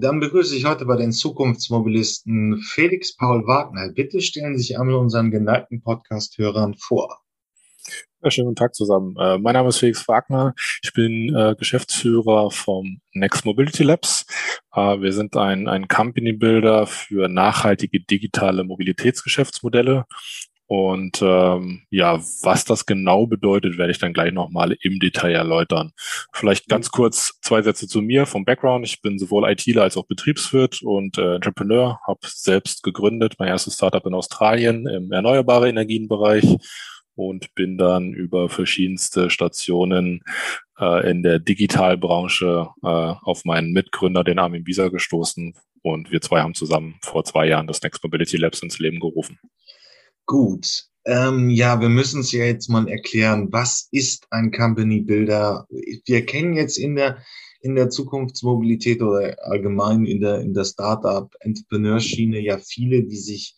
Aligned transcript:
Dann 0.00 0.20
begrüße 0.20 0.54
ich 0.54 0.64
heute 0.64 0.84
bei 0.84 0.96
den 0.96 1.12
Zukunftsmobilisten 1.12 2.62
Felix 2.62 3.16
Paul 3.16 3.46
Wagner. 3.46 3.90
Bitte 3.92 4.20
stellen 4.20 4.56
Sie 4.56 4.62
sich 4.62 4.78
einmal 4.78 4.94
unseren 4.96 5.30
geneigten 5.30 5.82
Podcast-Hörern 5.82 6.74
vor. 6.74 7.18
Ja, 8.22 8.30
schönen 8.30 8.48
guten 8.48 8.56
Tag 8.56 8.74
zusammen. 8.74 9.16
Äh, 9.16 9.38
mein 9.38 9.54
Name 9.54 9.70
ist 9.70 9.78
Felix 9.78 10.06
Wagner. 10.06 10.54
Ich 10.82 10.92
bin 10.92 11.34
äh, 11.34 11.54
Geschäftsführer 11.58 12.50
vom 12.50 13.00
Next 13.12 13.44
Mobility 13.44 13.82
Labs. 13.82 14.26
Äh, 14.72 15.00
wir 15.00 15.12
sind 15.12 15.36
ein, 15.36 15.68
ein 15.68 15.88
Company 15.88 16.32
Builder 16.32 16.86
für 16.86 17.28
nachhaltige 17.28 18.00
digitale 18.00 18.62
Mobilitätsgeschäftsmodelle. 18.64 20.04
Und 20.68 21.22
ähm, 21.22 21.86
ja, 21.88 22.20
was 22.42 22.66
das 22.66 22.84
genau 22.84 23.26
bedeutet, 23.26 23.78
werde 23.78 23.90
ich 23.90 23.98
dann 23.98 24.12
gleich 24.12 24.34
nochmal 24.34 24.76
im 24.82 25.00
Detail 25.00 25.32
erläutern. 25.32 25.92
Vielleicht 26.32 26.68
ganz 26.68 26.90
kurz 26.90 27.38
zwei 27.40 27.62
Sätze 27.62 27.88
zu 27.88 28.02
mir 28.02 28.26
vom 28.26 28.44
Background. 28.44 28.86
Ich 28.86 29.00
bin 29.00 29.18
sowohl 29.18 29.50
ITler 29.50 29.84
als 29.84 29.96
auch 29.96 30.06
Betriebswirt 30.06 30.82
und 30.82 31.16
äh, 31.16 31.36
Entrepreneur, 31.36 31.98
habe 32.06 32.20
selbst 32.22 32.82
gegründet, 32.82 33.36
mein 33.38 33.48
erstes 33.48 33.76
Startup 33.76 34.04
in 34.04 34.12
Australien 34.12 34.86
im 34.86 35.10
erneuerbare 35.10 35.70
Energienbereich 35.70 36.58
und 37.14 37.54
bin 37.54 37.78
dann 37.78 38.12
über 38.12 38.50
verschiedenste 38.50 39.30
Stationen 39.30 40.22
äh, 40.78 41.10
in 41.10 41.22
der 41.22 41.38
Digitalbranche 41.38 42.68
äh, 42.82 42.86
auf 42.86 43.46
meinen 43.46 43.72
Mitgründer, 43.72 44.22
den 44.22 44.38
Armin 44.38 44.64
Bieser, 44.64 44.90
gestoßen. 44.90 45.54
Und 45.80 46.12
wir 46.12 46.20
zwei 46.20 46.42
haben 46.42 46.54
zusammen 46.54 46.96
vor 47.02 47.24
zwei 47.24 47.46
Jahren 47.48 47.66
das 47.66 47.80
Next 47.80 48.04
Mobility 48.04 48.36
Labs 48.36 48.62
ins 48.62 48.78
Leben 48.78 49.00
gerufen. 49.00 49.38
Gut. 50.28 50.84
Ähm, 51.06 51.48
ja, 51.48 51.80
wir 51.80 51.88
müssen 51.88 52.20
es 52.20 52.32
ja 52.32 52.44
jetzt 52.44 52.68
mal 52.68 52.86
erklären. 52.86 53.48
Was 53.50 53.88
ist 53.92 54.26
ein 54.30 54.52
Company 54.52 55.00
Builder? 55.00 55.66
Wir 56.04 56.26
kennen 56.26 56.52
jetzt 56.52 56.76
in 56.76 56.96
der 56.96 57.24
in 57.62 57.74
der 57.74 57.88
Zukunftsmobilität 57.88 59.00
oder 59.00 59.34
allgemein 59.44 60.04
in 60.04 60.20
der 60.20 60.40
in 60.40 60.52
der 60.52 60.64
Startup 60.64 61.34
Entrepreneurschiene 61.40 62.40
ja 62.40 62.58
viele, 62.58 63.04
die 63.04 63.16
sich 63.16 63.56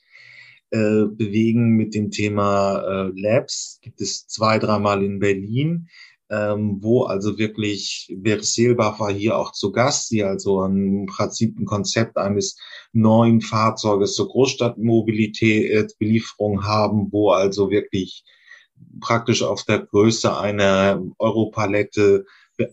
äh, 0.71 1.07
bewegen 1.11 1.71
mit 1.71 1.93
dem 1.93 2.13
Thema 2.13 2.79
äh, 2.79 3.21
Labs. 3.21 3.81
Gibt 3.83 4.01
es 4.01 4.29
zwei, 4.29 4.61
dreimal 4.61 5.03
in 5.03 5.19
Berlin 5.19 5.89
ähm, 6.31 6.79
wo 6.81 7.03
also 7.05 7.39
wirklich 7.39 8.13
Berit 8.17 8.45
Seelbach 8.45 9.01
war 9.01 9.13
hier 9.13 9.37
auch 9.37 9.53
zu 9.53 9.73
Gast, 9.73 10.11
die 10.11 10.23
also 10.23 10.65
im 10.65 11.07
Prinzip 11.07 11.59
ein 11.59 11.65
Konzept 11.65 12.17
eines 12.17 12.57
neuen 12.93 13.41
Fahrzeuges 13.41 14.15
zur 14.15 14.29
Großstadtmobilität 14.29 15.71
äh, 15.71 15.87
Belieferung 15.99 16.65
haben, 16.65 17.09
wo 17.11 17.31
also 17.31 17.71
wirklich 17.71 18.25
praktisch 19.01 19.43
auf 19.43 19.65
der 19.65 19.81
Größe 19.81 20.37
einer 20.37 21.03
Europalette 21.19 22.25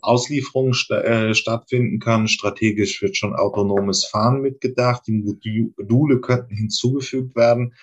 Auslieferung 0.01 0.73
st 0.73 0.91
äh, 0.91 1.33
stattfinden 1.33 1.99
kann. 1.99 2.27
Strategisch 2.27 3.01
wird 3.01 3.17
schon 3.17 3.35
autonomes 3.35 4.05
Fahren 4.05 4.41
mitgedacht. 4.41 5.03
Die 5.07 5.71
Module 5.77 6.19
könnten 6.19 6.55
hinzugefügt 6.55 7.35
werden. 7.35 7.73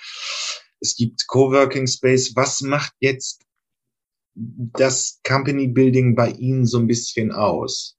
Es 0.80 0.96
gibt 0.96 1.26
Coworking 1.26 1.86
Space. 1.86 2.36
Was 2.36 2.60
macht 2.60 2.92
jetzt 3.00 3.40
das 4.34 5.20
Company 5.26 5.68
Building 5.68 6.14
bei 6.14 6.30
Ihnen 6.30 6.66
so 6.66 6.78
ein 6.78 6.86
bisschen 6.86 7.32
aus? 7.32 7.96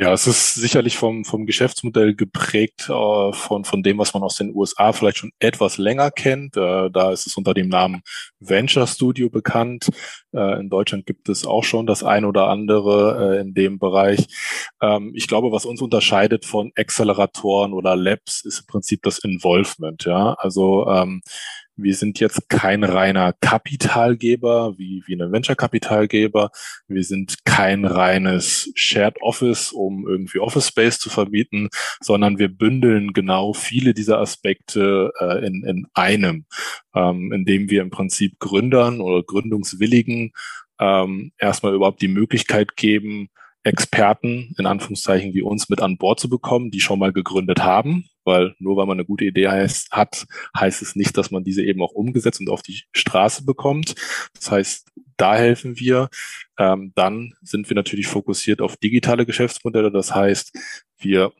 Ja, 0.00 0.12
es 0.12 0.28
ist 0.28 0.54
sicherlich 0.54 0.96
vom, 0.96 1.24
vom 1.24 1.44
Geschäftsmodell 1.44 2.14
geprägt 2.14 2.88
äh, 2.88 3.32
von, 3.32 3.64
von 3.64 3.82
dem, 3.82 3.98
was 3.98 4.14
man 4.14 4.22
aus 4.22 4.36
den 4.36 4.54
USA 4.54 4.92
vielleicht 4.92 5.18
schon 5.18 5.32
etwas 5.40 5.76
länger 5.76 6.12
kennt. 6.12 6.56
Äh, 6.56 6.88
da 6.88 7.10
ist 7.10 7.26
es 7.26 7.36
unter 7.36 7.52
dem 7.52 7.68
Namen 7.68 8.02
Venture 8.38 8.86
Studio 8.86 9.28
bekannt. 9.28 9.88
Äh, 10.32 10.60
in 10.60 10.70
Deutschland 10.70 11.04
gibt 11.04 11.28
es 11.28 11.44
auch 11.44 11.64
schon 11.64 11.84
das 11.84 12.04
ein 12.04 12.24
oder 12.24 12.46
andere 12.46 13.38
äh, 13.38 13.40
in 13.40 13.54
dem 13.54 13.80
Bereich. 13.80 14.28
Ähm, 14.80 15.10
ich 15.16 15.26
glaube, 15.26 15.50
was 15.50 15.64
uns 15.64 15.82
unterscheidet 15.82 16.44
von 16.44 16.70
Acceleratoren 16.76 17.72
oder 17.72 17.96
Labs, 17.96 18.44
ist 18.44 18.60
im 18.60 18.66
Prinzip 18.66 19.02
das 19.02 19.18
Involvement. 19.18 20.04
Ja, 20.04 20.34
also 20.34 20.86
ähm, 20.86 21.22
wir 21.78 21.94
sind 21.94 22.18
jetzt 22.18 22.48
kein 22.48 22.82
reiner 22.82 23.32
Kapitalgeber 23.40 24.76
wie, 24.78 25.02
wie 25.06 25.14
ein 25.14 25.32
Venture-Kapitalgeber. 25.32 26.50
Wir 26.88 27.04
sind 27.04 27.44
kein 27.44 27.84
reines 27.84 28.70
Shared 28.74 29.22
Office, 29.22 29.72
um 29.72 30.06
irgendwie 30.06 30.40
Office 30.40 30.68
Space 30.68 30.98
zu 30.98 31.08
verbieten, 31.08 31.68
sondern 32.00 32.38
wir 32.38 32.48
bündeln 32.48 33.12
genau 33.12 33.52
viele 33.52 33.94
dieser 33.94 34.18
Aspekte 34.18 35.12
äh, 35.20 35.46
in, 35.46 35.64
in 35.64 35.86
einem, 35.94 36.46
ähm, 36.94 37.32
indem 37.32 37.70
wir 37.70 37.82
im 37.82 37.90
Prinzip 37.90 38.38
Gründern 38.40 39.00
oder 39.00 39.22
Gründungswilligen 39.22 40.32
ähm, 40.80 41.32
erstmal 41.38 41.74
überhaupt 41.74 42.02
die 42.02 42.08
Möglichkeit 42.08 42.76
geben, 42.76 43.28
Experten 43.64 44.54
in 44.58 44.66
Anführungszeichen 44.66 45.34
wie 45.34 45.42
uns 45.42 45.68
mit 45.68 45.80
an 45.80 45.98
Bord 45.98 46.20
zu 46.20 46.28
bekommen, 46.28 46.70
die 46.70 46.80
schon 46.80 46.98
mal 46.98 47.12
gegründet 47.12 47.62
haben, 47.62 48.08
weil 48.24 48.54
nur 48.58 48.76
weil 48.76 48.86
man 48.86 48.96
eine 48.96 49.04
gute 49.04 49.24
Idee 49.24 49.48
heißt, 49.48 49.90
hat, 49.90 50.26
heißt 50.56 50.82
es 50.82 50.96
nicht, 50.96 51.16
dass 51.16 51.30
man 51.30 51.44
diese 51.44 51.62
eben 51.64 51.82
auch 51.82 51.92
umgesetzt 51.92 52.40
und 52.40 52.50
auf 52.50 52.62
die 52.62 52.82
Straße 52.92 53.44
bekommt. 53.44 53.94
Das 54.34 54.50
heißt, 54.50 54.90
da 55.16 55.36
helfen 55.36 55.78
wir. 55.78 56.08
Ähm, 56.58 56.92
dann 56.94 57.34
sind 57.42 57.68
wir 57.68 57.74
natürlich 57.74 58.06
fokussiert 58.06 58.60
auf 58.60 58.76
digitale 58.76 59.26
Geschäftsmodelle. 59.26 59.90
Das 59.90 60.14
heißt, 60.14 60.52
wir 60.98 61.32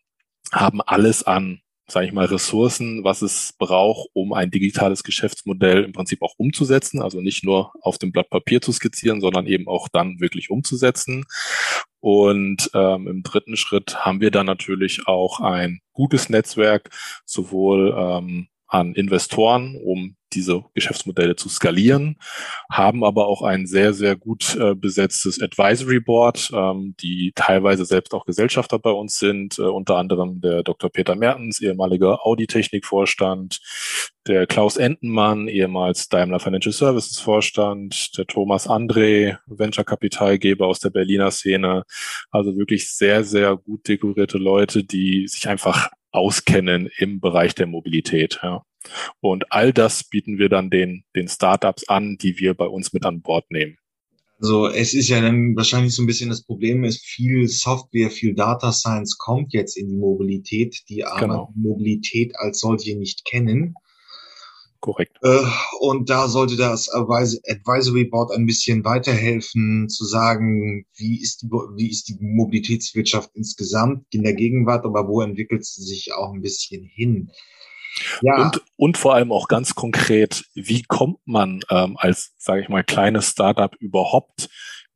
haben 0.52 0.80
alles 0.82 1.22
an 1.22 1.60
sage 1.90 2.06
ich 2.06 2.12
mal, 2.12 2.26
Ressourcen, 2.26 3.02
was 3.02 3.22
es 3.22 3.54
braucht, 3.58 4.10
um 4.12 4.34
ein 4.34 4.50
digitales 4.50 5.02
Geschäftsmodell 5.02 5.84
im 5.84 5.92
Prinzip 5.92 6.22
auch 6.22 6.34
umzusetzen. 6.36 7.00
Also 7.00 7.22
nicht 7.22 7.44
nur 7.44 7.72
auf 7.80 7.96
dem 7.96 8.12
Blatt 8.12 8.28
Papier 8.28 8.60
zu 8.60 8.72
skizzieren, 8.72 9.22
sondern 9.22 9.46
eben 9.46 9.66
auch 9.68 9.88
dann 9.88 10.20
wirklich 10.20 10.50
umzusetzen. 10.50 11.24
Und 12.00 12.70
ähm, 12.74 13.08
im 13.08 13.22
dritten 13.22 13.56
Schritt 13.56 14.04
haben 14.04 14.20
wir 14.20 14.30
dann 14.30 14.46
natürlich 14.46 15.06
auch 15.06 15.40
ein 15.40 15.80
gutes 15.92 16.28
Netzwerk, 16.28 16.90
sowohl 17.24 17.94
ähm, 17.98 18.48
an 18.66 18.94
Investoren, 18.94 19.76
um 19.82 20.16
diese 20.32 20.64
Geschäftsmodelle 20.74 21.36
zu 21.36 21.48
skalieren, 21.48 22.16
haben 22.70 23.04
aber 23.04 23.26
auch 23.26 23.42
ein 23.42 23.66
sehr, 23.66 23.94
sehr 23.94 24.16
gut 24.16 24.56
äh, 24.56 24.74
besetztes 24.74 25.40
Advisory 25.40 26.00
Board, 26.00 26.50
ähm, 26.52 26.94
die 27.00 27.32
teilweise 27.34 27.84
selbst 27.84 28.14
auch 28.14 28.24
Gesellschafter 28.24 28.78
bei 28.78 28.90
uns 28.90 29.18
sind, 29.18 29.58
äh, 29.58 29.62
unter 29.62 29.96
anderem 29.96 30.40
der 30.40 30.62
Dr. 30.62 30.90
Peter 30.90 31.14
Mertens, 31.16 31.60
ehemaliger 31.60 32.26
Audi-Technik-Vorstand, 32.26 33.60
der 34.26 34.46
Klaus 34.46 34.76
Entenmann, 34.76 35.48
ehemals 35.48 36.08
Daimler 36.08 36.38
Financial 36.40 36.72
Services 36.72 37.18
Vorstand, 37.18 38.16
der 38.18 38.26
Thomas 38.26 38.68
André, 38.68 39.38
Venture-Kapitalgeber 39.46 40.66
aus 40.66 40.80
der 40.80 40.90
Berliner 40.90 41.30
Szene. 41.30 41.84
Also 42.30 42.56
wirklich 42.56 42.92
sehr, 42.92 43.24
sehr 43.24 43.56
gut 43.56 43.88
dekorierte 43.88 44.38
Leute, 44.38 44.84
die 44.84 45.26
sich 45.28 45.48
einfach 45.48 45.90
auskennen 46.10 46.90
im 46.98 47.20
Bereich 47.20 47.54
der 47.54 47.66
Mobilität. 47.66 48.40
Ja. 48.42 48.62
Und 49.20 49.52
all 49.52 49.72
das 49.72 50.04
bieten 50.04 50.38
wir 50.38 50.48
dann 50.48 50.70
den, 50.70 51.04
den 51.14 51.28
Startups 51.28 51.88
an, 51.88 52.16
die 52.18 52.38
wir 52.38 52.54
bei 52.54 52.66
uns 52.66 52.92
mit 52.92 53.04
an 53.04 53.22
Bord 53.22 53.50
nehmen. 53.50 53.76
Also 54.40 54.68
es 54.68 54.94
ist 54.94 55.08
ja 55.08 55.20
dann 55.20 55.56
wahrscheinlich 55.56 55.94
so 55.94 56.02
ein 56.02 56.06
bisschen 56.06 56.30
das 56.30 56.44
Problem 56.44 56.84
ist, 56.84 57.04
viel 57.04 57.48
Software, 57.48 58.10
viel 58.10 58.34
Data 58.34 58.72
Science 58.72 59.18
kommt 59.18 59.52
jetzt 59.52 59.76
in 59.76 59.88
die 59.88 59.96
Mobilität, 59.96 60.84
die 60.88 61.04
aber 61.04 61.20
genau. 61.20 61.52
Mobilität 61.56 62.36
als 62.36 62.60
solche 62.60 62.96
nicht 62.96 63.24
kennen. 63.24 63.74
Korrekt. 64.80 65.18
Äh, 65.22 65.44
und 65.80 66.08
da 66.08 66.28
sollte 66.28 66.54
das 66.54 66.88
Advisory 66.88 68.04
Board 68.04 68.30
ein 68.30 68.46
bisschen 68.46 68.84
weiterhelfen, 68.84 69.88
zu 69.88 70.04
sagen, 70.04 70.86
wie 70.94 71.20
ist 71.20 71.42
die, 71.42 71.48
wie 71.48 71.90
ist 71.90 72.08
die 72.08 72.16
Mobilitätswirtschaft 72.20 73.30
insgesamt 73.34 74.04
in 74.14 74.22
der 74.22 74.34
Gegenwart, 74.34 74.84
aber 74.84 75.08
wo 75.08 75.20
entwickelt 75.20 75.64
sie 75.64 75.82
sich 75.82 76.12
auch 76.14 76.32
ein 76.32 76.42
bisschen 76.42 76.84
hin? 76.84 77.32
Ja. 78.22 78.42
Und, 78.42 78.62
und 78.76 78.98
vor 78.98 79.14
allem 79.14 79.32
auch 79.32 79.48
ganz 79.48 79.74
konkret, 79.74 80.44
wie 80.54 80.82
kommt 80.82 81.18
man 81.24 81.60
ähm, 81.70 81.96
als, 81.98 82.34
sage 82.38 82.62
ich 82.62 82.68
mal, 82.68 82.84
kleines 82.84 83.30
Startup 83.30 83.74
überhaupt 83.76 84.48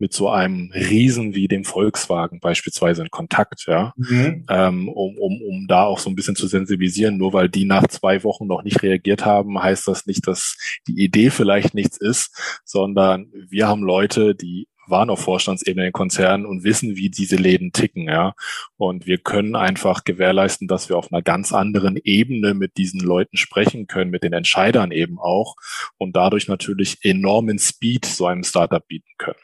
mit 0.02 0.12
so 0.12 0.28
einem 0.28 0.72
Riesen 0.74 1.36
wie 1.36 1.46
dem 1.46 1.64
Volkswagen 1.64 2.40
beispielsweise 2.40 3.02
in 3.02 3.10
Kontakt, 3.10 3.66
ja, 3.68 3.92
mhm. 3.96 4.44
ähm, 4.50 4.88
um, 4.88 5.16
um, 5.16 5.40
um 5.40 5.66
da 5.68 5.84
auch 5.84 6.00
so 6.00 6.10
ein 6.10 6.16
bisschen 6.16 6.34
zu 6.34 6.48
sensibilisieren. 6.48 7.16
Nur 7.16 7.32
weil 7.32 7.48
die 7.48 7.64
nach 7.64 7.86
zwei 7.86 8.24
Wochen 8.24 8.48
noch 8.48 8.64
nicht 8.64 8.82
reagiert 8.82 9.24
haben, 9.24 9.62
heißt 9.62 9.86
das 9.86 10.04
nicht, 10.06 10.26
dass 10.26 10.56
die 10.88 11.00
Idee 11.00 11.30
vielleicht 11.30 11.74
nichts 11.74 11.98
ist, 11.98 12.60
sondern 12.64 13.30
wir 13.48 13.68
haben 13.68 13.84
Leute, 13.84 14.34
die 14.34 14.66
waren 14.86 15.10
auf 15.10 15.20
Vorstandsebene 15.20 15.86
in 15.86 15.92
Konzernen 15.92 16.46
und 16.46 16.64
wissen, 16.64 16.96
wie 16.96 17.10
diese 17.10 17.36
Läden 17.36 17.72
ticken, 17.72 18.04
ja. 18.04 18.34
Und 18.76 19.06
wir 19.06 19.18
können 19.18 19.56
einfach 19.56 20.04
gewährleisten, 20.04 20.68
dass 20.68 20.88
wir 20.88 20.96
auf 20.96 21.12
einer 21.12 21.22
ganz 21.22 21.52
anderen 21.52 21.96
Ebene 21.96 22.54
mit 22.54 22.76
diesen 22.76 23.00
Leuten 23.00 23.36
sprechen 23.36 23.86
können, 23.86 24.10
mit 24.10 24.22
den 24.22 24.32
Entscheidern 24.32 24.92
eben 24.92 25.18
auch 25.18 25.56
und 25.98 26.16
dadurch 26.16 26.48
natürlich 26.48 27.04
enormen 27.04 27.58
Speed 27.58 28.06
so 28.06 28.26
einem 28.26 28.44
Startup 28.44 28.86
bieten 28.86 29.10
können. 29.18 29.38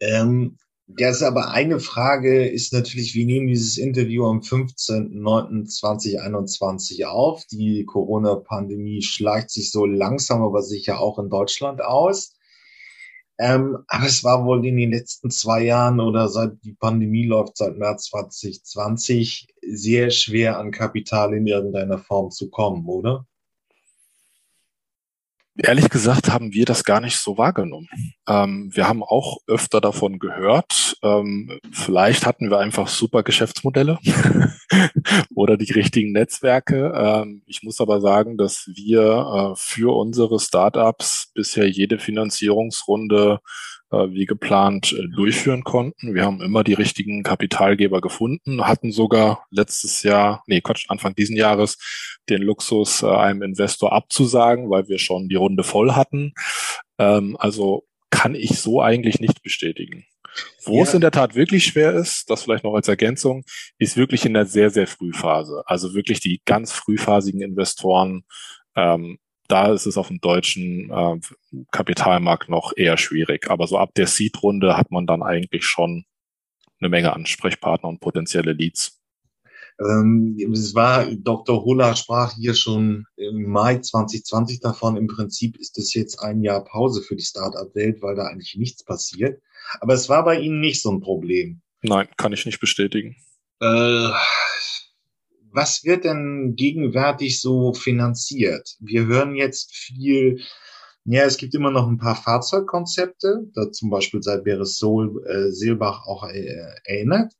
Ähm, 0.00 0.58
das 0.86 1.16
ist 1.16 1.22
aber 1.22 1.50
eine 1.50 1.80
Frage 1.80 2.46
ist 2.46 2.74
natürlich, 2.74 3.14
wir 3.14 3.24
nehmen 3.24 3.46
dieses 3.46 3.78
Interview 3.78 4.26
am 4.26 4.40
15.09.2021 4.40 7.06
auf. 7.06 7.42
Die 7.50 7.86
Corona-Pandemie 7.86 9.00
schleicht 9.00 9.48
sich 9.48 9.70
so 9.70 9.86
langsam 9.86 10.42
aber 10.42 10.60
sicher 10.60 11.00
auch 11.00 11.18
in 11.18 11.30
Deutschland 11.30 11.82
aus. 11.82 12.34
Ähm, 13.38 13.78
aber 13.88 14.06
es 14.06 14.22
war 14.22 14.44
wohl 14.44 14.64
in 14.64 14.76
den 14.76 14.92
letzten 14.92 15.30
zwei 15.30 15.64
Jahren 15.64 15.98
oder 15.98 16.28
seit 16.28 16.52
die 16.64 16.74
Pandemie 16.74 17.26
läuft, 17.26 17.56
seit 17.56 17.76
März 17.76 18.10
2020, 18.10 19.48
sehr 19.72 20.10
schwer 20.10 20.58
an 20.58 20.70
Kapital 20.70 21.34
in 21.34 21.46
irgendeiner 21.46 21.98
Form 21.98 22.30
zu 22.30 22.48
kommen, 22.50 22.86
oder? 22.86 23.26
Ehrlich 25.56 25.88
gesagt 25.88 26.30
haben 26.30 26.52
wir 26.52 26.64
das 26.64 26.82
gar 26.82 27.00
nicht 27.00 27.16
so 27.16 27.38
wahrgenommen. 27.38 27.88
Ähm, 28.28 28.70
wir 28.74 28.88
haben 28.88 29.04
auch 29.04 29.38
öfter 29.46 29.80
davon 29.80 30.18
gehört. 30.18 30.96
Ähm, 31.02 31.60
vielleicht 31.70 32.26
hatten 32.26 32.50
wir 32.50 32.58
einfach 32.58 32.88
super 32.88 33.22
Geschäftsmodelle 33.22 33.98
oder 35.34 35.56
die 35.56 35.72
richtigen 35.72 36.10
Netzwerke. 36.10 36.92
Ähm, 36.96 37.42
ich 37.46 37.62
muss 37.62 37.80
aber 37.80 38.00
sagen, 38.00 38.36
dass 38.36 38.68
wir 38.74 39.52
äh, 39.52 39.56
für 39.56 39.96
unsere 39.96 40.40
Startups 40.40 41.30
bisher 41.34 41.68
jede 41.68 42.00
Finanzierungsrunde 42.00 43.38
wie 43.90 44.26
geplant 44.26 44.92
äh, 44.92 45.08
durchführen 45.14 45.64
konnten. 45.64 46.14
Wir 46.14 46.24
haben 46.24 46.40
immer 46.40 46.64
die 46.64 46.74
richtigen 46.74 47.22
Kapitalgeber 47.22 48.00
gefunden, 48.00 48.66
hatten 48.66 48.92
sogar 48.92 49.46
letztes 49.50 50.02
Jahr, 50.02 50.42
nee, 50.46 50.60
Quatsch, 50.60 50.86
Anfang 50.88 51.14
diesen 51.14 51.36
Jahres 51.36 51.78
den 52.28 52.42
Luxus, 52.42 53.02
äh, 53.02 53.06
einem 53.06 53.42
Investor 53.42 53.92
abzusagen, 53.92 54.70
weil 54.70 54.88
wir 54.88 54.98
schon 54.98 55.28
die 55.28 55.36
Runde 55.36 55.62
voll 55.62 55.92
hatten. 55.92 56.32
Ähm, 56.98 57.36
also 57.38 57.84
kann 58.10 58.34
ich 58.34 58.60
so 58.60 58.80
eigentlich 58.80 59.20
nicht 59.20 59.42
bestätigen. 59.42 60.04
Wo 60.64 60.78
ja. 60.78 60.82
es 60.82 60.94
in 60.94 61.00
der 61.00 61.10
Tat 61.10 61.34
wirklich 61.34 61.64
schwer 61.64 61.92
ist, 61.92 62.28
das 62.30 62.42
vielleicht 62.42 62.64
noch 62.64 62.74
als 62.74 62.88
Ergänzung, 62.88 63.44
ist 63.78 63.96
wirklich 63.96 64.24
in 64.24 64.34
der 64.34 64.46
sehr, 64.46 64.70
sehr 64.70 64.86
Frühphase. 64.86 65.62
Also 65.66 65.94
wirklich 65.94 66.20
die 66.20 66.40
ganz 66.44 66.72
frühphasigen 66.72 67.40
Investoren 67.40 68.24
ähm, 68.76 69.18
da 69.48 69.72
ist 69.72 69.86
es 69.86 69.96
auf 69.96 70.08
dem 70.08 70.20
deutschen 70.20 70.90
äh, 70.90 71.20
Kapitalmarkt 71.70 72.48
noch 72.48 72.72
eher 72.76 72.96
schwierig. 72.96 73.50
Aber 73.50 73.66
so 73.66 73.78
ab 73.78 73.90
der 73.94 74.06
Seed-Runde 74.06 74.76
hat 74.76 74.90
man 74.90 75.06
dann 75.06 75.22
eigentlich 75.22 75.64
schon 75.64 76.04
eine 76.80 76.88
Menge 76.88 77.12
Ansprechpartner 77.12 77.88
und 77.88 78.00
potenzielle 78.00 78.52
Leads. 78.52 79.00
Ähm, 79.80 80.36
es 80.52 80.74
war, 80.74 81.06
Dr. 81.06 81.64
Huller 81.64 81.96
sprach 81.96 82.34
hier 82.34 82.54
schon 82.54 83.06
im 83.16 83.50
Mai 83.50 83.78
2020 83.78 84.60
davon. 84.60 84.96
Im 84.96 85.08
Prinzip 85.08 85.56
ist 85.58 85.76
es 85.78 85.94
jetzt 85.94 86.20
ein 86.20 86.42
Jahr 86.42 86.64
Pause 86.64 87.02
für 87.02 87.16
die 87.16 87.24
Startup-Welt, 87.24 88.00
weil 88.00 88.14
da 88.14 88.26
eigentlich 88.26 88.54
nichts 88.56 88.84
passiert. 88.84 89.42
Aber 89.80 89.94
es 89.94 90.08
war 90.08 90.24
bei 90.24 90.38
Ihnen 90.38 90.60
nicht 90.60 90.80
so 90.80 90.92
ein 90.92 91.00
Problem. 91.00 91.60
Nein, 91.82 92.08
kann 92.16 92.32
ich 92.32 92.46
nicht 92.46 92.60
bestätigen. 92.60 93.16
Äh, 93.60 94.10
was 95.54 95.84
wird 95.84 96.04
denn 96.04 96.54
gegenwärtig 96.56 97.40
so 97.40 97.72
finanziert? 97.72 98.76
Wir 98.80 99.06
hören 99.06 99.36
jetzt 99.36 99.74
viel, 99.74 100.40
ja, 101.04 101.22
es 101.22 101.36
gibt 101.36 101.54
immer 101.54 101.70
noch 101.70 101.86
ein 101.86 101.98
paar 101.98 102.16
Fahrzeugkonzepte, 102.16 103.46
da 103.54 103.70
zum 103.70 103.88
Beispiel 103.88 104.20
seit 104.20 104.42
Beres 104.44 104.78
Sol 104.78 105.24
äh, 105.26 105.52
Silbach 105.52 106.06
auch 106.06 106.28
äh, 106.28 106.56
erinnert. 106.84 107.32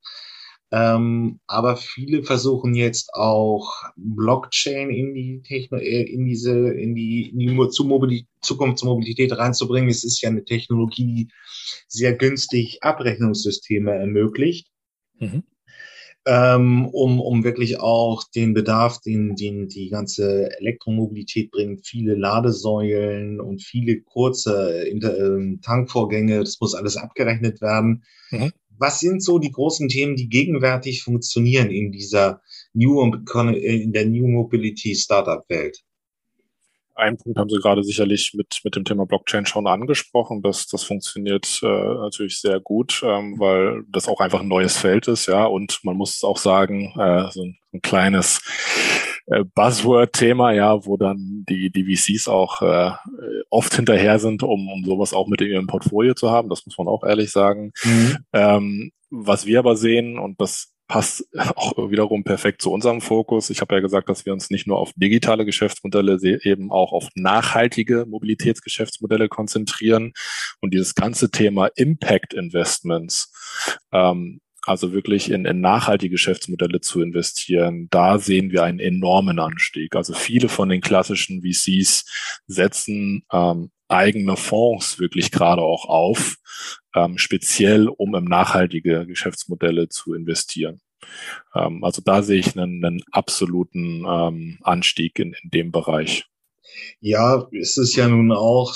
Ähm, 0.70 1.40
aber 1.46 1.76
viele 1.76 2.22
versuchen 2.22 2.74
jetzt 2.74 3.14
auch 3.14 3.72
Blockchain 3.96 4.90
in 4.90 5.14
die 5.14 5.42
Techno 5.42 5.78
äh, 5.78 6.02
in 6.02 6.24
diese 6.24 6.72
in 6.72 6.94
die, 6.94 7.30
in 7.30 7.38
die 7.38 8.26
Zukunftsmobilität 8.40 9.36
reinzubringen. 9.36 9.90
Es 9.90 10.04
ist 10.04 10.20
ja 10.20 10.30
eine 10.30 10.44
Technologie, 10.44 11.04
die 11.06 11.28
sehr 11.88 12.14
günstig 12.14 12.82
Abrechnungssysteme 12.82 13.92
ermöglicht. 13.92 14.68
Mhm 15.18 15.44
ähm, 16.26 16.86
um, 16.86 17.20
um 17.20 17.44
wirklich 17.44 17.80
auch 17.80 18.24
den 18.24 18.54
Bedarf, 18.54 19.00
den, 19.00 19.36
den 19.36 19.68
die 19.68 19.90
ganze 19.90 20.50
Elektromobilität 20.58 21.50
bringt, 21.50 21.86
viele 21.86 22.14
Ladesäulen 22.14 23.40
und 23.40 23.62
viele 23.62 24.00
kurze 24.00 24.84
Inter 24.88 25.18
äh, 25.18 25.56
Tankvorgänge, 25.62 26.40
das 26.40 26.60
muss 26.60 26.74
alles 26.74 26.96
abgerechnet 26.96 27.60
werden. 27.60 28.04
Mhm. 28.30 28.52
Was 28.76 29.00
sind 29.00 29.22
so 29.22 29.38
die 29.38 29.52
großen 29.52 29.88
Themen, 29.88 30.16
die 30.16 30.28
gegenwärtig 30.28 31.02
funktionieren 31.02 31.70
in 31.70 31.92
dieser 31.92 32.40
New 32.72 33.02
in 33.02 33.92
der 33.92 34.06
New 34.06 34.26
Mobility 34.26 34.94
Startup 34.94 35.44
Welt? 35.48 35.84
Einen 36.94 37.16
Punkt 37.16 37.38
haben 37.38 37.48
Sie 37.48 37.58
gerade 37.58 37.82
sicherlich 37.82 38.34
mit, 38.34 38.60
mit 38.62 38.76
dem 38.76 38.84
Thema 38.84 39.04
Blockchain 39.04 39.46
schon 39.46 39.66
angesprochen. 39.66 40.42
Das, 40.42 40.66
das 40.68 40.84
funktioniert 40.84 41.60
äh, 41.62 41.66
natürlich 41.66 42.40
sehr 42.40 42.60
gut, 42.60 43.02
ähm, 43.04 43.38
weil 43.38 43.82
das 43.88 44.08
auch 44.08 44.20
einfach 44.20 44.40
ein 44.40 44.48
neues 44.48 44.76
Feld 44.76 45.08
ist, 45.08 45.26
ja. 45.26 45.44
Und 45.44 45.80
man 45.82 45.96
muss 45.96 46.22
auch 46.22 46.38
sagen, 46.38 46.92
äh, 46.96 47.30
so 47.32 47.42
ein, 47.42 47.58
ein 47.72 47.82
kleines 47.82 48.40
äh, 49.26 49.42
Buzzword-Thema, 49.42 50.52
ja, 50.52 50.84
wo 50.86 50.96
dann 50.96 51.44
die, 51.48 51.70
die 51.70 51.96
VCs 51.96 52.28
auch 52.28 52.62
äh, 52.62 52.92
oft 53.50 53.74
hinterher 53.74 54.18
sind, 54.18 54.42
um, 54.42 54.68
um 54.68 54.84
sowas 54.84 55.14
auch 55.14 55.26
mit 55.26 55.40
in 55.40 55.48
ihrem 55.48 55.66
Portfolio 55.66 56.14
zu 56.14 56.30
haben. 56.30 56.48
Das 56.48 56.64
muss 56.66 56.78
man 56.78 56.88
auch 56.88 57.02
ehrlich 57.02 57.32
sagen. 57.32 57.72
Mhm. 57.82 58.18
Ähm, 58.32 58.92
was 59.10 59.46
wir 59.46 59.60
aber 59.60 59.76
sehen, 59.76 60.18
und 60.18 60.40
das 60.40 60.73
passt 60.86 61.26
auch 61.56 61.90
wiederum 61.90 62.24
perfekt 62.24 62.62
zu 62.62 62.70
unserem 62.72 63.00
Fokus. 63.00 63.50
Ich 63.50 63.60
habe 63.60 63.74
ja 63.74 63.80
gesagt, 63.80 64.08
dass 64.08 64.26
wir 64.26 64.32
uns 64.32 64.50
nicht 64.50 64.66
nur 64.66 64.78
auf 64.78 64.92
digitale 64.96 65.44
Geschäftsmodelle, 65.44 66.18
eben 66.44 66.70
auch 66.70 66.92
auf 66.92 67.08
nachhaltige 67.14 68.06
Mobilitätsgeschäftsmodelle 68.06 69.28
konzentrieren. 69.28 70.12
Und 70.60 70.74
dieses 70.74 70.94
ganze 70.94 71.30
Thema 71.30 71.68
Impact 71.76 72.34
Investments, 72.34 73.32
ähm, 73.92 74.40
also 74.66 74.92
wirklich 74.92 75.30
in, 75.30 75.44
in 75.44 75.60
nachhaltige 75.60 76.12
Geschäftsmodelle 76.12 76.80
zu 76.80 77.02
investieren, 77.02 77.88
da 77.90 78.18
sehen 78.18 78.50
wir 78.50 78.62
einen 78.64 78.80
enormen 78.80 79.38
Anstieg. 79.38 79.94
Also 79.94 80.14
viele 80.14 80.48
von 80.48 80.68
den 80.68 80.80
klassischen 80.80 81.42
VCs 81.42 82.04
setzen 82.46 83.24
ähm, 83.32 83.70
eigene 83.88 84.36
Fonds 84.36 84.98
wirklich 84.98 85.30
gerade 85.30 85.62
auch 85.62 85.86
auf, 85.86 86.36
ähm, 86.94 87.18
speziell 87.18 87.88
um 87.88 88.14
im 88.14 88.24
nachhaltige 88.24 89.06
Geschäftsmodelle 89.06 89.88
zu 89.88 90.14
investieren. 90.14 90.80
Ähm, 91.54 91.84
also 91.84 92.02
da 92.04 92.22
sehe 92.22 92.38
ich 92.38 92.58
einen, 92.58 92.84
einen 92.84 93.02
absoluten 93.12 94.04
ähm, 94.08 94.58
Anstieg 94.62 95.18
in, 95.18 95.34
in 95.42 95.50
dem 95.50 95.72
Bereich. 95.72 96.26
Ja, 97.00 97.48
es 97.52 97.76
ist 97.76 97.94
ja 97.94 98.08
nun 98.08 98.32
auch 98.32 98.74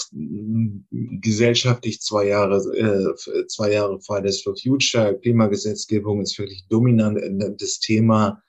gesellschaftlich 0.80 2.00
zwei 2.00 2.26
Jahre, 2.26 2.58
äh, 2.76 3.46
zwei 3.46 3.72
Jahre 3.72 4.00
Fridays 4.00 4.42
for 4.42 4.54
Future. 4.56 5.18
Klimagesetzgebung 5.18 6.20
ist 6.20 6.38
wirklich 6.38 6.66
dominantes 6.68 7.80
Thema, 7.80 8.42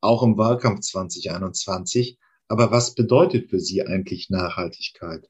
auch 0.00 0.22
im 0.22 0.36
Wahlkampf 0.36 0.80
2021. 0.80 2.18
Aber 2.48 2.70
was 2.70 2.94
bedeutet 2.94 3.50
für 3.50 3.60
Sie 3.60 3.82
eigentlich 3.82 4.30
Nachhaltigkeit? 4.30 5.28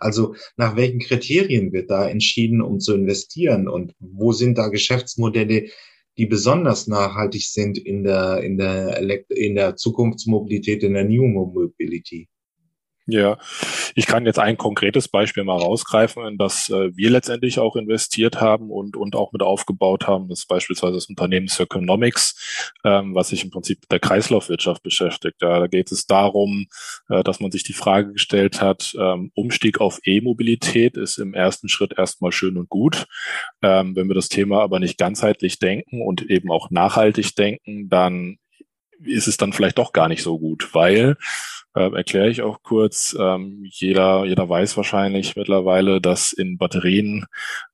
Also 0.00 0.34
nach 0.56 0.76
welchen 0.76 1.00
Kriterien 1.00 1.72
wird 1.72 1.90
da 1.90 2.08
entschieden, 2.08 2.62
um 2.62 2.80
zu 2.80 2.94
investieren 2.94 3.68
und 3.68 3.94
wo 3.98 4.32
sind 4.32 4.58
da 4.58 4.68
Geschäftsmodelle, 4.68 5.68
die 6.18 6.26
besonders 6.26 6.86
nachhaltig 6.86 7.42
sind 7.42 7.78
in 7.78 8.04
der, 8.04 8.42
in 8.42 8.58
der, 8.58 8.98
in 9.30 9.54
der 9.54 9.76
Zukunftsmobilität, 9.76 10.82
in 10.82 10.94
der 10.94 11.04
New 11.04 11.26
Mobility? 11.26 12.28
Ja, 13.12 13.36
ich 13.94 14.06
kann 14.06 14.24
jetzt 14.24 14.38
ein 14.38 14.56
konkretes 14.56 15.06
Beispiel 15.06 15.44
mal 15.44 15.58
rausgreifen, 15.58 16.26
in 16.26 16.38
das 16.38 16.70
äh, 16.70 16.96
wir 16.96 17.10
letztendlich 17.10 17.58
auch 17.58 17.76
investiert 17.76 18.40
haben 18.40 18.70
und, 18.70 18.96
und 18.96 19.14
auch 19.14 19.32
mit 19.32 19.42
aufgebaut 19.42 20.06
haben. 20.06 20.28
Das 20.28 20.40
ist 20.40 20.48
beispielsweise 20.48 20.94
das 20.94 21.06
Unternehmen 21.06 21.46
Circonomics, 21.46 22.72
ähm, 22.84 23.14
was 23.14 23.28
sich 23.28 23.44
im 23.44 23.50
Prinzip 23.50 23.80
mit 23.82 23.92
der 23.92 24.00
Kreislaufwirtschaft 24.00 24.82
beschäftigt. 24.82 25.42
Ja, 25.42 25.60
da 25.60 25.66
geht 25.66 25.92
es 25.92 26.06
darum, 26.06 26.68
äh, 27.10 27.22
dass 27.22 27.38
man 27.40 27.50
sich 27.50 27.64
die 27.64 27.74
Frage 27.74 28.14
gestellt 28.14 28.62
hat, 28.62 28.94
ähm, 28.98 29.30
Umstieg 29.34 29.80
auf 29.82 30.00
E-Mobilität 30.04 30.96
ist 30.96 31.18
im 31.18 31.34
ersten 31.34 31.68
Schritt 31.68 31.98
erstmal 31.98 32.32
schön 32.32 32.56
und 32.56 32.70
gut. 32.70 33.06
Ähm, 33.60 33.94
wenn 33.94 34.08
wir 34.08 34.14
das 34.14 34.30
Thema 34.30 34.62
aber 34.62 34.80
nicht 34.80 34.96
ganzheitlich 34.96 35.58
denken 35.58 36.00
und 36.00 36.22
eben 36.30 36.50
auch 36.50 36.70
nachhaltig 36.70 37.36
denken, 37.36 37.90
dann 37.90 38.38
ist 39.04 39.28
es 39.28 39.36
dann 39.36 39.52
vielleicht 39.52 39.78
doch 39.78 39.92
gar 39.92 40.08
nicht 40.08 40.22
so 40.22 40.38
gut, 40.38 40.74
weil 40.74 41.16
äh, 41.74 41.90
erkläre 41.94 42.28
ich 42.28 42.42
auch 42.42 42.62
kurz. 42.62 43.16
Ähm, 43.18 43.64
jeder, 43.64 44.24
jeder 44.24 44.48
weiß 44.48 44.76
wahrscheinlich 44.76 45.36
mittlerweile, 45.36 46.00
dass 46.00 46.32
in 46.32 46.58
Batterien 46.58 47.26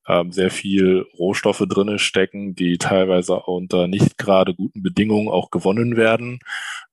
ähm, 0.07 0.31
sehr 0.31 0.51
viel 0.51 1.05
Rohstoffe 1.17 1.63
drinne 1.67 1.99
stecken, 1.99 2.55
die 2.55 2.77
teilweise 2.77 3.35
unter 3.41 3.87
nicht 3.87 4.17
gerade 4.17 4.55
guten 4.55 4.81
Bedingungen 4.83 5.27
auch 5.27 5.51
gewonnen 5.51 5.97
werden. 5.97 6.39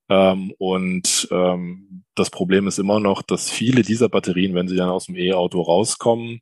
Ähm, 0.08 0.52
und 0.58 1.28
ähm, 1.30 2.04
das 2.14 2.30
Problem 2.30 2.66
ist 2.66 2.78
immer 2.78 3.00
noch, 3.00 3.22
dass 3.22 3.50
viele 3.50 3.82
dieser 3.82 4.08
Batterien, 4.08 4.54
wenn 4.54 4.68
sie 4.68 4.76
dann 4.76 4.88
aus 4.88 5.06
dem 5.06 5.16
E-Auto 5.16 5.60
rauskommen, 5.60 6.40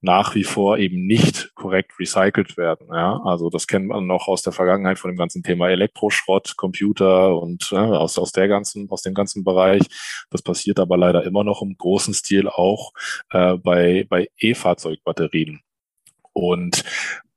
nach 0.00 0.34
wie 0.34 0.44
vor 0.44 0.78
eben 0.78 1.06
nicht 1.06 1.54
korrekt 1.54 1.98
recycelt 1.98 2.56
werden. 2.56 2.88
Ja? 2.92 3.20
Also 3.24 3.50
das 3.50 3.66
kennt 3.66 3.86
man 3.86 4.06
noch 4.06 4.28
aus 4.28 4.42
der 4.42 4.52
Vergangenheit 4.52 4.98
von 4.98 5.10
dem 5.10 5.16
ganzen 5.16 5.42
Thema 5.42 5.68
Elektroschrott, 5.70 6.56
Computer 6.56 7.36
und 7.36 7.70
ja, 7.70 7.84
aus, 7.84 8.18
aus 8.18 8.32
der 8.32 8.48
ganzen, 8.48 8.88
aus 8.90 9.02
dem 9.02 9.14
ganzen 9.14 9.42
Bereich. 9.42 9.82
Das 10.30 10.42
passiert 10.42 10.78
aber 10.78 10.96
leider 10.96 11.24
immer 11.24 11.42
noch 11.42 11.62
im 11.62 11.76
großen 11.76 12.14
Stil 12.14 12.48
auch 12.48 12.92
äh, 13.30 13.56
bei, 13.56 14.06
bei 14.08 14.28
E-Fahrzeugbatterien. 14.38 15.60
Und 16.32 16.84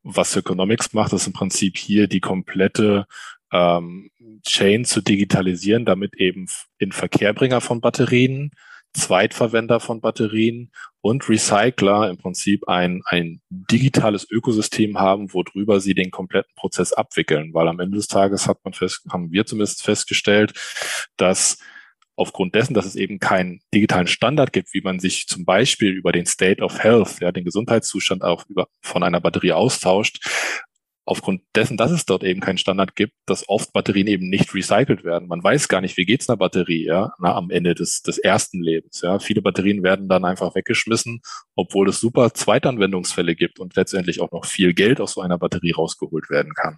was 0.04 0.36
Economics 0.36 0.94
macht, 0.94 1.14
ist 1.14 1.28
im 1.28 1.34
Prinzip 1.34 1.78
hier 1.78 2.08
die 2.08 2.20
komplette 2.20 3.06
ähm, 3.52 4.12
Chain 4.46 4.86
zu 4.86 5.02
digitalisieren, 5.02 5.86
damit 5.86 6.16
eben 6.18 6.48
in 6.78 6.92
Verkehrbringer 6.92 7.62
von 7.62 7.82
Batterien 7.82 8.52
Zweitverwender 8.94 9.80
von 9.80 10.02
Batterien 10.02 10.72
und 11.02 11.28
Recycler 11.28 12.10
im 12.10 12.18
Prinzip 12.18 12.68
ein, 12.68 13.02
ein 13.06 13.42
digitales 13.50 14.30
Ökosystem 14.30 15.00
haben, 15.00 15.34
worüber 15.34 15.80
sie 15.80 15.94
den 15.94 16.12
kompletten 16.12 16.54
Prozess 16.56 16.94
abwickeln. 16.94 17.54
Weil 17.54 17.68
am 17.68 17.80
Ende 17.80 17.98
des 17.98 18.08
Tages 18.08 18.48
hat 18.48 18.60
man 18.64 18.74
fest, 18.74 19.02
haben 19.10 19.32
wir 19.32 19.46
zumindest 19.46 19.84
festgestellt, 19.84 20.54
dass 21.18 21.58
aufgrund 22.16 22.54
dessen, 22.54 22.74
dass 22.74 22.86
es 22.86 22.96
eben 22.96 23.20
keinen 23.20 23.62
digitalen 23.74 24.08
Standard 24.08 24.54
gibt, 24.54 24.74
wie 24.74 24.82
man 24.82 25.00
sich 25.00 25.28
zum 25.28 25.46
Beispiel 25.46 25.92
über 25.92 26.12
den 26.12 26.26
State 26.26 26.62
of 26.62 26.84
Health, 26.84 27.20
ja, 27.22 27.32
den 27.32 27.46
Gesundheitszustand 27.46 28.24
auch 28.24 28.46
über, 28.48 28.68
von 28.82 29.04
einer 29.04 29.22
Batterie 29.22 29.54
austauscht, 29.54 30.24
aufgrund 31.06 31.42
dessen, 31.56 31.78
dass 31.78 31.92
es 31.92 32.06
dort 32.06 32.24
eben 32.24 32.42
keinen 32.42 32.58
Standard 32.58 32.96
gibt, 32.96 33.14
dass 33.26 33.50
oft 33.50 33.74
Batterien 33.74 34.08
eben 34.08 34.30
nicht 34.30 34.54
recycelt 34.54 35.04
werden. 35.04 35.28
Man 35.28 35.44
weiß 35.44 35.68
gar 35.68 35.82
nicht, 35.82 35.98
wie 35.98 36.06
geht's 36.06 36.30
einer 36.30 36.38
Batterie, 36.38 36.86
ja, 36.86 37.14
na, 37.20 37.36
am 37.36 37.50
Ende 37.50 37.74
des, 37.74 38.02
des 38.02 38.18
ersten 38.18 38.62
Lebens, 38.62 39.02
ja. 39.02 39.20
Viele 39.20 39.42
Batterien 39.42 39.84
werden 39.84 40.08
dann 40.08 40.26
einfach 40.26 40.56
weggeschmissen, 40.56 41.22
obwohl 41.56 41.90
es 41.90 42.00
super 42.00 42.34
Zweitanwendungsfälle 42.34 43.36
gibt 43.36 43.60
und 43.60 43.76
letztendlich 43.76 44.22
auch 44.22 44.32
noch 44.32 44.46
viel 44.46 44.74
Geld 44.74 45.02
aus 45.02 45.14
so 45.14 45.22
einer 45.22 45.38
Batterie 45.38 45.72
rausgeholt 45.72 46.30
werden 46.30 46.54
kann. 46.54 46.78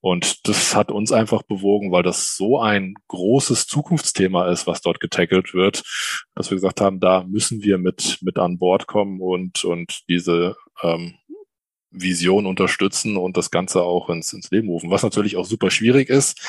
Und 0.00 0.48
das 0.48 0.74
hat 0.74 0.90
uns 0.90 1.12
einfach 1.12 1.42
bewogen, 1.42 1.92
weil 1.92 2.02
das 2.02 2.36
so 2.36 2.58
ein 2.58 2.94
großes 3.08 3.66
Zukunftsthema 3.66 4.50
ist, 4.50 4.66
was 4.66 4.80
dort 4.80 5.00
getackelt 5.00 5.52
wird, 5.52 5.82
dass 6.34 6.50
wir 6.50 6.56
gesagt 6.56 6.80
haben, 6.80 7.00
da 7.00 7.24
müssen 7.24 7.62
wir 7.62 7.78
mit, 7.78 8.18
mit 8.22 8.38
an 8.38 8.58
Bord 8.58 8.86
kommen 8.86 9.20
und, 9.20 9.64
und 9.64 10.02
diese 10.08 10.56
ähm, 10.82 11.14
Vision 11.90 12.46
unterstützen 12.46 13.16
und 13.16 13.36
das 13.36 13.50
Ganze 13.50 13.82
auch 13.82 14.10
ins, 14.10 14.32
ins 14.32 14.50
Leben 14.50 14.68
rufen. 14.68 14.90
Was 14.90 15.02
natürlich 15.02 15.36
auch 15.36 15.44
super 15.44 15.70
schwierig 15.70 16.08
ist, 16.08 16.40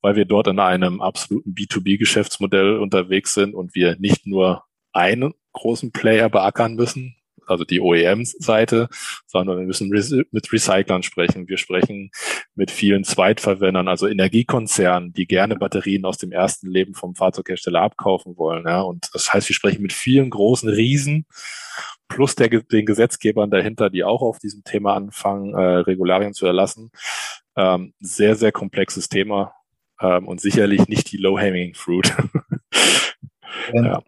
weil 0.00 0.16
wir 0.16 0.24
dort 0.24 0.46
in 0.48 0.58
einem 0.58 1.00
absoluten 1.00 1.54
B2B-Geschäftsmodell 1.54 2.78
unterwegs 2.78 3.34
sind 3.34 3.54
und 3.54 3.74
wir 3.74 3.96
nicht 3.98 4.26
nur 4.26 4.64
einen 4.92 5.32
großen 5.52 5.92
Player 5.92 6.28
beackern 6.28 6.74
müssen, 6.74 7.16
also 7.46 7.64
die 7.64 7.80
OEM-Seite, 7.80 8.88
sondern 9.26 9.58
wir 9.58 9.66
müssen 9.66 9.88
mit 9.88 10.52
Recyclern 10.52 11.02
sprechen. 11.02 11.48
Wir 11.48 11.58
sprechen 11.58 12.10
mit 12.54 12.70
vielen 12.70 13.04
Zweitverwendern, 13.04 13.88
also 13.88 14.06
Energiekonzernen, 14.06 15.12
die 15.12 15.26
gerne 15.26 15.56
Batterien 15.56 16.04
aus 16.04 16.18
dem 16.18 16.32
ersten 16.32 16.68
Leben 16.68 16.94
vom 16.94 17.14
Fahrzeughersteller 17.14 17.82
abkaufen 17.82 18.36
wollen. 18.36 18.64
Ja. 18.66 18.80
Und 18.82 19.08
das 19.12 19.32
heißt, 19.32 19.48
wir 19.48 19.54
sprechen 19.54 19.82
mit 19.82 19.92
vielen 19.92 20.30
großen 20.30 20.68
Riesen 20.68 21.26
plus 22.08 22.34
der, 22.34 22.48
den 22.48 22.86
Gesetzgebern 22.86 23.50
dahinter, 23.50 23.90
die 23.90 24.04
auch 24.04 24.22
auf 24.22 24.38
diesem 24.38 24.64
Thema 24.64 24.94
anfangen, 24.94 25.54
äh, 25.54 25.60
Regularien 25.60 26.34
zu 26.34 26.46
erlassen. 26.46 26.90
Ähm, 27.56 27.94
sehr, 28.00 28.36
sehr 28.36 28.52
komplexes 28.52 29.08
Thema 29.08 29.54
ähm, 30.00 30.28
und 30.28 30.40
sicherlich 30.40 30.88
nicht 30.88 31.10
die 31.12 31.18
low-hanging 31.18 31.74
fruit. 31.74 32.14
ja. 33.72 34.02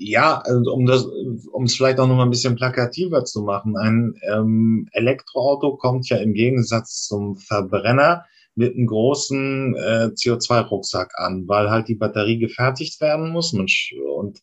Ja, 0.00 0.38
also 0.44 0.72
um 0.72 0.86
das, 0.86 1.04
um 1.04 1.64
es 1.64 1.74
vielleicht 1.74 1.98
auch 1.98 2.06
noch 2.06 2.14
mal 2.14 2.22
ein 2.22 2.30
bisschen 2.30 2.54
plakativer 2.54 3.24
zu 3.24 3.42
machen. 3.42 3.76
Ein 3.76 4.14
ähm, 4.32 4.88
Elektroauto 4.92 5.76
kommt 5.76 6.08
ja 6.08 6.18
im 6.18 6.34
Gegensatz 6.34 7.02
zum 7.08 7.36
Verbrenner 7.36 8.24
mit 8.54 8.76
einem 8.76 8.86
großen 8.86 9.74
äh, 9.74 10.10
CO2-Rucksack 10.14 11.14
an, 11.16 11.48
weil 11.48 11.68
halt 11.68 11.88
die 11.88 11.96
Batterie 11.96 12.38
gefertigt 12.38 13.00
werden 13.00 13.30
muss. 13.30 13.52
Und 13.52 14.40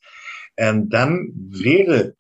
ähm, 0.58 0.90
dann 0.90 1.32
wäre 1.36 2.16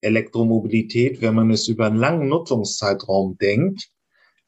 Elektromobilität, 0.00 1.20
wenn 1.20 1.34
man 1.34 1.50
es 1.50 1.68
über 1.68 1.86
einen 1.86 1.96
langen 1.96 2.28
Nutzungszeitraum 2.28 3.38
denkt, 3.38 3.88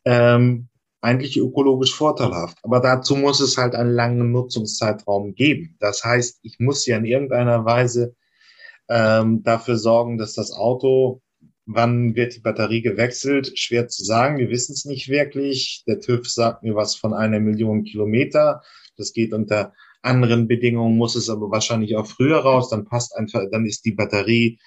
ähm, 0.04 0.68
eigentlich 1.00 1.38
ökologisch 1.38 1.94
vorteilhaft. 1.94 2.58
Aber 2.62 2.80
dazu 2.80 3.16
muss 3.16 3.40
es 3.40 3.56
halt 3.56 3.74
einen 3.74 3.92
langen 3.92 4.32
Nutzungszeitraum 4.32 5.34
geben. 5.34 5.76
Das 5.80 6.04
heißt, 6.04 6.40
ich 6.42 6.58
muss 6.58 6.86
ja 6.86 6.98
in 6.98 7.04
irgendeiner 7.04 7.64
Weise 7.64 8.14
ähm, 8.88 9.42
dafür 9.42 9.76
sorgen, 9.76 10.18
dass 10.18 10.34
das 10.34 10.52
Auto, 10.52 11.22
wann 11.64 12.16
wird 12.16 12.36
die 12.36 12.40
Batterie 12.40 12.82
gewechselt, 12.82 13.58
schwer 13.58 13.88
zu 13.88 14.04
sagen. 14.04 14.38
Wir 14.38 14.50
wissen 14.50 14.72
es 14.72 14.84
nicht 14.84 15.08
wirklich. 15.08 15.84
Der 15.86 16.00
TÜV 16.00 16.28
sagt 16.28 16.62
mir 16.62 16.74
was 16.74 16.96
von 16.96 17.14
einer 17.14 17.40
Million 17.40 17.84
Kilometer. 17.84 18.62
Das 18.96 19.12
geht 19.12 19.32
unter 19.32 19.72
anderen 20.02 20.48
Bedingungen, 20.48 20.96
muss 20.96 21.14
es 21.14 21.30
aber 21.30 21.50
wahrscheinlich 21.50 21.96
auch 21.96 22.06
früher 22.06 22.38
raus. 22.38 22.68
Dann 22.68 22.84
passt 22.84 23.16
einfach, 23.16 23.44
dann 23.50 23.64
ist 23.64 23.84
die 23.84 23.92
Batterie 23.92 24.58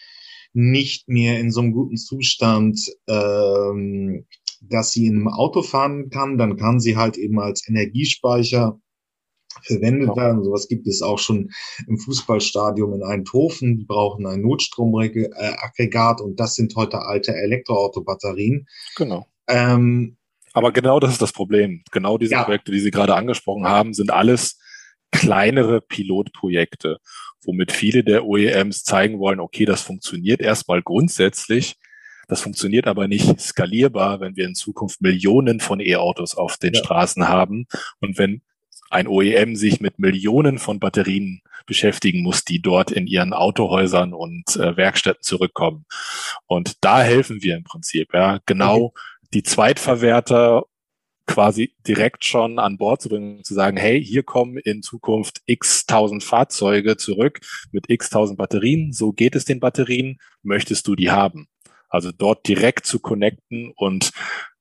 nicht 0.53 1.10
mehr 1.10 1.39
in 1.39 1.51
so 1.51 1.62
einem 1.62 1.74
guten 1.74 1.98
Zustand, 1.98 2.79
ähm, 3.07 4.25
dass 4.62 4.91
sie 4.91 5.07
in 5.07 5.15
einem 5.15 5.27
Auto 5.27 5.62
fahren 5.62 6.10
kann, 6.10 6.38
dann 6.38 6.57
kann 6.57 6.79
sie 6.79 6.95
halt 6.95 7.17
eben 7.17 7.39
als 7.39 7.67
Energiespeicher 7.67 8.79
verwendet 9.62 10.10
ja. 10.10 10.15
werden. 10.15 10.43
Sowas 10.43 10.67
gibt 10.67 10.88
es 10.88 11.01
auch 11.01 11.19
schon 11.19 11.51
im 11.88 11.98
Fußballstadion 11.98 12.93
in 12.93 13.03
Eindhoven. 13.03 13.77
Die 13.77 13.86
brauchen 13.86 14.25
ein 14.25 14.41
Notstromaggregat 14.41 16.22
und 16.22 16.39
das 16.39 16.55
sind 16.55 16.75
heute 16.75 17.01
alte 17.01 17.36
Elektroautobatterien. 17.36 18.67
Genau. 18.95 19.27
Ähm, 19.48 20.17
Aber 20.53 20.72
genau 20.72 21.00
das 21.00 21.13
ist 21.13 21.22
das 21.22 21.33
Problem. 21.33 21.83
Genau 21.91 22.17
diese 22.17 22.33
ja. 22.33 22.43
Projekte, 22.43 22.72
die 22.72 22.79
Sie 22.79 22.91
gerade 22.91 23.15
angesprochen 23.15 23.67
haben, 23.67 23.93
sind 23.93 24.12
alles 24.12 24.60
kleinere 25.13 25.79
Pilotprojekte 25.79 27.00
womit 27.46 27.72
viele 27.72 28.03
der 28.03 28.25
OEMs 28.25 28.84
zeigen 28.84 29.20
wollen, 29.20 29.39
okay, 29.39 29.65
das 29.65 29.82
funktioniert 29.82 30.41
erstmal 30.41 30.82
grundsätzlich. 30.82 31.75
Das 32.27 32.41
funktioniert 32.41 32.88
aber 32.88 33.08
nicht 33.08 33.39
skalierbar, 33.41 34.22
wenn 34.22 34.36
wir 34.36 34.46
in 34.46 34.55
Zukunft 34.55 35.01
Millionen 35.01 35.60
von 35.60 35.79
E-Autos 35.79 36.36
auf 36.36 36.58
den 36.58 36.74
ja. 36.74 36.79
Straßen 36.79 37.27
haben. 37.27 37.67
Und 38.00 38.17
wenn 38.17 38.41
ein 38.89 39.08
OEM 39.08 39.55
sich 39.55 39.82
mit 39.82 40.00
Millionen 40.00 40.58
von 40.58 40.79
Batterien 40.79 41.41
beschäftigen 41.65 42.22
muss, 42.22 42.46
die 42.46 42.62
dort 42.62 42.91
in 42.91 43.08
ihren 43.08 43.34
Autohäusern 43.34 44.13
und 44.13 44.55
äh, 44.55 44.77
Werkstätten 44.77 45.24
zurückkommen. 45.24 45.86
Und 46.46 46.84
da 46.84 47.01
helfen 47.01 47.41
wir 47.41 47.58
im 47.58 47.63
Prinzip, 47.63 48.13
ja, 48.13 48.39
genau 48.46 48.77
okay. 48.77 49.00
die 49.34 49.43
Zweitverwerter 49.43 50.63
quasi 51.25 51.74
direkt 51.88 52.25
schon 52.25 52.60
an 52.60 52.77
Bord 52.77 53.01
zu 53.01 53.10
bringen, 53.10 53.44
zu 53.44 53.53
sagen, 53.53 53.77
hey, 53.77 54.03
hier 54.03 54.24
kommen 54.24 54.58
in 54.58 54.82
Zukunft 54.82 55.42
x 55.46 55.86
tausend 55.86 56.24
Fahrzeuge 56.24 56.98
zurück 56.98 57.39
mit 57.72 57.89
x 57.89 58.10
tausend 58.10 58.38
Batterien. 58.38 58.92
So 58.92 59.13
geht 59.13 59.36
es 59.36 59.46
den 59.46 59.60
Batterien. 59.60 60.18
Möchtest 60.42 60.88
du 60.88 60.96
die 60.96 61.12
haben? 61.12 61.48
Also 61.89 62.12
dort 62.12 62.48
direkt 62.48 62.86
zu 62.86 63.00
connecten 63.00 63.72
und 63.75 64.12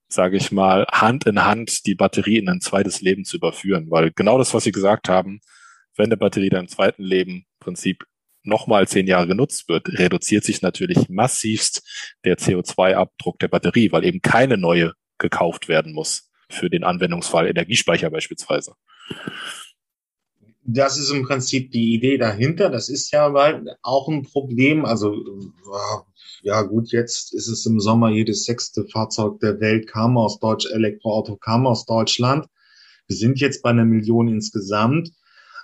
sage 0.07 0.37
ich 0.37 0.51
mal, 0.51 0.85
Hand 0.91 1.25
in 1.25 1.43
Hand 1.43 1.85
die 1.85 1.95
Batterie 1.95 2.37
in 2.37 2.47
ein 2.47 2.61
zweites 2.61 3.01
Leben 3.01 3.25
zu 3.25 3.37
überführen. 3.37 3.87
Weil 3.89 4.11
genau 4.11 4.37
das, 4.37 4.53
was 4.53 4.63
Sie 4.63 4.71
gesagt 4.71 5.09
haben, 5.09 5.41
wenn 5.95 6.05
eine 6.05 6.17
Batterie 6.17 6.49
dann 6.49 6.61
im 6.61 6.67
zweiten 6.67 7.03
Leben 7.03 7.31
im 7.31 7.45
Prinzip 7.59 8.05
nochmal 8.43 8.87
zehn 8.87 9.07
Jahre 9.07 9.27
genutzt 9.27 9.67
wird, 9.69 9.89
reduziert 9.97 10.43
sich 10.43 10.61
natürlich 10.61 11.09
massivst 11.09 12.15
der 12.23 12.37
CO2-Abdruck 12.37 13.39
der 13.39 13.47
Batterie, 13.47 13.91
weil 13.91 14.05
eben 14.05 14.21
keine 14.21 14.57
neue 14.57 14.93
gekauft 15.17 15.67
werden 15.67 15.93
muss 15.93 16.29
für 16.53 16.69
den 16.69 16.83
Anwendungsfall 16.83 17.47
Energiespeicher 17.47 18.09
beispielsweise. 18.09 18.73
Das 20.65 20.97
ist 20.97 21.11
im 21.11 21.23
Prinzip 21.23 21.71
die 21.71 21.93
Idee 21.93 22.17
dahinter. 22.17 22.69
Das 22.69 22.87
ist 22.87 23.11
ja 23.11 23.33
auch 23.81 24.07
ein 24.07 24.23
Problem. 24.23 24.85
Also, 24.85 25.13
ja 26.41 26.61
gut, 26.61 26.91
jetzt 26.91 27.33
ist 27.33 27.49
es 27.49 27.65
im 27.65 27.81
Sommer 27.81 28.09
jedes 28.09 28.45
sechste 28.45 28.85
Fahrzeug 28.85 29.39
der 29.41 29.59
Welt 29.59 29.87
kam 29.87 30.17
aus 30.17 30.39
Deutsch, 30.39 30.65
Elektroauto 30.71 31.35
kam 31.35 31.67
aus 31.67 31.85
Deutschland. 31.85 32.47
Wir 33.07 33.17
sind 33.17 33.41
jetzt 33.41 33.61
bei 33.61 33.71
einer 33.71 33.85
Million 33.85 34.29
insgesamt. 34.29 35.11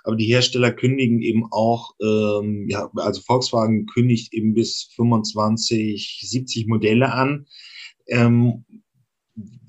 Aber 0.02 0.16
die 0.16 0.26
Hersteller 0.26 0.72
kündigen 0.72 1.20
eben 1.20 1.46
auch, 1.50 1.94
ähm, 2.00 2.66
ja, 2.68 2.90
also 2.96 3.20
Volkswagen 3.20 3.86
kündigt 3.86 4.32
eben 4.32 4.54
bis 4.54 4.90
25, 4.96 6.20
70 6.22 6.66
Modelle 6.66 7.12
an. 7.12 7.46
Ähm, 8.06 8.64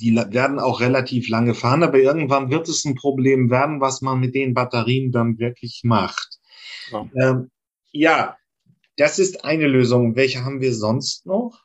die 0.02 0.16
werden 0.16 0.60
auch 0.60 0.82
relativ 0.82 1.30
lange 1.30 1.54
fahren, 1.54 1.84
aber 1.84 2.00
irgendwann 2.00 2.50
wird 2.50 2.68
es 2.68 2.84
ein 2.86 2.96
Problem 2.96 3.50
werden, 3.52 3.80
was 3.80 4.02
man 4.02 4.20
mit 4.20 4.34
den 4.34 4.54
Batterien 4.54 5.12
dann 5.12 5.38
wirklich 5.38 5.82
macht. 5.84 6.40
Ja, 6.92 7.08
ähm, 7.16 7.52
ja 7.92 8.38
das 8.98 9.20
ist 9.20 9.46
eine 9.46 9.68
Lösung. 9.68 10.16
Welche 10.16 10.44
haben 10.44 10.60
wir 10.60 10.74
sonst 10.74 11.26
noch? 11.26 11.64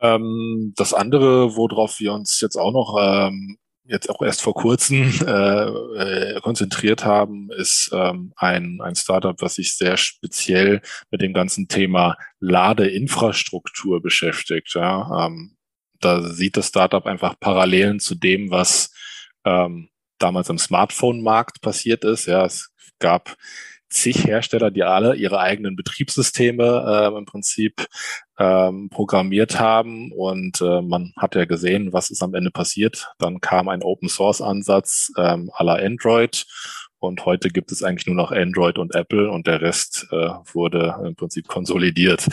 Ähm, 0.00 0.72
das 0.76 0.94
andere, 0.94 1.56
worauf 1.56 2.00
wir 2.00 2.12
uns 2.12 2.40
jetzt 2.40 2.56
auch 2.56 2.72
noch 2.72 2.96
ähm, 3.00 3.58
jetzt 3.86 4.08
auch 4.08 4.22
erst 4.22 4.42
vor 4.42 4.54
kurzem 4.54 5.12
äh, 5.26 5.64
äh, 6.36 6.40
konzentriert 6.40 7.04
haben, 7.04 7.50
ist 7.52 7.90
ähm, 7.92 8.32
ein, 8.36 8.80
ein 8.82 8.94
Startup, 8.96 9.40
was 9.40 9.56
sich 9.56 9.76
sehr 9.76 9.96
speziell 9.96 10.80
mit 11.10 11.20
dem 11.20 11.32
ganzen 11.32 11.68
Thema 11.68 12.16
Ladeinfrastruktur 12.40 14.00
beschäftigt. 14.00 14.74
Ja? 14.74 15.26
Ähm, 15.26 15.53
da 16.04 16.22
sieht 16.22 16.56
das 16.56 16.68
Startup 16.68 17.04
einfach 17.06 17.38
Parallelen 17.40 18.00
zu 18.00 18.14
dem, 18.14 18.50
was 18.50 18.92
ähm, 19.44 19.88
damals 20.18 20.48
im 20.48 20.58
Smartphone-Markt 20.58 21.60
passiert 21.60 22.04
ist. 22.04 22.26
Ja, 22.26 22.44
es 22.44 22.70
gab 22.98 23.36
zig 23.94 24.26
Hersteller, 24.26 24.70
die 24.70 24.82
alle 24.82 25.14
ihre 25.14 25.38
eigenen 25.38 25.76
Betriebssysteme 25.76 27.12
äh, 27.14 27.16
im 27.16 27.24
Prinzip 27.24 27.86
ähm, 28.38 28.88
programmiert 28.90 29.60
haben 29.60 30.10
und 30.12 30.60
äh, 30.60 30.82
man 30.82 31.12
hat 31.16 31.36
ja 31.36 31.44
gesehen, 31.44 31.92
was 31.92 32.10
ist 32.10 32.22
am 32.22 32.34
Ende 32.34 32.50
passiert. 32.50 33.12
Dann 33.18 33.40
kam 33.40 33.68
ein 33.68 33.82
Open 33.82 34.08
Source 34.08 34.40
Ansatz 34.40 35.12
ähm, 35.16 35.50
la 35.58 35.74
Android 35.74 36.44
Und 36.98 37.24
heute 37.24 37.50
gibt 37.50 37.70
es 37.70 37.82
eigentlich 37.82 38.06
nur 38.06 38.16
noch 38.16 38.32
Android 38.32 38.78
und 38.78 38.94
Apple 38.94 39.30
und 39.30 39.46
der 39.46 39.60
Rest 39.60 40.08
äh, 40.10 40.30
wurde 40.52 41.00
im 41.04 41.14
Prinzip 41.14 41.46
konsolidiert. 41.46 42.26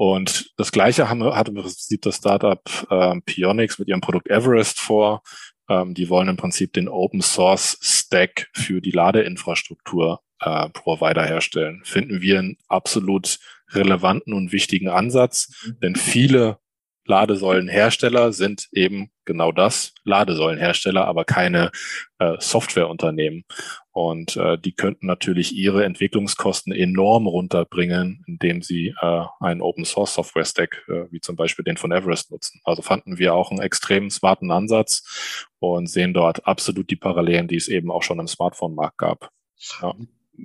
Und 0.00 0.54
das 0.56 0.72
Gleiche 0.72 1.10
haben, 1.10 1.22
hat 1.22 1.50
im 1.50 1.56
Prinzip 1.56 2.00
das 2.00 2.16
Startup 2.16 2.62
äh, 2.88 3.20
Pionix 3.20 3.78
mit 3.78 3.86
ihrem 3.86 4.00
Produkt 4.00 4.30
Everest 4.30 4.80
vor. 4.80 5.22
Ähm, 5.68 5.92
die 5.92 6.08
wollen 6.08 6.28
im 6.28 6.38
Prinzip 6.38 6.72
den 6.72 6.88
Open 6.88 7.20
Source 7.20 7.76
Stack 7.82 8.48
für 8.54 8.80
die 8.80 8.92
Ladeinfrastruktur 8.92 10.22
äh, 10.40 10.70
Provider 10.70 11.26
herstellen. 11.26 11.82
Finden 11.84 12.22
wir 12.22 12.38
einen 12.38 12.56
absolut 12.66 13.40
relevanten 13.72 14.32
und 14.32 14.52
wichtigen 14.52 14.88
Ansatz, 14.88 15.66
mhm. 15.66 15.80
denn 15.82 15.96
viele 15.96 16.56
Ladesäulenhersteller 17.10 18.32
sind 18.32 18.68
eben 18.72 19.10
genau 19.24 19.50
das, 19.50 19.92
Ladesäulenhersteller, 20.04 21.06
aber 21.06 21.24
keine 21.24 21.72
äh, 22.20 22.36
Softwareunternehmen. 22.38 23.44
Und 23.90 24.36
äh, 24.36 24.56
die 24.56 24.72
könnten 24.72 25.06
natürlich 25.06 25.52
ihre 25.52 25.84
Entwicklungskosten 25.84 26.72
enorm 26.72 27.26
runterbringen, 27.26 28.22
indem 28.28 28.62
sie 28.62 28.94
äh, 29.02 29.24
einen 29.40 29.60
Open 29.60 29.84
Source 29.84 30.14
Software 30.14 30.44
Stack, 30.44 30.84
äh, 30.88 31.10
wie 31.10 31.20
zum 31.20 31.34
Beispiel 31.34 31.64
den 31.64 31.76
von 31.76 31.90
Everest 31.90 32.30
nutzen. 32.30 32.60
Also 32.64 32.80
fanden 32.80 33.18
wir 33.18 33.34
auch 33.34 33.50
einen 33.50 33.60
extrem 33.60 34.08
smarten 34.08 34.52
Ansatz 34.52 35.48
und 35.58 35.88
sehen 35.88 36.14
dort 36.14 36.46
absolut 36.46 36.90
die 36.90 36.96
Parallelen, 36.96 37.48
die 37.48 37.56
es 37.56 37.66
eben 37.66 37.90
auch 37.90 38.04
schon 38.04 38.20
im 38.20 38.28
Smartphone-Markt 38.28 38.98
gab. 38.98 39.30
Ja 39.82 39.94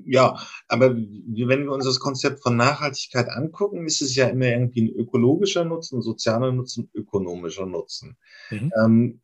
ja, 0.05 0.37
aber 0.67 0.95
wenn 0.95 1.63
wir 1.63 1.71
uns 1.71 1.85
das 1.85 1.99
Konzept 1.99 2.41
von 2.41 2.55
Nachhaltigkeit 2.55 3.29
angucken, 3.29 3.85
ist 3.85 4.01
es 4.01 4.15
ja 4.15 4.27
immer 4.27 4.47
irgendwie 4.47 4.83
ein 4.83 4.95
ökologischer 4.95 5.65
Nutzen, 5.65 6.01
sozialer 6.01 6.51
Nutzen, 6.51 6.89
ökonomischer 6.93 7.65
Nutzen. 7.65 8.17
Mhm. 8.49 8.71
Ähm, 8.81 9.21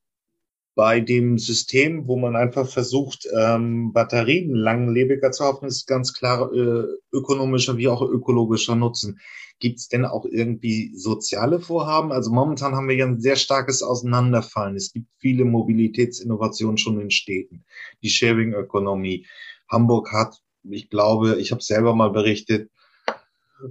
bei 0.76 1.02
dem 1.02 1.38
System, 1.38 2.08
wo 2.08 2.18
man 2.18 2.36
einfach 2.36 2.68
versucht, 2.68 3.28
ähm, 3.38 3.92
Batterien 3.92 4.56
langlebiger 4.56 5.32
zu 5.32 5.44
haben, 5.44 5.68
ist 5.68 5.86
ganz 5.86 6.14
klar 6.14 6.52
äh, 6.54 6.86
ökonomischer 7.12 7.78
wie 7.78 7.90
auch 7.90 8.02
ökologischer 8.02 8.76
Nutzen. 8.76 9.20
Gibt 9.60 9.80
es 9.80 9.90
denn 9.90 10.06
auch 10.06 10.26
irgendwie 10.26 10.92
soziale 10.96 11.60
Vorhaben? 11.60 12.12
Also 12.12 12.32
momentan 12.32 12.74
haben 12.74 12.88
wir 12.88 12.96
ja 12.96 13.06
ein 13.06 13.20
sehr 13.20 13.36
starkes 13.36 13.84
Auseinanderfallen. 13.84 14.76
Es 14.76 14.92
gibt 14.92 15.08
viele 15.20 15.46
Mobilitätsinnovationen 15.46 16.78
schon 16.78 17.00
in 17.00 17.12
Städten. 17.12 17.64
Die 18.02 18.10
Sharing-Ökonomie. 18.10 19.28
Hamburg 19.70 20.12
hat 20.12 20.42
ich 20.70 20.90
glaube, 20.90 21.40
ich 21.40 21.52
habe 21.52 21.62
selber 21.62 21.96
mal 21.96 22.12
berichtet, 22.12 22.70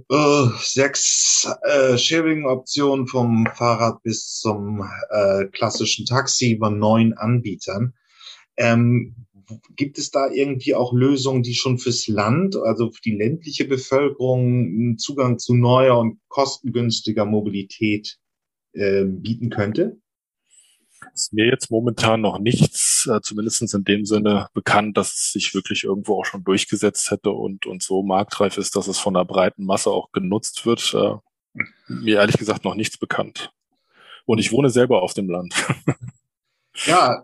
äh, 0.09 0.45
sechs 0.59 1.49
äh, 1.63 1.97
Sharing-Optionen 1.97 3.07
vom 3.07 3.47
Fahrrad 3.53 4.01
bis 4.03 4.39
zum 4.39 4.87
äh, 5.09 5.45
klassischen 5.51 6.05
Taxi 6.05 6.55
bei 6.55 6.69
neun 6.69 7.13
Anbietern. 7.13 7.93
Ähm, 8.57 9.15
gibt 9.75 9.97
es 9.97 10.11
da 10.11 10.29
irgendwie 10.29 10.75
auch 10.75 10.93
Lösungen, 10.93 11.43
die 11.43 11.55
schon 11.55 11.77
fürs 11.77 12.07
Land, 12.07 12.55
also 12.55 12.89
für 12.91 13.01
die 13.01 13.15
ländliche 13.15 13.65
Bevölkerung, 13.65 14.65
einen 14.65 14.97
Zugang 14.97 15.39
zu 15.39 15.55
neuer 15.55 15.97
und 15.99 16.19
kostengünstiger 16.29 17.25
Mobilität 17.25 18.17
äh, 18.73 19.03
bieten 19.03 19.49
könnte? 19.49 19.97
ist 21.13 21.33
mir 21.33 21.45
jetzt 21.45 21.69
momentan 21.71 22.21
noch 22.21 22.39
nichts, 22.39 22.80
äh, 23.07 23.21
zumindest 23.21 23.73
in 23.73 23.83
dem 23.83 24.05
Sinne 24.05 24.47
bekannt, 24.53 24.97
dass 24.97 25.13
es 25.13 25.31
sich 25.31 25.53
wirklich 25.53 25.83
irgendwo 25.83 26.19
auch 26.19 26.25
schon 26.25 26.43
durchgesetzt 26.43 27.11
hätte 27.11 27.31
und, 27.31 27.65
und 27.65 27.83
so 27.83 28.03
marktreif 28.03 28.57
ist, 28.57 28.75
dass 28.75 28.87
es 28.87 28.99
von 28.99 29.13
der 29.13 29.25
breiten 29.25 29.65
Masse 29.65 29.89
auch 29.89 30.11
genutzt 30.11 30.65
wird. 30.65 30.93
Äh, 30.93 31.15
mir 31.87 32.17
ehrlich 32.17 32.37
gesagt 32.37 32.63
noch 32.63 32.75
nichts 32.75 32.97
bekannt. 32.97 33.51
Und 34.25 34.39
ich 34.39 34.51
wohne 34.51 34.69
selber 34.69 35.01
auf 35.01 35.13
dem 35.13 35.29
Land. 35.29 35.53
ja, 36.85 37.23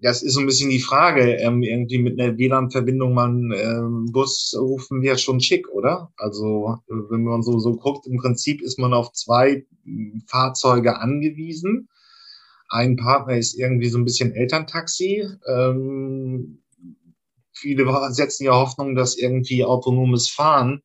das 0.00 0.22
ist 0.22 0.34
so 0.34 0.40
ein 0.40 0.46
bisschen 0.46 0.70
die 0.70 0.80
Frage. 0.80 1.36
Ähm, 1.36 1.62
irgendwie 1.62 1.98
mit 1.98 2.20
einer 2.20 2.36
WLAN-Verbindung 2.36 3.14
mal 3.14 3.28
einen 3.28 3.52
ähm, 3.52 4.12
Bus 4.12 4.54
rufen 4.58 5.02
wir 5.02 5.16
schon 5.18 5.40
schick, 5.40 5.68
oder? 5.70 6.12
Also 6.16 6.78
wenn 6.88 7.24
man 7.24 7.42
so, 7.42 7.58
so 7.58 7.76
guckt, 7.76 8.06
im 8.06 8.18
Prinzip 8.18 8.60
ist 8.62 8.78
man 8.78 8.92
auf 8.92 9.12
zwei 9.12 9.64
Fahrzeuge 10.26 10.98
angewiesen 10.98 11.88
ein 12.74 12.96
Partner 12.96 13.36
ist 13.36 13.54
irgendwie 13.54 13.88
so 13.88 13.98
ein 13.98 14.04
bisschen 14.04 14.34
Elterntaxi. 14.34 15.24
Ähm, 15.46 16.62
viele 17.52 17.86
setzen 18.12 18.44
ja 18.44 18.52
Hoffnung, 18.52 18.96
dass 18.96 19.16
irgendwie 19.16 19.64
autonomes 19.64 20.28
Fahren 20.28 20.82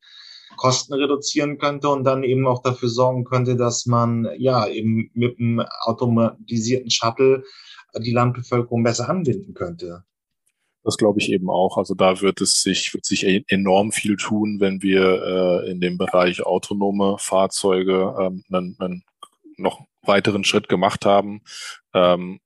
Kosten 0.56 0.94
reduzieren 0.94 1.58
könnte 1.58 1.88
und 1.88 2.04
dann 2.04 2.22
eben 2.22 2.46
auch 2.46 2.62
dafür 2.62 2.88
sorgen 2.88 3.24
könnte, 3.24 3.56
dass 3.56 3.86
man 3.86 4.28
ja 4.38 4.68
eben 4.68 5.10
mit 5.14 5.38
einem 5.38 5.60
automatisierten 5.80 6.90
Shuttle 6.90 7.42
die 7.98 8.12
Landbevölkerung 8.12 8.82
besser 8.82 9.08
anbinden 9.08 9.54
könnte. 9.54 10.04
Das 10.84 10.96
glaube 10.96 11.18
ich 11.20 11.30
eben 11.30 11.50
auch. 11.50 11.76
Also 11.76 11.94
da 11.94 12.20
wird 12.20 12.40
es 12.40 12.62
sich, 12.62 12.94
wird 12.94 13.04
sich 13.04 13.26
e-, 13.26 13.44
enorm 13.48 13.90
viel 13.90 14.16
tun, 14.16 14.60
wenn 14.60 14.82
wir 14.82 15.64
äh, 15.64 15.70
in 15.70 15.80
dem 15.80 15.98
Bereich 15.98 16.42
autonome 16.42 17.16
Fahrzeuge 17.18 18.14
ähm, 18.18 18.44
einen, 18.50 18.76
einen 18.78 19.04
noch 19.56 19.84
weiteren 20.02 20.44
Schritt 20.44 20.68
gemacht 20.68 21.04
haben. 21.04 21.42
Ähm, 21.94 22.40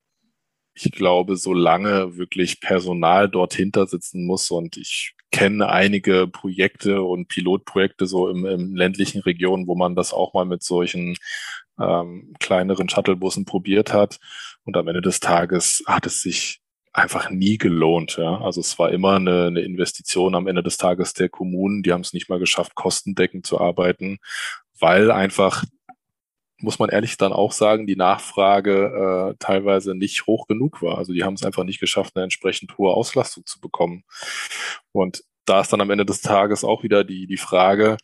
ich 0.75 0.91
glaube, 0.91 1.37
solange 1.37 2.17
wirklich 2.17 2.61
Personal 2.61 3.29
dort 3.29 3.55
hinter 3.55 3.87
sitzen 3.87 4.27
muss 4.27 4.51
und 4.51 4.77
ich 4.77 5.15
kenne 5.31 5.69
einige 5.69 6.27
Projekte 6.27 7.03
und 7.03 7.29
Pilotprojekte 7.29 8.07
so 8.07 8.29
im, 8.29 8.45
im 8.45 8.75
ländlichen 8.75 9.21
Regionen, 9.21 9.67
wo 9.67 9.75
man 9.75 9.95
das 9.95 10.13
auch 10.13 10.35
mal 10.35 10.45
mit 10.45 10.63
solchen 10.63 11.17
ähm, 11.79 12.35
kleineren 12.39 12.89
Shuttlebussen 12.89 13.45
probiert 13.45 13.93
hat. 13.93 14.19
Und 14.65 14.77
am 14.77 14.89
Ende 14.89 15.03
des 15.03 15.21
Tages 15.21 15.83
hat 15.87 16.07
es 16.07 16.23
sich 16.23 16.61
einfach 16.93 17.31
nie 17.31 17.59
gelohnt. 17.59 18.17
Ja. 18.17 18.41
Also 18.41 18.61
es 18.61 18.79
war 18.79 18.91
immer 18.91 19.17
eine, 19.17 19.47
eine 19.47 19.61
Investition 19.61 20.35
am 20.35 20.47
Ende 20.47 20.63
des 20.63 20.77
Tages 20.77 21.15
der 21.15 21.29
Kommunen. 21.29 21.83
Die 21.83 21.93
haben 21.93 22.03
es 22.03 22.13
nicht 22.13 22.29
mal 22.29 22.39
geschafft, 22.39 22.75
kostendeckend 22.77 23.47
zu 23.47 23.61
arbeiten, 23.61 24.19
weil 24.79 25.11
einfach 25.11 25.65
muss 26.65 26.79
man 26.79 26.91
ehrlich 26.91 27.17
dann 27.17 27.33
auch 27.33 27.53
sagen, 27.53 27.87
die 27.87 27.97
Nachfrage 27.97 29.33
äh, 29.33 29.37
teilweise 29.39 29.95
nicht 29.95 30.27
hoch 30.27 30.47
genug 30.47 30.83
war. 30.83 30.99
Also 30.99 31.13
die 31.13 31.23
haben 31.23 31.35
es 31.35 31.45
einfach 31.45 31.65
nicht 31.65 31.81
geschafft, 31.81 32.17
eine 32.17 32.25
entsprechend 32.25 32.77
hohe 32.79 32.93
Auslastung 32.93 33.47
zu 33.47 33.61
bekommen. 33.61 34.05
Und 34.93 35.23
da 35.47 35.61
ist 35.61 35.73
dann 35.73 35.81
am 35.81 35.91
Ende 35.91 36.07
des 36.07 36.23
Tages 36.23 36.65
auch 36.65 36.83
wieder 36.83 37.05
die, 37.05 37.27
die 37.27 37.37
Frage, 37.37 37.99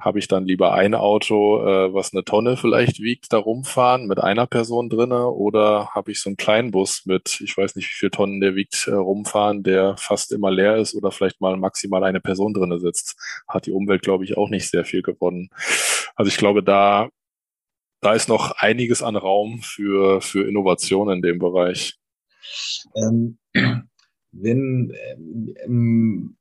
habe 0.00 0.18
ich 0.20 0.28
dann 0.28 0.44
lieber 0.46 0.72
ein 0.74 0.94
Auto, 0.94 1.60
äh, 1.60 1.92
was 1.92 2.12
eine 2.12 2.24
Tonne 2.24 2.56
vielleicht 2.56 3.00
wiegt, 3.00 3.32
da 3.32 3.38
rumfahren 3.38 4.06
mit 4.06 4.20
einer 4.20 4.46
Person 4.46 4.88
drinne 4.88 5.28
oder 5.28 5.88
habe 5.94 6.12
ich 6.12 6.20
so 6.20 6.30
einen 6.30 6.36
kleinen 6.36 6.70
Bus 6.70 7.02
mit, 7.04 7.40
ich 7.42 7.56
weiß 7.56 7.74
nicht, 7.76 7.90
wie 7.90 7.98
viel 7.98 8.10
Tonnen 8.10 8.40
der 8.40 8.54
wiegt, 8.54 8.86
äh, 8.86 8.92
rumfahren, 8.92 9.64
der 9.64 9.96
fast 9.98 10.32
immer 10.32 10.50
leer 10.50 10.76
ist 10.76 10.94
oder 10.94 11.10
vielleicht 11.10 11.40
mal 11.40 11.56
maximal 11.56 12.04
eine 12.04 12.20
Person 12.20 12.54
drinne 12.54 12.78
sitzt. 12.78 13.16
Hat 13.48 13.66
die 13.66 13.72
Umwelt, 13.72 14.02
glaube 14.02 14.24
ich, 14.24 14.36
auch 14.36 14.48
nicht 14.48 14.70
sehr 14.70 14.84
viel 14.84 15.02
gewonnen. 15.02 15.50
Also 16.14 16.28
ich 16.28 16.36
glaube, 16.36 16.62
da 16.62 17.10
da 18.00 18.14
ist 18.14 18.28
noch 18.28 18.52
einiges 18.52 19.02
an 19.02 19.16
Raum 19.16 19.60
für, 19.62 20.20
für 20.20 20.46
Innovation 20.48 21.10
in 21.10 21.22
dem 21.22 21.38
Bereich. 21.38 21.98
Ähm, 22.94 23.38
wenn 24.32 24.92
ähm, 25.64 26.36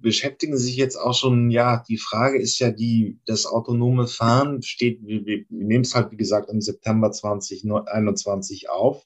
beschäftigen 0.00 0.56
Sie 0.56 0.66
sich 0.66 0.76
jetzt 0.76 0.96
auch 0.96 1.14
schon, 1.14 1.50
ja, 1.50 1.84
die 1.88 1.98
Frage 1.98 2.40
ist 2.40 2.58
ja 2.58 2.70
die, 2.70 3.18
das 3.26 3.46
autonome 3.46 4.06
Fahren 4.06 4.62
steht, 4.62 5.04
wir, 5.04 5.24
wir 5.24 5.44
nehmen 5.48 5.82
es 5.82 5.94
halt, 5.94 6.12
wie 6.12 6.16
gesagt, 6.16 6.50
im 6.50 6.60
September 6.60 7.10
2021 7.10 8.70
auf. 8.70 9.04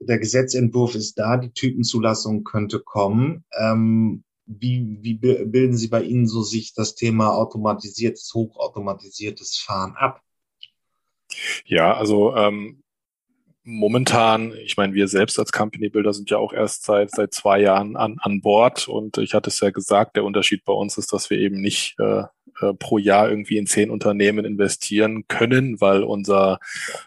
Der 0.00 0.18
Gesetzentwurf 0.18 0.94
ist 0.94 1.18
da, 1.18 1.36
die 1.36 1.52
Typenzulassung 1.52 2.44
könnte 2.44 2.80
kommen. 2.80 3.44
Ähm, 3.58 4.24
wie, 4.46 4.98
wie 5.00 5.14
bilden 5.14 5.76
Sie 5.76 5.88
bei 5.88 6.02
Ihnen 6.02 6.26
so 6.26 6.42
sich 6.42 6.74
das 6.74 6.94
Thema 6.94 7.34
automatisiertes, 7.34 8.30
hochautomatisiertes 8.34 9.56
Fahren 9.56 9.94
ab? 9.96 10.23
Ja, 11.66 11.94
also 11.96 12.36
ähm, 12.36 12.82
momentan, 13.64 14.52
ich 14.64 14.76
meine, 14.76 14.94
wir 14.94 15.08
selbst 15.08 15.38
als 15.38 15.52
Company 15.52 15.88
Builder 15.88 16.12
sind 16.12 16.30
ja 16.30 16.36
auch 16.36 16.52
erst 16.52 16.84
seit 16.84 17.10
seit 17.10 17.32
zwei 17.32 17.60
Jahren 17.60 17.96
an, 17.96 18.18
an 18.20 18.40
Bord 18.40 18.88
und 18.88 19.18
ich 19.18 19.34
hatte 19.34 19.50
es 19.50 19.60
ja 19.60 19.70
gesagt, 19.70 20.16
der 20.16 20.24
Unterschied 20.24 20.64
bei 20.64 20.72
uns 20.72 20.98
ist, 20.98 21.12
dass 21.12 21.30
wir 21.30 21.38
eben 21.38 21.60
nicht 21.60 21.96
äh, 21.98 22.24
äh, 22.60 22.74
pro 22.74 22.98
Jahr 22.98 23.28
irgendwie 23.28 23.56
in 23.56 23.66
zehn 23.66 23.90
Unternehmen 23.90 24.44
investieren 24.44 25.26
können, 25.28 25.80
weil 25.80 26.02
unser 26.02 26.58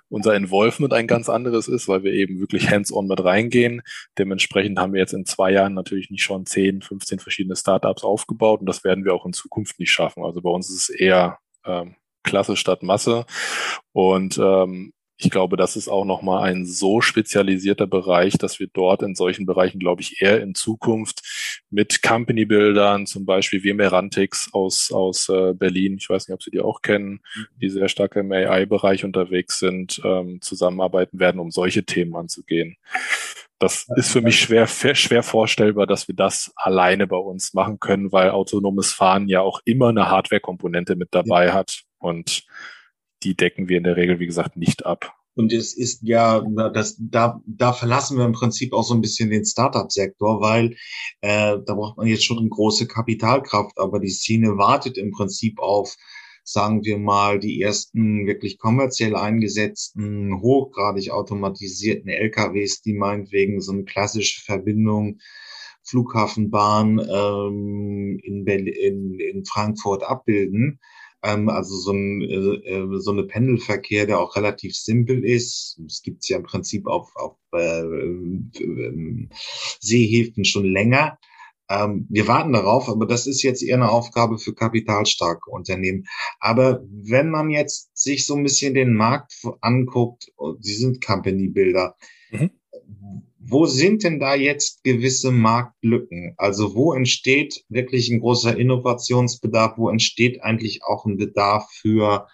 unser 0.09 0.35
Involvement 0.35 0.93
ein 0.93 1.07
ganz 1.07 1.29
anderes 1.29 1.67
ist, 1.67 1.87
weil 1.87 2.03
wir 2.03 2.13
eben 2.13 2.39
wirklich 2.39 2.69
hands-on 2.71 3.07
mit 3.07 3.23
reingehen. 3.23 3.81
Dementsprechend 4.17 4.79
haben 4.79 4.93
wir 4.93 4.99
jetzt 4.99 5.13
in 5.13 5.25
zwei 5.25 5.51
Jahren 5.51 5.73
natürlich 5.73 6.09
nicht 6.09 6.23
schon 6.23 6.45
10, 6.45 6.81
15 6.81 7.19
verschiedene 7.19 7.55
Startups 7.55 8.03
aufgebaut 8.03 8.61
und 8.61 8.65
das 8.67 8.83
werden 8.83 9.05
wir 9.05 9.13
auch 9.13 9.25
in 9.25 9.33
Zukunft 9.33 9.79
nicht 9.79 9.91
schaffen. 9.91 10.23
Also 10.23 10.41
bei 10.41 10.49
uns 10.49 10.69
ist 10.69 10.89
es 10.89 10.89
eher 10.89 11.37
ähm, 11.65 11.95
Klasse 12.23 12.55
statt 12.55 12.83
Masse. 12.83 13.25
Und 13.93 14.37
ähm, 14.37 14.93
ich 15.19 15.31
glaube, 15.31 15.57
das 15.57 15.75
ist 15.75 15.87
auch 15.87 16.05
nochmal 16.05 16.43
ein 16.43 16.65
so 16.65 17.01
spezialisierter 17.01 17.87
Bereich, 17.87 18.37
dass 18.37 18.59
wir 18.59 18.67
dort 18.71 19.01
in 19.01 19.15
solchen 19.15 19.47
Bereichen, 19.47 19.79
glaube 19.79 20.01
ich, 20.01 20.21
eher 20.21 20.41
in 20.41 20.53
Zukunft 20.53 21.21
mit 21.71 22.03
Company-Bildern, 22.03 23.07
zum 23.07 23.25
Beispiel 23.25 23.63
wie 23.63 23.73
Merantix 23.73 24.49
aus, 24.53 24.91
aus 24.91 25.27
äh, 25.29 25.53
Berlin, 25.55 25.97
ich 25.99 26.07
weiß 26.07 26.27
nicht, 26.27 26.35
ob 26.35 26.43
Sie 26.43 26.51
die 26.51 26.59
auch 26.59 26.83
kennen, 26.83 27.21
mhm. 27.35 27.47
die 27.59 27.69
sehr 27.69 27.89
stark 27.89 28.15
im 28.15 28.31
AI-Bereich 28.31 29.05
unterwegs 29.05 29.57
sind, 29.57 29.99
ähm, 30.03 30.39
zusammenarbeiten 30.41 31.19
werden, 31.19 31.39
um 31.39 31.49
solche 31.49 31.83
Themen 31.83 32.15
anzugehen. 32.15 32.77
Das 33.59 33.87
ist 33.95 34.11
für 34.11 34.21
mich 34.21 34.39
schwer, 34.39 34.67
schwer 34.67 35.23
vorstellbar, 35.23 35.87
dass 35.87 36.07
wir 36.07 36.13
das 36.13 36.51
alleine 36.55 37.07
bei 37.07 37.17
uns 37.17 37.55
machen 37.55 37.79
können, 37.79 38.11
weil 38.11 38.29
autonomes 38.29 38.93
Fahren 38.93 39.27
ja 39.27 39.41
auch 39.41 39.61
immer 39.65 39.89
eine 39.89 40.11
Hardware-Komponente 40.11 40.95
mit 40.95 41.09
dabei 41.11 41.47
ja. 41.47 41.53
hat 41.53 41.86
und 41.99 42.45
die 43.23 43.35
decken 43.35 43.67
wir 43.69 43.77
in 43.77 43.83
der 43.83 43.97
Regel, 43.97 44.19
wie 44.19 44.25
gesagt, 44.25 44.57
nicht 44.57 44.85
ab. 44.85 45.13
Und 45.37 45.53
es 45.53 45.77
ist 45.77 46.01
ja, 46.01 46.41
das, 46.73 46.97
da, 46.99 47.39
da 47.45 47.71
verlassen 47.71 48.17
wir 48.17 48.25
im 48.25 48.33
Prinzip 48.33 48.73
auch 48.73 48.83
so 48.83 48.95
ein 48.95 49.01
bisschen 49.01 49.29
den 49.29 49.45
Startup-Sektor, 49.45 50.41
weil 50.41 50.75
äh, 51.21 51.57
da 51.63 51.75
braucht 51.75 51.97
man 51.97 52.07
jetzt 52.07 52.25
schon 52.25 52.39
eine 52.39 52.49
große 52.49 52.87
Kapitalkraft, 52.87 53.77
aber 53.77 53.99
die 53.99 54.09
Szene 54.09 54.57
wartet 54.57 54.97
im 54.97 55.11
Prinzip 55.11 55.59
auf, 55.59 55.95
sagen 56.43 56.83
wir 56.85 56.97
mal, 56.97 57.39
die 57.39 57.61
ersten 57.61 58.25
wirklich 58.25 58.57
kommerziell 58.57 59.15
eingesetzten, 59.15 60.41
hochgradig 60.41 61.11
automatisierten 61.11 62.09
LKWs, 62.09 62.81
die 62.81 62.93
meinetwegen 62.93 63.61
so 63.61 63.73
eine 63.73 63.83
klassische 63.83 64.41
Verbindung 64.43 65.19
Flughafenbahn 65.83 66.99
ähm, 66.99 68.19
in, 68.23 68.43
Berlin, 68.43 68.73
in, 68.73 69.19
in 69.19 69.45
Frankfurt 69.45 70.03
abbilden 70.03 70.79
ähm, 71.27 71.49
also 71.49 71.75
so, 71.75 71.91
ein, 71.91 72.21
äh, 72.21 72.35
äh, 72.35 72.99
so 72.99 73.11
eine 73.11 73.23
Pendelverkehr, 73.23 74.05
der 74.05 74.19
auch 74.19 74.35
relativ 74.35 74.75
simpel 74.75 75.25
ist. 75.25 75.79
Es 75.85 76.01
gibt 76.01 76.27
ja 76.29 76.37
im 76.37 76.43
Prinzip 76.43 76.87
auf, 76.87 77.13
auf 77.15 77.35
äh, 77.53 77.81
äh, 77.81 79.29
Seehäfen 79.81 80.45
schon 80.45 80.65
länger. 80.65 81.19
Ähm, 81.69 82.07
wir 82.09 82.27
warten 82.29 82.53
darauf, 82.53 82.87
aber 82.87 83.05
das 83.05 83.27
ist 83.27 83.43
jetzt 83.43 83.61
eher 83.61 83.75
eine 83.75 83.91
Aufgabe 83.91 84.37
für 84.37 84.53
kapitalstarke 84.53 85.51
Unternehmen. 85.51 86.05
Aber 86.39 86.81
wenn 86.89 87.29
man 87.29 87.49
jetzt 87.49 87.89
sich 87.97 88.25
so 88.25 88.35
ein 88.35 88.43
bisschen 88.43 88.73
den 88.73 88.93
Markt 88.93 89.33
anguckt, 89.59 90.31
Sie 90.61 90.75
sind 90.75 91.05
Company-Builder, 91.05 91.95
mhm 92.31 92.51
wo 93.49 93.65
sind 93.65 94.03
denn 94.03 94.19
da 94.19 94.35
jetzt 94.35 94.83
gewisse 94.83 95.31
Marktlücken? 95.31 96.33
Also 96.37 96.75
wo 96.75 96.93
entsteht 96.93 97.63
wirklich 97.69 98.09
ein 98.09 98.19
großer 98.19 98.57
Innovationsbedarf? 98.57 99.77
Wo 99.77 99.89
entsteht 99.89 100.43
eigentlich 100.43 100.83
auch 100.83 101.05
ein 101.05 101.17
Bedarf 101.17 101.71
für 101.71 102.27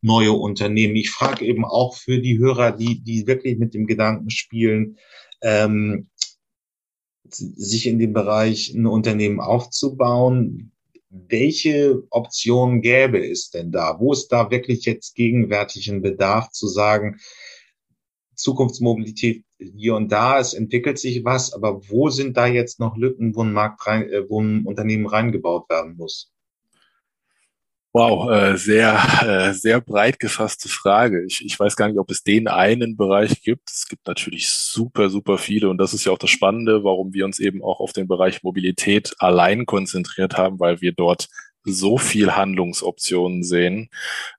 neue 0.00 0.32
Unternehmen? 0.32 0.96
Ich 0.96 1.10
frage 1.10 1.44
eben 1.44 1.64
auch 1.64 1.96
für 1.96 2.20
die 2.20 2.38
Hörer, 2.38 2.72
die, 2.72 3.00
die 3.00 3.28
wirklich 3.28 3.58
mit 3.58 3.72
dem 3.72 3.86
Gedanken 3.86 4.30
spielen, 4.30 4.98
ähm, 5.42 6.08
sich 7.30 7.86
in 7.86 8.00
dem 8.00 8.12
Bereich 8.12 8.74
ein 8.74 8.86
Unternehmen 8.86 9.38
aufzubauen. 9.38 10.72
Welche 11.10 12.02
Optionen 12.10 12.82
gäbe 12.82 13.24
es 13.24 13.50
denn 13.50 13.70
da? 13.70 13.98
Wo 14.00 14.12
ist 14.12 14.28
da 14.28 14.50
wirklich 14.50 14.86
jetzt 14.86 15.14
gegenwärtig 15.14 15.88
ein 15.88 16.02
Bedarf 16.02 16.50
zu 16.50 16.66
sagen, 16.66 17.18
Zukunftsmobilität 18.34 19.44
hier 19.58 19.94
und 19.94 20.10
da, 20.12 20.38
es 20.38 20.54
entwickelt 20.54 20.98
sich 20.98 21.24
was, 21.24 21.52
aber 21.52 21.88
wo 21.88 22.10
sind 22.10 22.36
da 22.36 22.46
jetzt 22.46 22.80
noch 22.80 22.96
Lücken, 22.96 23.34
wo 23.34 23.42
ein 23.42 23.52
Markt 23.52 23.86
rein, 23.86 24.08
äh, 24.08 24.28
wo 24.28 24.40
ein 24.40 24.64
Unternehmen 24.64 25.06
reingebaut 25.06 25.68
werden 25.68 25.96
muss? 25.96 26.32
Wow, 27.92 28.30
äh, 28.30 28.56
sehr, 28.56 28.94
äh, 29.26 29.54
sehr 29.54 29.80
breit 29.80 30.20
gefasste 30.20 30.68
Frage. 30.68 31.24
Ich, 31.26 31.44
ich 31.44 31.58
weiß 31.58 31.74
gar 31.74 31.88
nicht, 31.88 31.98
ob 31.98 32.10
es 32.10 32.22
den 32.22 32.46
einen 32.46 32.96
Bereich 32.96 33.42
gibt. 33.42 33.70
Es 33.70 33.88
gibt 33.88 34.06
natürlich 34.06 34.48
super, 34.48 35.08
super 35.10 35.38
viele 35.38 35.68
und 35.68 35.78
das 35.78 35.94
ist 35.94 36.04
ja 36.04 36.12
auch 36.12 36.18
das 36.18 36.30
Spannende, 36.30 36.84
warum 36.84 37.12
wir 37.12 37.24
uns 37.24 37.40
eben 37.40 37.62
auch 37.62 37.80
auf 37.80 37.92
den 37.92 38.06
Bereich 38.06 38.42
Mobilität 38.42 39.14
allein 39.18 39.66
konzentriert 39.66 40.36
haben, 40.36 40.60
weil 40.60 40.80
wir 40.80 40.92
dort 40.92 41.28
so 41.72 41.98
viel 41.98 42.36
Handlungsoptionen 42.36 43.42
sehen, 43.42 43.90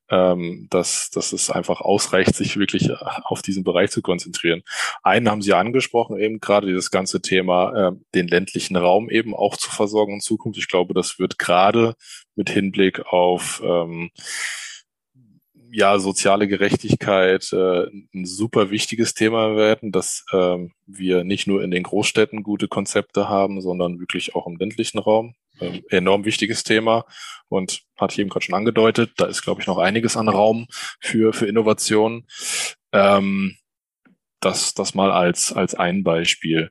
ähm, 0.10 0.68
dass, 0.70 1.10
dass 1.10 1.34
es 1.34 1.50
einfach 1.50 1.82
ausreicht, 1.82 2.36
sich 2.36 2.58
wirklich 2.58 2.90
auf 3.24 3.42
diesen 3.42 3.64
Bereich 3.64 3.92
zu 3.92 4.02
konzentrieren. 4.02 4.64
Einen 5.04 5.30
haben 5.30 5.42
Sie 5.42 5.54
angesprochen, 5.54 6.18
eben 6.18 6.40
gerade 6.40 6.68
dieses 6.68 6.92
ganze 6.92 7.22
Thema, 7.22 7.90
äh, 7.90 7.92
den 8.16 8.28
ländlichen 8.28 8.76
Raum 8.76 9.10
eben 9.10 9.36
auch 9.36 9.58
zu 9.58 9.70
versorgen 9.70 10.16
in 10.16 10.22
Zukunft. 10.22 10.60
Ich 10.60 10.68
glaube, 10.68 10.94
das 10.94 11.20
wird 11.20 11.40
gerade 11.40 11.96
mit 12.36 12.50
Hinblick 12.50 13.06
auf 13.08 13.62
ähm, 13.64 14.10
ja, 15.72 16.00
soziale 16.00 16.48
Gerechtigkeit 16.48 17.52
äh, 17.54 17.86
ein 18.14 18.26
super 18.26 18.72
wichtiges 18.72 19.14
Thema 19.14 19.56
werden, 19.56 19.92
dass 19.92 20.26
ähm, 20.34 20.72
wir 20.88 21.24
nicht 21.24 21.48
nur 21.48 21.64
in 21.64 21.72
den 21.72 21.84
Großstädten 21.84 22.44
gute 22.44 22.68
Konzepte 22.68 23.30
haben, 23.30 23.62
sondern 23.62 24.00
wirklich 24.00 24.36
auch 24.36 24.48
im 24.48 24.58
ländlichen 24.58 25.00
Raum. 25.00 25.36
Ähm, 25.60 25.84
enorm 25.90 26.26
wichtiges 26.26 26.64
Thema 26.64 27.06
und 27.50 27.82
hatte 27.98 28.14
ich 28.14 28.20
eben 28.20 28.30
gerade 28.30 28.46
schon 28.46 28.56
angedeutet, 28.56 29.12
da 29.18 29.26
ist, 29.26 29.42
glaube 29.42 29.62
ich, 29.62 29.68
noch 29.68 29.78
einiges 29.78 30.16
an 30.18 30.30
Raum 30.30 30.68
für, 31.00 31.34
für 31.34 31.48
Innovation. 31.48 32.26
Ähm, 32.92 33.58
das, 34.40 34.74
das 34.74 34.96
mal 34.96 35.12
als, 35.12 35.52
als 35.52 35.76
ein 35.76 36.04
Beispiel. 36.04 36.70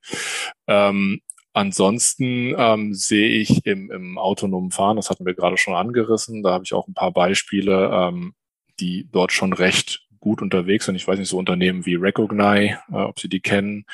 Ähm, 0.66 1.20
ansonsten 1.52 2.54
ähm, 2.56 2.94
sehe 2.94 3.28
ich 3.28 3.66
im, 3.66 3.90
im 3.90 4.18
autonomen 4.18 4.70
Fahren, 4.70 4.96
das 4.96 5.10
hatten 5.10 5.26
wir 5.26 5.34
gerade 5.34 5.58
schon 5.58 5.74
angerissen, 5.74 6.42
da 6.42 6.52
habe 6.52 6.64
ich 6.64 6.72
auch 6.72 6.88
ein 6.88 6.94
paar 6.94 7.12
Beispiele, 7.12 7.90
ähm, 7.92 8.34
die 8.80 9.08
dort 9.10 9.32
schon 9.32 9.52
recht 9.52 10.07
gut 10.20 10.42
unterwegs 10.42 10.86
sind. 10.86 10.96
Ich 10.96 11.06
weiß 11.06 11.18
nicht, 11.18 11.28
so 11.28 11.38
Unternehmen 11.38 11.86
wie 11.86 11.94
Recognize, 11.94 12.78
äh, 12.90 12.94
ob 12.94 13.18
Sie 13.20 13.28
die 13.28 13.40
kennen, 13.40 13.84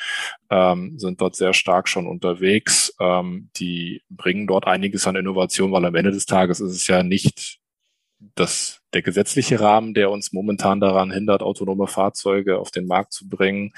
ähm, 0.49 0.97
sind 0.97 1.21
dort 1.21 1.35
sehr 1.35 1.53
stark 1.53 1.87
schon 1.87 2.07
unterwegs. 2.07 2.93
Ähm, 2.99 3.49
die 3.57 4.03
bringen 4.09 4.47
dort 4.47 4.67
einiges 4.67 5.07
an 5.07 5.15
Innovation, 5.15 5.71
weil 5.71 5.85
am 5.85 5.95
Ende 5.95 6.11
des 6.11 6.25
Tages 6.25 6.59
ist 6.59 6.71
es 6.71 6.87
ja 6.87 7.03
nicht 7.03 7.59
das, 8.35 8.81
der 8.93 9.01
gesetzliche 9.01 9.59
Rahmen, 9.59 9.93
der 9.93 10.09
uns 10.09 10.33
momentan 10.33 10.79
daran 10.79 11.11
hindert, 11.11 11.41
autonome 11.41 11.87
Fahrzeuge 11.87 12.57
auf 12.59 12.71
den 12.71 12.87
Markt 12.87 13.13
zu 13.13 13.27
bringen. 13.27 13.73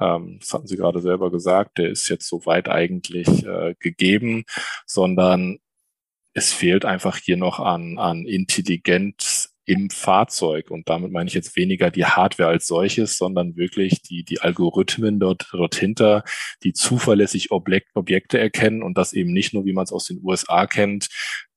Ähm, 0.00 0.38
das 0.40 0.52
hatten 0.52 0.66
Sie 0.66 0.76
gerade 0.76 1.00
selber 1.00 1.30
gesagt, 1.30 1.78
der 1.78 1.90
ist 1.90 2.08
jetzt 2.08 2.28
soweit 2.28 2.68
eigentlich 2.68 3.46
äh, 3.46 3.74
gegeben, 3.78 4.44
sondern 4.86 5.58
es 6.34 6.52
fehlt 6.52 6.84
einfach 6.84 7.16
hier 7.18 7.36
noch 7.36 7.60
an, 7.60 7.98
an 7.98 8.24
Intelligenz 8.24 9.31
im 9.64 9.90
Fahrzeug. 9.90 10.70
Und 10.70 10.88
damit 10.88 11.12
meine 11.12 11.28
ich 11.28 11.34
jetzt 11.34 11.56
weniger 11.56 11.90
die 11.90 12.04
Hardware 12.04 12.50
als 12.50 12.66
solches, 12.66 13.16
sondern 13.16 13.56
wirklich 13.56 14.02
die, 14.02 14.24
die 14.24 14.40
Algorithmen 14.40 15.20
dort, 15.20 15.48
dort 15.52 15.74
hinter, 15.74 16.24
die 16.62 16.72
zuverlässig 16.72 17.50
Objek 17.50 17.86
Objekte 17.94 18.38
erkennen 18.38 18.82
und 18.82 18.98
das 18.98 19.12
eben 19.12 19.32
nicht 19.32 19.54
nur, 19.54 19.64
wie 19.64 19.72
man 19.72 19.84
es 19.84 19.92
aus 19.92 20.04
den 20.04 20.20
USA 20.22 20.66
kennt, 20.66 21.08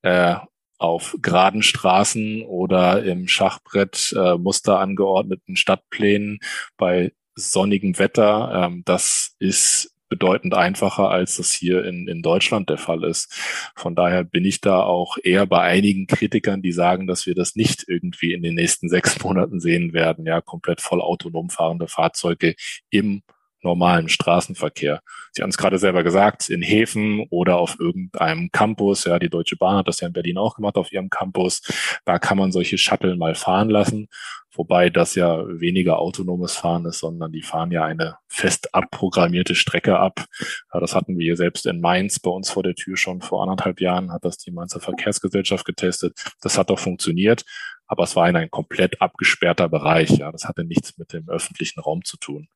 äh, 0.03 0.35
auf 0.77 1.15
geraden 1.21 1.63
Straßen 1.63 2.43
oder 2.43 3.03
im 3.03 3.27
Schachbrett 3.27 4.13
äh, 4.17 4.37
Muster 4.37 4.79
angeordneten 4.79 5.55
Stadtplänen 5.55 6.39
bei 6.77 7.13
sonnigem 7.35 7.97
Wetter. 7.97 8.65
Ähm, 8.65 8.83
das 8.85 9.35
ist 9.39 9.94
bedeutend 10.09 10.53
einfacher, 10.53 11.09
als 11.09 11.37
das 11.37 11.51
hier 11.51 11.83
in, 11.85 12.07
in 12.07 12.21
Deutschland 12.21 12.69
der 12.69 12.77
Fall 12.77 13.03
ist. 13.03 13.33
Von 13.75 13.95
daher 13.95 14.23
bin 14.23 14.45
ich 14.45 14.61
da 14.61 14.81
auch 14.81 15.17
eher 15.23 15.45
bei 15.45 15.61
einigen 15.61 16.07
Kritikern, 16.07 16.61
die 16.61 16.71
sagen, 16.71 17.07
dass 17.07 17.25
wir 17.25 17.35
das 17.35 17.55
nicht 17.55 17.85
irgendwie 17.87 18.33
in 18.33 18.43
den 18.43 18.55
nächsten 18.55 18.89
sechs 18.89 19.21
Monaten 19.23 19.59
sehen 19.59 19.93
werden, 19.93 20.25
ja, 20.25 20.41
komplett 20.41 20.81
voll 20.81 21.01
autonom 21.01 21.49
fahrende 21.49 21.87
Fahrzeuge 21.87 22.55
im 22.89 23.23
normalen 23.65 24.07
Straßenverkehr. 24.07 25.01
Sie 25.33 25.41
haben 25.41 25.49
es 25.49 25.57
gerade 25.57 25.77
selber 25.77 26.03
gesagt, 26.03 26.49
in 26.49 26.61
Häfen 26.61 27.25
oder 27.29 27.57
auf 27.57 27.77
irgendeinem 27.79 28.49
Campus. 28.51 29.03
Ja, 29.03 29.19
die 29.19 29.29
Deutsche 29.29 29.57
Bahn 29.57 29.75
hat 29.75 29.87
das 29.89 29.99
ja 29.99 30.07
in 30.07 30.13
Berlin 30.13 30.37
auch 30.37 30.55
gemacht 30.55 30.77
auf 30.77 30.93
ihrem 30.93 31.09
Campus. 31.09 31.61
Da 32.05 32.19
kann 32.19 32.37
man 32.37 32.53
solche 32.53 32.77
Shuttle 32.77 33.17
mal 33.17 33.35
fahren 33.35 33.69
lassen. 33.69 34.07
Wobei 34.55 34.89
das 34.89 35.15
ja 35.15 35.43
weniger 35.59 35.99
autonomes 35.99 36.55
Fahren 36.55 36.85
ist, 36.85 36.99
sondern 36.99 37.33
die 37.33 37.41
fahren 37.41 37.71
ja 37.71 37.83
eine 37.83 38.17
fest 38.29 38.73
abprogrammierte 38.73 39.53
Strecke 39.53 39.99
ab. 39.99 40.25
Ja, 40.73 40.79
das 40.79 40.95
hatten 40.95 41.17
wir 41.17 41.35
selbst 41.35 41.65
in 41.65 41.81
Mainz 41.81 42.19
bei 42.19 42.31
uns 42.31 42.49
vor 42.49 42.63
der 42.63 42.75
Tür 42.75 42.95
schon 42.95 43.21
vor 43.21 43.41
anderthalb 43.41 43.81
Jahren, 43.81 44.13
hat 44.13 44.23
das 44.23 44.37
die 44.37 44.51
Mainzer 44.51 44.79
Verkehrsgesellschaft 44.79 45.65
getestet. 45.65 46.13
Das 46.41 46.57
hat 46.57 46.69
doch 46.69 46.79
funktioniert, 46.79 47.43
aber 47.87 48.03
es 48.03 48.15
war 48.15 48.27
in 48.29 48.35
ein 48.35 48.49
komplett 48.49 49.01
abgesperrter 49.01 49.69
Bereich. 49.69 50.09
Ja, 50.11 50.31
das 50.31 50.45
hatte 50.45 50.63
nichts 50.63 50.97
mit 50.97 51.13
dem 51.13 51.29
öffentlichen 51.29 51.79
Raum 51.79 52.03
zu 52.03 52.17
tun. 52.17 52.47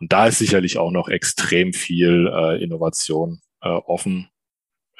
Und 0.00 0.12
da 0.12 0.26
ist 0.26 0.38
sicherlich 0.38 0.78
auch 0.78 0.90
noch 0.90 1.08
extrem 1.08 1.72
viel 1.72 2.30
äh, 2.32 2.62
Innovation 2.62 3.40
äh, 3.60 3.68
offen. 3.68 4.28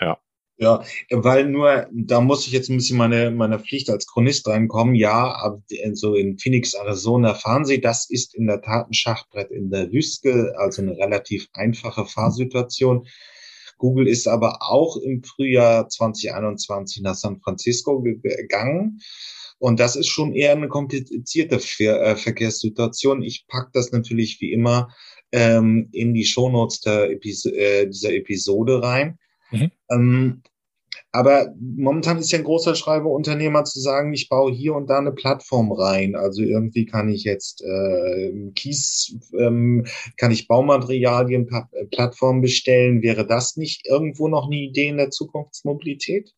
Ja. 0.01 0.19
Ja, 0.57 0.85
weil 1.11 1.49
nur, 1.49 1.89
da 1.93 2.21
muss 2.21 2.47
ich 2.47 2.53
jetzt 2.53 2.71
ein 2.71 2.77
bisschen 2.77 2.97
meine, 2.97 3.33
meine 3.33 3.59
Pflicht 3.59 3.91
als 3.91 4.07
Chronist 4.07 4.47
reinkommen. 4.47 4.95
Ja, 4.95 5.35
aber 5.35 5.61
so 5.95 6.15
in 6.15 6.39
Phoenix, 6.39 6.75
Arizona 6.75 7.35
fahren 7.35 7.65
sie. 7.65 7.81
Das 7.81 8.09
ist 8.09 8.37
in 8.37 8.47
der 8.47 8.63
Tat 8.63 8.89
ein 8.89 8.95
Schachbrett 8.95 9.51
in 9.51 9.71
der 9.71 9.91
Wüste, 9.91 10.55
also 10.57 10.83
eine 10.83 10.97
relativ 10.97 11.49
einfache 11.55 12.07
Fahrsituation. 12.07 13.09
Google 13.79 14.07
ist 14.07 14.29
aber 14.29 14.59
auch 14.61 14.97
im 14.97 15.25
Frühjahr 15.25 15.89
2021 15.89 17.03
nach 17.03 17.17
San 17.17 17.41
Francisco 17.41 18.01
gegangen. 18.01 19.01
Und 19.59 19.81
das 19.81 19.97
ist 19.97 20.09
schon 20.09 20.35
eher 20.35 20.53
eine 20.53 20.69
komplizierte 20.69 21.59
Ver 21.59 22.03
äh, 22.03 22.17
Verkehrssituation. 22.17 23.23
Ich 23.23 23.47
pack 23.49 23.73
das 23.73 23.93
natürlich 23.93 24.41
wie 24.41 24.53
immer 24.53 24.89
ähm, 25.33 25.89
in 25.93 26.15
die 26.15 26.25
Shownotes 26.25 26.81
der 26.81 27.11
Epis 27.11 27.45
äh, 27.47 27.87
dieser 27.87 28.13
Episode 28.13 28.83
rein. 28.83 29.19
Mhm. 29.51 29.71
Ähm, 29.91 30.43
Aber 31.13 31.55
momentan 31.61 32.19
ist 32.19 32.33
ja 32.33 32.39
ein 32.39 32.45
großer 32.45 32.75
Schreiber 32.75 33.11
Unternehmer 33.11 33.65
zu 33.65 33.81
sagen, 33.81 34.13
ich 34.13 34.29
baue 34.29 34.53
hier 34.53 34.75
und 34.75 34.89
da 34.91 34.99
eine 34.99 35.13
Plattform 35.13 35.73
rein. 35.73 36.17
Also 36.17 36.43
irgendwie 36.43 36.87
kann 36.87 37.09
ich 37.09 37.23
jetzt 37.25 37.63
äh, 37.63 38.33
Kies, 38.55 39.17
ähm, 39.39 39.87
kann 40.17 40.33
ich 40.33 40.49
Baumaterialien, 40.49 41.49
Plattformen 41.91 42.43
bestellen. 42.43 43.03
Wäre 43.03 43.27
das 43.27 43.57
nicht 43.57 43.87
irgendwo 43.87 44.29
noch 44.29 44.47
eine 44.47 44.57
Idee 44.57 44.89
in 44.89 44.97
der 44.97 45.11
Zukunftsmobilität? 45.11 46.33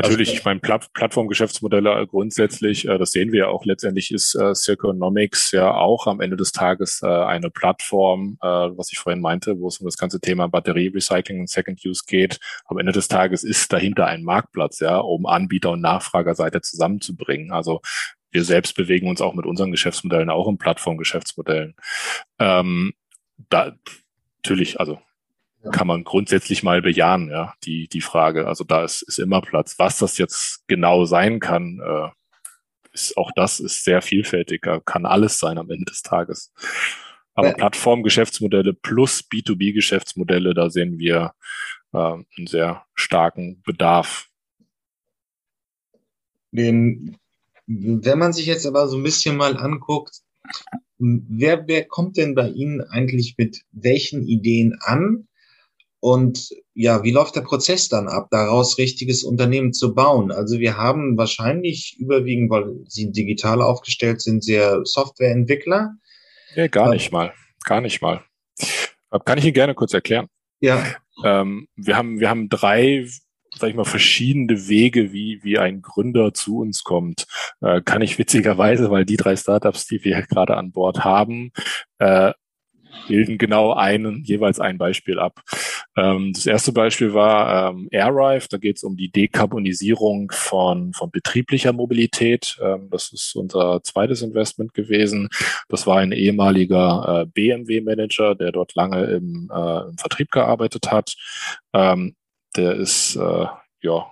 Natürlich, 0.00 0.28
also, 0.28 0.38
ich 0.38 0.44
meine, 0.44 0.60
Platt 0.60 0.92
Plattformgeschäftsmodelle 0.92 2.06
grundsätzlich, 2.06 2.86
äh, 2.86 2.98
das 2.98 3.10
sehen 3.10 3.32
wir 3.32 3.40
ja 3.40 3.48
auch 3.48 3.64
letztendlich, 3.64 4.12
ist 4.12 4.36
äh, 4.36 4.54
Circonomics 4.54 5.50
ja 5.50 5.74
auch 5.74 6.06
am 6.06 6.20
Ende 6.20 6.36
des 6.36 6.52
Tages 6.52 7.02
äh, 7.02 7.08
eine 7.08 7.50
Plattform, 7.50 8.38
äh, 8.40 8.46
was 8.46 8.92
ich 8.92 8.98
vorhin 9.00 9.20
meinte, 9.20 9.58
wo 9.58 9.66
es 9.66 9.78
um 9.78 9.86
das 9.86 9.96
ganze 9.96 10.20
Thema 10.20 10.46
Batterierecycling 10.46 11.40
und 11.40 11.50
Second 11.50 11.84
Use 11.84 12.04
geht. 12.06 12.38
Am 12.66 12.78
Ende 12.78 12.92
des 12.92 13.08
Tages 13.08 13.42
ist 13.42 13.72
dahinter 13.72 14.06
ein 14.06 14.22
Marktplatz, 14.22 14.78
ja, 14.78 14.98
um 14.98 15.26
Anbieter 15.26 15.72
und 15.72 15.80
Nachfragerseite 15.80 16.60
zusammenzubringen. 16.60 17.50
Also 17.50 17.80
wir 18.30 18.44
selbst 18.44 18.76
bewegen 18.76 19.08
uns 19.08 19.20
auch 19.20 19.34
mit 19.34 19.46
unseren 19.46 19.72
Geschäftsmodellen 19.72 20.30
auch 20.30 20.46
in 20.46 20.58
Plattformgeschäftsmodellen. 20.58 21.74
Ähm, 22.38 22.92
da 23.48 23.72
natürlich, 24.44 24.78
also 24.78 25.00
kann 25.72 25.86
man 25.86 26.04
grundsätzlich 26.04 26.62
mal 26.62 26.82
bejahen, 26.82 27.28
ja, 27.28 27.54
die, 27.64 27.88
die 27.88 28.00
Frage. 28.00 28.46
Also 28.46 28.64
da 28.64 28.84
ist, 28.84 29.02
ist 29.02 29.18
immer 29.18 29.40
Platz. 29.40 29.78
Was 29.78 29.98
das 29.98 30.18
jetzt 30.18 30.66
genau 30.68 31.04
sein 31.04 31.40
kann, 31.40 31.80
äh, 31.84 32.08
ist 32.92 33.16
auch 33.16 33.30
das 33.34 33.60
ist 33.60 33.84
sehr 33.84 34.02
vielfältig, 34.02 34.62
kann 34.84 35.06
alles 35.06 35.38
sein 35.38 35.58
am 35.58 35.70
Ende 35.70 35.86
des 35.86 36.02
Tages. 36.02 36.52
Aber 37.34 37.48
ja. 37.48 37.54
Plattformgeschäftsmodelle 37.54 38.74
plus 38.74 39.24
B2B-Geschäftsmodelle, 39.30 40.54
da 40.54 40.70
sehen 40.70 40.98
wir 40.98 41.34
äh, 41.92 41.98
einen 41.98 42.46
sehr 42.46 42.84
starken 42.94 43.62
Bedarf. 43.62 44.28
Den, 46.50 47.16
wenn 47.66 48.18
man 48.18 48.32
sich 48.32 48.46
jetzt 48.46 48.66
aber 48.66 48.88
so 48.88 48.96
ein 48.96 49.02
bisschen 49.02 49.36
mal 49.36 49.56
anguckt, 49.56 50.22
wer, 50.98 51.68
wer 51.68 51.84
kommt 51.84 52.16
denn 52.16 52.34
bei 52.34 52.48
Ihnen 52.48 52.80
eigentlich 52.80 53.36
mit 53.38 53.62
welchen 53.70 54.26
Ideen 54.26 54.76
an? 54.80 55.27
Und 56.00 56.50
ja, 56.74 57.02
wie 57.02 57.10
läuft 57.10 57.34
der 57.34 57.40
Prozess 57.40 57.88
dann 57.88 58.08
ab, 58.08 58.28
daraus 58.30 58.78
richtiges 58.78 59.24
Unternehmen 59.24 59.72
zu 59.72 59.94
bauen? 59.94 60.30
Also 60.30 60.60
wir 60.60 60.76
haben 60.76 61.16
wahrscheinlich 61.18 61.96
überwiegend, 61.98 62.50
weil 62.50 62.84
sie 62.86 63.10
digital 63.10 63.60
aufgestellt 63.62 64.20
sind, 64.20 64.44
sehr 64.44 64.80
Softwareentwickler. 64.84 65.94
Nee, 66.54 66.68
gar 66.68 66.90
nicht 66.90 67.12
mal. 67.12 67.32
Gar 67.64 67.80
nicht 67.80 68.00
mal. 68.00 68.22
Kann 69.24 69.38
ich 69.38 69.44
Ihnen 69.44 69.54
gerne 69.54 69.74
kurz 69.74 69.92
erklären. 69.92 70.28
Ja. 70.60 70.84
Ähm, 71.24 71.66
wir 71.76 71.96
haben, 71.96 72.20
wir 72.20 72.30
haben 72.30 72.48
drei, 72.48 73.08
sag 73.56 73.70
ich 73.70 73.76
mal, 73.76 73.84
verschiedene 73.84 74.68
Wege, 74.68 75.12
wie, 75.12 75.40
wie 75.42 75.58
ein 75.58 75.82
Gründer 75.82 76.32
zu 76.34 76.58
uns 76.58 76.84
kommt. 76.84 77.26
Äh, 77.60 77.82
kann 77.82 78.02
ich 78.02 78.18
witzigerweise, 78.18 78.90
weil 78.90 79.04
die 79.04 79.16
drei 79.16 79.34
Startups, 79.36 79.86
die 79.86 80.04
wir 80.04 80.22
gerade 80.22 80.56
an 80.56 80.72
Bord 80.72 81.04
haben, 81.04 81.50
äh, 81.98 82.32
bilden 83.08 83.38
genau 83.38 83.72
einen, 83.72 84.22
jeweils 84.24 84.60
ein 84.60 84.78
Beispiel 84.78 85.18
ab. 85.18 85.40
Ähm, 85.96 86.32
das 86.32 86.46
erste 86.46 86.72
Beispiel 86.72 87.14
war 87.14 87.70
ähm, 87.70 87.88
AirRive, 87.90 88.48
da 88.48 88.58
geht 88.58 88.76
es 88.76 88.84
um 88.84 88.96
die 88.96 89.10
Dekarbonisierung 89.10 90.30
von, 90.32 90.92
von 90.92 91.10
betrieblicher 91.10 91.72
Mobilität. 91.72 92.58
Ähm, 92.62 92.88
das 92.90 93.12
ist 93.12 93.34
unser 93.34 93.82
zweites 93.82 94.22
Investment 94.22 94.74
gewesen. 94.74 95.28
Das 95.68 95.86
war 95.86 95.98
ein 95.98 96.12
ehemaliger 96.12 97.22
äh, 97.22 97.26
BMW-Manager, 97.26 98.34
der 98.34 98.52
dort 98.52 98.74
lange 98.74 99.04
im, 99.04 99.50
äh, 99.52 99.88
im 99.88 99.98
Vertrieb 99.98 100.30
gearbeitet 100.30 100.90
hat. 100.90 101.14
Ähm, 101.72 102.14
der 102.56 102.74
ist 102.76 103.16
äh, 103.16 103.46
ja 103.82 104.06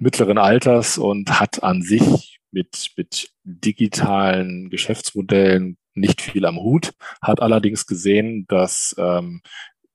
mittleren 0.00 0.38
Alters 0.38 0.98
und 0.98 1.40
hat 1.40 1.62
an 1.62 1.82
sich 1.82 2.38
mit, 2.50 2.92
mit 2.96 3.30
digitalen 3.44 4.70
Geschäftsmodellen 4.70 5.76
nicht 6.00 6.20
viel 6.20 6.44
am 6.46 6.58
Hut, 6.58 6.92
hat 7.22 7.40
allerdings 7.40 7.86
gesehen, 7.86 8.46
dass 8.48 8.94
ähm, 8.98 9.42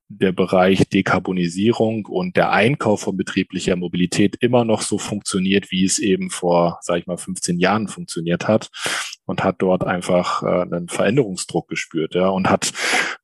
der 0.09 0.31
Bereich 0.31 0.87
Dekarbonisierung 0.89 2.05
und 2.05 2.37
der 2.37 2.51
Einkauf 2.51 3.01
von 3.01 3.17
betrieblicher 3.17 3.75
Mobilität 3.75 4.35
immer 4.41 4.65
noch 4.65 4.81
so 4.81 4.97
funktioniert, 4.97 5.71
wie 5.71 5.85
es 5.85 5.99
eben 5.99 6.29
vor, 6.29 6.79
sage 6.81 6.99
ich 6.99 7.07
mal, 7.07 7.17
15 7.17 7.59
Jahren 7.59 7.87
funktioniert 7.87 8.47
hat 8.47 8.69
und 9.25 9.43
hat 9.43 9.55
dort 9.59 9.83
einfach 9.83 10.43
äh, 10.43 10.61
einen 10.61 10.89
Veränderungsdruck 10.89 11.67
gespürt, 11.67 12.15
ja, 12.15 12.29
und 12.29 12.49
hat 12.49 12.73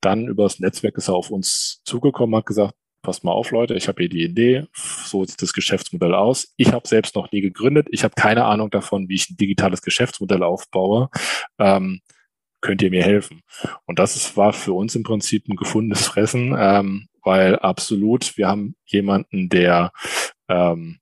dann 0.02 0.28
über 0.28 0.44
das 0.44 0.60
Netzwerk 0.60 0.98
ist 0.98 1.10
er 1.10 1.16
auf 1.16 1.30
uns 1.30 1.82
zugekommen, 1.84 2.36
hat 2.36 2.46
gesagt, 2.46 2.74
passt 3.02 3.24
mal 3.24 3.32
auf, 3.32 3.52
Leute, 3.52 3.76
ich 3.76 3.88
habe 3.88 4.02
hier 4.02 4.10
die 4.10 4.24
Idee, 4.24 4.66
so 4.74 5.24
sieht 5.24 5.42
das 5.42 5.54
Geschäftsmodell 5.54 6.14
aus. 6.14 6.54
Ich 6.58 6.74
habe 6.74 6.88
selbst 6.88 7.16
noch 7.16 7.32
nie 7.32 7.42
gegründet, 7.42 7.88
ich 7.92 8.04
habe 8.04 8.14
keine 8.16 8.46
Ahnung 8.46 8.70
davon, 8.70 9.08
wie 9.10 9.16
ich 9.16 9.30
ein 9.30 9.38
digitales 9.38 9.82
Geschäftsmodell 9.82 10.44
aufbaue. 10.44 11.10
Ähm, 11.60 12.02
könnt 12.62 12.82
ihr 12.82 12.90
mir 12.90 13.04
helfen? 13.04 13.42
Und 13.86 14.00
das 14.00 14.36
war 14.38 14.54
für 14.54 14.74
uns 14.74 14.96
im 14.96 15.04
Prinzip 15.04 15.48
ein 15.48 15.56
gefundenes 15.56 16.08
Fressen, 16.08 16.56
ähm, 16.58 17.08
weil 17.24 17.58
absolut, 17.58 18.38
wir 18.38 18.48
haben 18.48 18.76
jemanden, 18.86 19.50
der 19.50 19.92
ähm, 20.48 21.00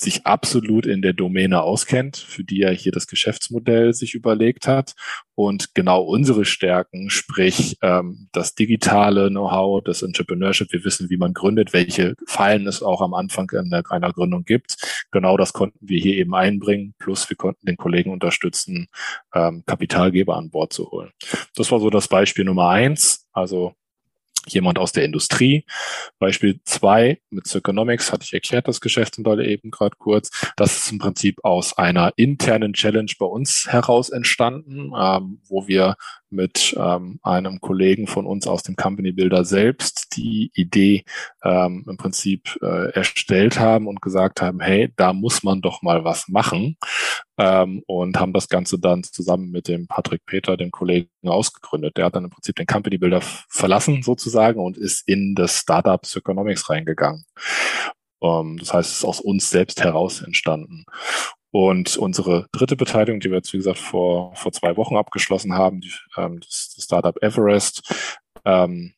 sich 0.00 0.26
absolut 0.26 0.86
in 0.86 1.00
der 1.00 1.14
Domäne 1.14 1.62
auskennt, 1.62 2.16
für 2.16 2.44
die 2.44 2.60
er 2.62 2.72
hier 2.72 2.92
das 2.92 3.06
Geschäftsmodell 3.06 3.94
sich 3.94 4.14
überlegt 4.14 4.66
hat 4.66 4.94
und 5.34 5.74
genau 5.74 6.02
unsere 6.02 6.44
Stärken, 6.44 7.08
sprich 7.08 7.78
ähm, 7.80 8.28
das 8.32 8.54
digitale 8.54 9.30
Know-how, 9.30 9.82
das 9.82 10.02
Entrepreneurship, 10.02 10.70
wir 10.72 10.84
wissen, 10.84 11.08
wie 11.08 11.16
man 11.16 11.32
gründet, 11.32 11.72
welche 11.72 12.14
Fallen 12.26 12.66
es 12.66 12.82
auch 12.82 13.00
am 13.00 13.14
Anfang 13.14 13.48
in 13.52 13.72
einer 13.72 14.12
Gründung 14.12 14.44
gibt. 14.44 14.76
Genau 15.10 15.38
das 15.38 15.54
konnten 15.54 15.78
wir 15.80 15.98
hier 15.98 16.16
eben 16.16 16.34
einbringen, 16.34 16.94
plus 16.98 17.30
wir 17.30 17.38
konnten 17.38 17.64
den 17.64 17.78
Kollegen 17.78 18.10
unterstützen, 18.10 18.88
ähm, 19.34 19.62
Kapitalgeber 19.66 20.36
an 20.36 20.50
Bord 20.50 20.74
zu 20.74 20.90
holen. 20.90 21.10
Das 21.54 21.72
war 21.72 21.80
so 21.80 21.88
das 21.88 22.08
Beispiel 22.08 22.44
Nummer 22.44 22.68
eins. 22.68 23.26
Also 23.32 23.74
jemand 24.46 24.78
aus 24.78 24.92
der 24.92 25.04
Industrie. 25.04 25.64
Beispiel 26.18 26.60
zwei 26.64 27.20
mit 27.30 27.46
Circonomics 27.46 28.12
hatte 28.12 28.24
ich 28.24 28.32
erklärt, 28.32 28.68
das 28.68 28.80
Geschäftsmodell 28.80 29.46
eben 29.46 29.70
gerade 29.70 29.96
kurz. 29.98 30.30
Das 30.56 30.76
ist 30.76 30.92
im 30.92 30.98
Prinzip 30.98 31.44
aus 31.44 31.76
einer 31.76 32.12
internen 32.16 32.72
Challenge 32.72 33.12
bei 33.18 33.26
uns 33.26 33.66
heraus 33.68 34.10
entstanden, 34.10 34.92
ähm, 34.98 35.40
wo 35.48 35.66
wir 35.68 35.96
mit 36.30 36.74
ähm, 36.78 37.18
einem 37.22 37.60
Kollegen 37.60 38.06
von 38.06 38.26
uns 38.26 38.46
aus 38.46 38.62
dem 38.62 38.76
Company 38.76 39.12
Builder 39.12 39.44
selbst 39.44 40.16
die 40.16 40.50
Idee 40.54 41.04
ähm, 41.44 41.84
im 41.88 41.96
Prinzip 41.96 42.58
äh, 42.62 42.90
erstellt 42.92 43.58
haben 43.58 43.86
und 43.86 44.02
gesagt 44.02 44.40
haben, 44.40 44.60
hey, 44.60 44.92
da 44.96 45.12
muss 45.12 45.42
man 45.42 45.60
doch 45.60 45.82
mal 45.82 46.04
was 46.04 46.28
machen 46.28 46.76
ähm, 47.38 47.82
und 47.86 48.18
haben 48.18 48.32
das 48.32 48.48
Ganze 48.48 48.78
dann 48.78 49.02
zusammen 49.02 49.50
mit 49.50 49.68
dem 49.68 49.86
Patrick 49.86 50.24
Peter, 50.26 50.56
dem 50.56 50.70
Kollegen, 50.70 51.08
ausgegründet. 51.24 51.96
Der 51.96 52.06
hat 52.06 52.16
dann 52.16 52.24
im 52.24 52.30
Prinzip 52.30 52.56
den 52.56 52.66
Company 52.66 52.98
Builder 52.98 53.20
verlassen 53.20 54.02
sozusagen 54.02 54.60
und 54.60 54.76
ist 54.76 55.06
in 55.06 55.34
das 55.34 55.58
Startup 55.58 56.00
Economics 56.14 56.68
reingegangen. 56.70 57.24
Um, 58.20 58.52
ähm, 58.52 58.58
das 58.58 58.74
heißt, 58.74 58.90
es 58.90 58.96
ist 58.98 59.04
aus 59.04 59.20
uns 59.20 59.48
selbst 59.48 59.82
heraus 59.82 60.20
entstanden. 60.20 60.84
Und 61.52 61.96
unsere 61.96 62.46
dritte 62.52 62.76
Beteiligung, 62.76 63.20
die 63.20 63.30
wir 63.30 63.38
jetzt, 63.38 63.52
wie 63.52 63.58
gesagt, 63.58 63.78
vor, 63.78 64.34
vor 64.36 64.52
zwei 64.52 64.76
Wochen 64.76 64.96
abgeschlossen 64.96 65.54
haben, 65.54 65.80
die, 65.80 65.92
ähm, 66.16 66.40
das, 66.40 66.72
das 66.74 66.84
Startup 66.84 67.20
Everest, 67.22 67.82
ähm, 68.44 68.94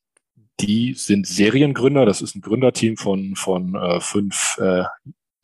die 0.60 0.94
sind 0.94 1.26
Seriengründer. 1.26 2.04
Das 2.04 2.20
ist 2.20 2.34
ein 2.34 2.42
Gründerteam 2.42 2.96
von, 2.96 3.36
von 3.36 3.74
äh, 3.74 4.00
fünf 4.00 4.58
äh, 4.58 4.84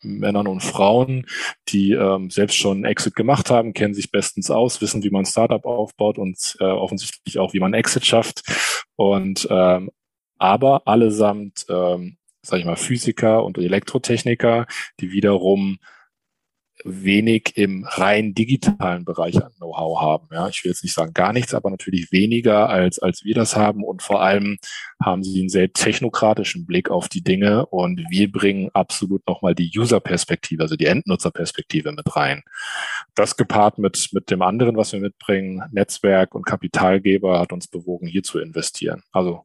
Männern 0.03 0.47
und 0.47 0.63
Frauen, 0.63 1.27
die 1.69 1.93
ähm, 1.93 2.31
selbst 2.31 2.57
schon 2.57 2.85
Exit 2.85 3.17
gemacht 3.17 3.51
haben, 3.51 3.73
kennen 3.73 3.95
sich 3.95 4.11
bestens 4.11 4.51
aus, 4.51 4.81
wissen, 4.81 5.03
wie 5.03 5.11
man 5.11 5.25
Startup 5.25 5.65
aufbaut 5.65 6.19
und 6.19 6.57
äh, 6.61 6.65
offensichtlich 6.65 7.39
auch, 7.39 7.53
wie 7.53 7.61
man 7.61 7.75
Exit 7.75 8.07
schafft. 8.07 8.43
Und 8.97 9.49
ähm, 9.51 9.91
aber 10.39 10.87
allesamt, 10.87 11.67
ähm, 11.69 12.17
sage 12.43 12.61
ich 12.61 12.67
mal, 12.67 12.77
Physiker 12.77 13.45
und 13.45 13.59
Elektrotechniker, 13.59 14.67
die 15.01 15.11
wiederum 15.11 15.79
wenig 16.85 17.57
im 17.57 17.85
rein 17.85 18.35
digitalen 18.35 19.05
Bereich 19.05 19.37
an 19.37 19.53
Know-how 19.57 20.01
haben. 20.01 20.29
Ja, 20.33 20.49
ich 20.49 20.65
will 20.65 20.71
jetzt 20.71 20.83
nicht 20.83 20.95
sagen 20.95 21.13
gar 21.13 21.33
nichts, 21.33 21.55
aber 21.55 21.71
natürlich 21.71 22.13
weniger 22.13 22.69
als, 22.69 22.99
als 22.99 23.25
wir 23.25 23.35
das 23.35 23.57
haben. 23.57 23.83
Und 23.85 24.03
vor 24.03 24.23
allem 24.23 24.59
haben 25.03 25.23
sie 25.23 25.41
einen 25.41 25.49
sehr 25.49 25.73
technokratischen 25.73 26.67
Blick 26.67 26.91
auf 26.91 27.09
die 27.09 27.23
Dinge 27.23 27.67
und 27.67 28.01
wir 28.11 28.31
bringen 28.31 28.71
absolut 28.75 29.27
nochmal 29.27 29.55
die 29.55 29.71
User-Perspektive, 29.77 30.63
also 30.63 30.77
die 30.77 30.87
Endnutzer-Perspektive 30.87 31.93
mit 31.93 32.15
rein. 32.17 32.43
Das 33.15 33.37
gepaart 33.37 33.79
mit, 33.79 34.09
mit 34.13 34.31
dem 34.31 34.43
anderen, 34.43 34.77
was 34.77 34.93
wir 34.93 35.01
mitbringen, 35.01 35.63
Netzwerk 35.73 36.35
und 36.35 36.47
Kapitalgeber 36.47 37.41
hat 37.41 37.53
uns 37.53 37.69
bewogen, 37.69 38.07
hier 38.07 38.23
zu 38.23 38.39
investieren. 38.39 39.03
Also 39.13 39.45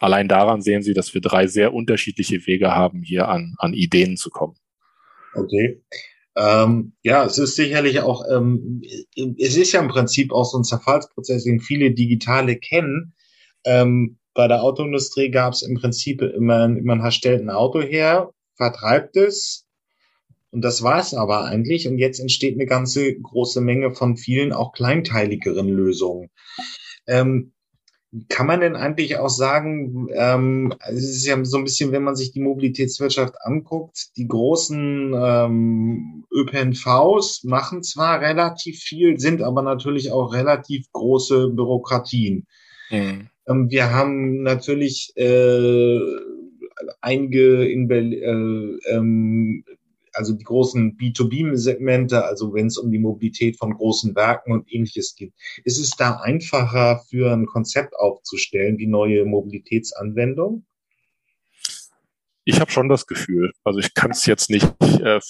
allein 0.00 0.28
daran 0.28 0.62
sehen 0.62 0.82
Sie, 0.82 0.94
dass 0.94 1.14
wir 1.14 1.20
drei 1.20 1.46
sehr 1.46 1.74
unterschiedliche 1.74 2.46
Wege 2.46 2.74
haben, 2.74 3.02
hier 3.02 3.28
an, 3.28 3.54
an 3.58 3.74
Ideen 3.74 4.16
zu 4.16 4.30
kommen. 4.30 4.56
Okay. 5.34 5.82
Ähm, 6.36 6.92
ja, 7.02 7.24
es 7.24 7.38
ist 7.38 7.56
sicherlich 7.56 8.00
auch, 8.00 8.24
ähm, 8.30 8.82
es 9.38 9.56
ist 9.56 9.72
ja 9.72 9.80
im 9.80 9.88
Prinzip 9.88 10.32
auch 10.32 10.44
so 10.44 10.58
ein 10.58 10.64
Zerfallsprozess, 10.64 11.44
den 11.44 11.60
viele 11.60 11.92
Digitale 11.92 12.56
kennen. 12.56 13.14
Ähm, 13.64 14.18
bei 14.34 14.48
der 14.48 14.62
Autoindustrie 14.62 15.30
gab 15.30 15.52
es 15.52 15.62
im 15.62 15.74
Prinzip 15.74 16.22
immer, 16.22 16.68
man 16.68 17.12
stellt 17.12 17.42
ein 17.42 17.50
Auto 17.50 17.82
her, 17.82 18.30
vertreibt 18.56 19.16
es. 19.16 19.66
Und 20.50 20.62
das 20.62 20.82
war 20.82 21.00
es 21.00 21.14
aber 21.14 21.44
eigentlich. 21.44 21.88
Und 21.88 21.98
jetzt 21.98 22.18
entsteht 22.18 22.54
eine 22.54 22.66
ganze 22.66 23.14
große 23.14 23.60
Menge 23.60 23.94
von 23.94 24.16
vielen 24.16 24.52
auch 24.52 24.72
kleinteiligeren 24.72 25.68
Lösungen. 25.68 26.30
Ähm, 27.06 27.52
kann 28.28 28.46
man 28.46 28.60
denn 28.60 28.76
eigentlich 28.76 29.16
auch 29.16 29.30
sagen, 29.30 30.08
ähm, 30.14 30.74
es 30.86 31.02
ist 31.02 31.26
ja 31.26 31.42
so 31.44 31.56
ein 31.56 31.64
bisschen, 31.64 31.92
wenn 31.92 32.02
man 32.02 32.14
sich 32.14 32.32
die 32.32 32.40
Mobilitätswirtschaft 32.40 33.34
anguckt, 33.40 34.16
die 34.16 34.28
großen 34.28 35.14
ähm, 35.16 36.24
ÖPNVs 36.30 37.44
machen 37.44 37.82
zwar 37.82 38.20
relativ 38.20 38.80
viel, 38.80 39.18
sind 39.18 39.42
aber 39.42 39.62
natürlich 39.62 40.12
auch 40.12 40.34
relativ 40.34 40.92
große 40.92 41.48
Bürokratien. 41.48 42.46
Mhm. 42.90 43.28
Ähm, 43.46 43.70
wir 43.70 43.90
haben 43.90 44.42
natürlich 44.42 45.12
äh, 45.16 45.98
einige 47.00 47.66
in 47.66 47.88
Berlin, 47.88 48.80
äh, 48.84 48.94
ähm, 48.94 49.64
also 50.12 50.32
die 50.32 50.44
großen 50.44 50.96
B2B-Segmente, 50.96 52.24
also 52.24 52.54
wenn 52.54 52.66
es 52.66 52.78
um 52.78 52.90
die 52.90 52.98
Mobilität 52.98 53.58
von 53.58 53.74
großen 53.74 54.14
Werken 54.14 54.52
und 54.52 54.72
ähnliches 54.72 55.14
geht, 55.16 55.32
ist 55.64 55.78
es 55.78 55.90
da 55.90 56.20
einfacher 56.22 57.02
für 57.08 57.32
ein 57.32 57.46
Konzept 57.46 57.94
aufzustellen, 57.96 58.76
die 58.76 58.86
neue 58.86 59.24
Mobilitätsanwendung? 59.24 60.64
Ich 62.44 62.60
habe 62.60 62.72
schon 62.72 62.88
das 62.88 63.06
Gefühl, 63.06 63.52
also 63.62 63.78
ich 63.78 63.94
kann 63.94 64.10
es 64.10 64.26
jetzt 64.26 64.50
nicht 64.50 64.66
äh, 64.80 65.20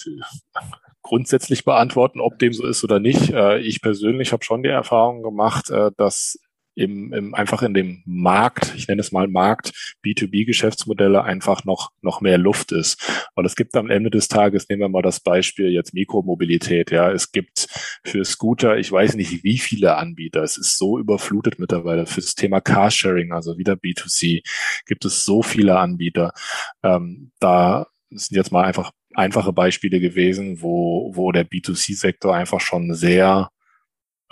grundsätzlich 1.03 1.63
beantworten, 1.63 2.19
ob 2.19 2.39
dem 2.39 2.53
so 2.53 2.65
ist 2.65 2.83
oder 2.83 2.99
nicht. 2.99 3.29
Äh, 3.29 3.59
ich 3.59 3.81
persönlich 3.81 4.31
habe 4.31 4.43
schon 4.43 4.63
die 4.63 4.69
Erfahrung 4.69 5.21
gemacht, 5.21 5.69
äh, 5.69 5.91
dass 5.95 6.39
im, 6.75 7.13
im, 7.13 7.33
einfach 7.33 7.61
in 7.61 7.73
dem 7.73 8.01
Markt, 8.05 8.73
ich 8.75 8.87
nenne 8.87 9.01
es 9.01 9.11
mal 9.11 9.27
Markt, 9.27 9.95
B2B-Geschäftsmodelle 10.05 11.23
einfach 11.23 11.65
noch, 11.65 11.91
noch 12.01 12.21
mehr 12.21 12.37
Luft 12.37 12.71
ist. 12.71 13.27
Weil 13.35 13.45
es 13.45 13.55
gibt 13.55 13.75
am 13.75 13.89
Ende 13.89 14.09
des 14.09 14.27
Tages, 14.27 14.67
nehmen 14.69 14.81
wir 14.81 14.89
mal 14.89 15.01
das 15.01 15.19
Beispiel 15.19 15.69
jetzt 15.69 15.93
Mikromobilität, 15.93 16.91
ja, 16.91 17.11
es 17.11 17.31
gibt 17.31 17.67
für 18.03 18.25
Scooter, 18.25 18.77
ich 18.77 18.91
weiß 18.91 19.15
nicht 19.15 19.43
wie 19.43 19.57
viele 19.57 19.95
Anbieter, 19.97 20.41
es 20.41 20.57
ist 20.57 20.77
so 20.77 20.97
überflutet 20.97 21.59
mittlerweile 21.59 22.05
für 22.05 22.21
das 22.21 22.35
Thema 22.35 22.61
Carsharing, 22.61 23.31
also 23.31 23.57
wieder 23.57 23.73
B2C, 23.73 24.41
gibt 24.85 25.05
es 25.05 25.23
so 25.23 25.41
viele 25.41 25.77
Anbieter. 25.77 26.33
Ähm, 26.83 27.31
da 27.39 27.87
sind 28.09 28.35
jetzt 28.35 28.51
mal 28.51 28.63
einfach 28.63 28.91
einfache 29.13 29.53
Beispiele 29.53 29.99
gewesen, 29.99 30.61
wo, 30.61 31.11
wo 31.15 31.31
der 31.31 31.47
B2C-Sektor 31.47 32.35
einfach 32.35 32.59
schon 32.59 32.93
sehr 32.93 33.49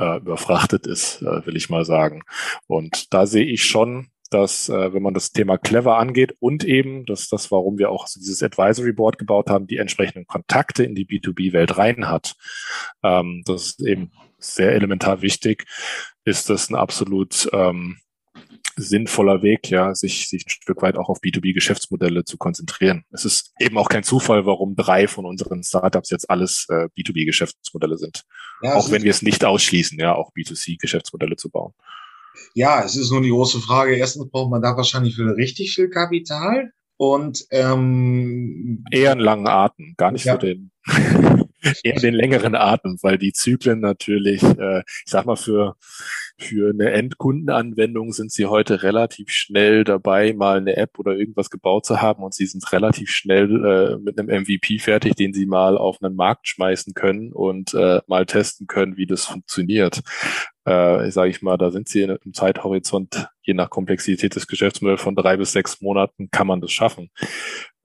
äh, 0.01 0.17
überfrachtet 0.17 0.87
ist, 0.87 1.21
äh, 1.21 1.45
will 1.45 1.55
ich 1.55 1.69
mal 1.69 1.85
sagen. 1.85 2.23
Und 2.67 3.13
da 3.13 3.25
sehe 3.25 3.45
ich 3.45 3.63
schon, 3.63 4.07
dass 4.31 4.69
äh, 4.69 4.93
wenn 4.93 5.03
man 5.03 5.13
das 5.13 5.31
Thema 5.31 5.57
clever 5.57 5.97
angeht 5.97 6.35
und 6.39 6.63
eben, 6.63 7.05
dass 7.05 7.27
das, 7.27 7.51
warum 7.51 7.77
wir 7.77 7.91
auch 7.91 8.07
dieses 8.15 8.41
Advisory 8.41 8.93
Board 8.93 9.17
gebaut 9.17 9.49
haben, 9.49 9.67
die 9.67 9.77
entsprechenden 9.77 10.25
Kontakte 10.25 10.83
in 10.83 10.95
die 10.95 11.05
B2B-Welt 11.05 11.77
rein 11.77 12.09
hat, 12.09 12.35
ähm, 13.03 13.43
das 13.45 13.67
ist 13.67 13.81
eben 13.81 14.11
sehr 14.39 14.71
elementar 14.71 15.21
wichtig, 15.21 15.65
ist 16.23 16.49
das 16.49 16.69
ein 16.69 16.75
absolut 16.75 17.49
ähm, 17.53 17.97
sinnvoller 18.75 19.41
Weg, 19.41 19.69
ja, 19.69 19.93
sich, 19.93 20.27
sich 20.29 20.45
ein 20.45 20.49
Stück 20.49 20.81
weit 20.81 20.97
auch 20.97 21.09
auf 21.09 21.19
B2B-Geschäftsmodelle 21.19 22.25
zu 22.25 22.37
konzentrieren. 22.37 23.05
Es 23.11 23.25
ist 23.25 23.53
eben 23.59 23.77
auch 23.77 23.89
kein 23.89 24.03
Zufall, 24.03 24.45
warum 24.45 24.75
drei 24.75 25.07
von 25.07 25.25
unseren 25.25 25.63
Startups 25.63 26.09
jetzt 26.09 26.29
alles 26.29 26.67
äh, 26.69 26.87
B2B-Geschäftsmodelle 26.97 27.97
sind. 27.97 28.23
Ja, 28.61 28.75
auch 28.75 28.91
wenn 28.91 29.03
wir 29.03 29.11
es 29.11 29.21
nicht 29.21 29.43
ausschließen, 29.43 29.99
ja, 29.99 30.15
auch 30.15 30.31
B2C-Geschäftsmodelle 30.33 31.35
zu 31.35 31.49
bauen. 31.49 31.73
Ja, 32.53 32.83
es 32.83 32.95
ist 32.95 33.11
nur 33.11 33.21
die 33.21 33.29
große 33.29 33.59
Frage. 33.59 33.95
Erstens 33.95 34.29
braucht 34.29 34.51
man 34.51 34.61
da 34.61 34.77
wahrscheinlich 34.77 35.15
für 35.15 35.35
richtig 35.35 35.73
viel 35.73 35.89
Kapital 35.89 36.71
und 36.97 37.45
ähm, 37.51 38.85
eher 38.91 39.11
einen 39.11 39.21
langen 39.21 39.47
Atem, 39.47 39.95
gar 39.97 40.11
nicht 40.11 40.25
ja. 40.25 40.33
für 40.33 40.45
den 40.45 40.71
eher 41.83 41.99
den 41.99 42.13
längeren 42.13 42.55
Atem, 42.55 42.97
weil 43.01 43.17
die 43.17 43.33
Zyklen 43.33 43.79
natürlich, 43.79 44.43
äh, 44.43 44.79
ich 44.79 45.11
sag 45.11 45.25
mal, 45.25 45.35
für, 45.35 45.75
für 46.37 46.71
eine 46.71 46.91
Endkundenanwendung 46.91 48.13
sind 48.13 48.31
sie 48.31 48.47
heute 48.47 48.83
relativ 48.83 49.29
schnell 49.29 49.83
dabei, 49.83 50.33
mal 50.33 50.57
eine 50.57 50.75
App 50.77 50.97
oder 50.97 51.15
irgendwas 51.15 51.49
gebaut 51.49 51.85
zu 51.85 52.01
haben 52.01 52.23
und 52.23 52.33
sie 52.33 52.45
sind 52.45 52.71
relativ 52.71 53.11
schnell 53.11 53.65
äh, 53.65 53.97
mit 53.97 54.19
einem 54.19 54.41
MVP 54.41 54.79
fertig, 54.79 55.15
den 55.15 55.33
sie 55.33 55.45
mal 55.45 55.77
auf 55.77 56.01
einen 56.01 56.15
Markt 56.15 56.47
schmeißen 56.47 56.93
können 56.93 57.31
und 57.31 57.73
äh, 57.73 58.01
mal 58.07 58.25
testen 58.25 58.67
können, 58.67 58.97
wie 58.97 59.05
das 59.05 59.25
funktioniert. 59.25 60.01
Äh, 60.63 61.09
sage 61.11 61.31
ich 61.31 61.41
mal, 61.41 61.57
da 61.57 61.71
sind 61.71 61.89
sie 61.89 62.01
im 62.01 62.33
Zeithorizont, 62.33 63.27
je 63.41 63.53
nach 63.53 63.69
Komplexität 63.69 64.35
des 64.35 64.47
Geschäftsmodells 64.47 65.01
von 65.01 65.15
drei 65.15 65.37
bis 65.37 65.51
sechs 65.51 65.81
Monaten, 65.81 66.29
kann 66.31 66.47
man 66.47 66.61
das 66.61 66.71
schaffen. 66.71 67.09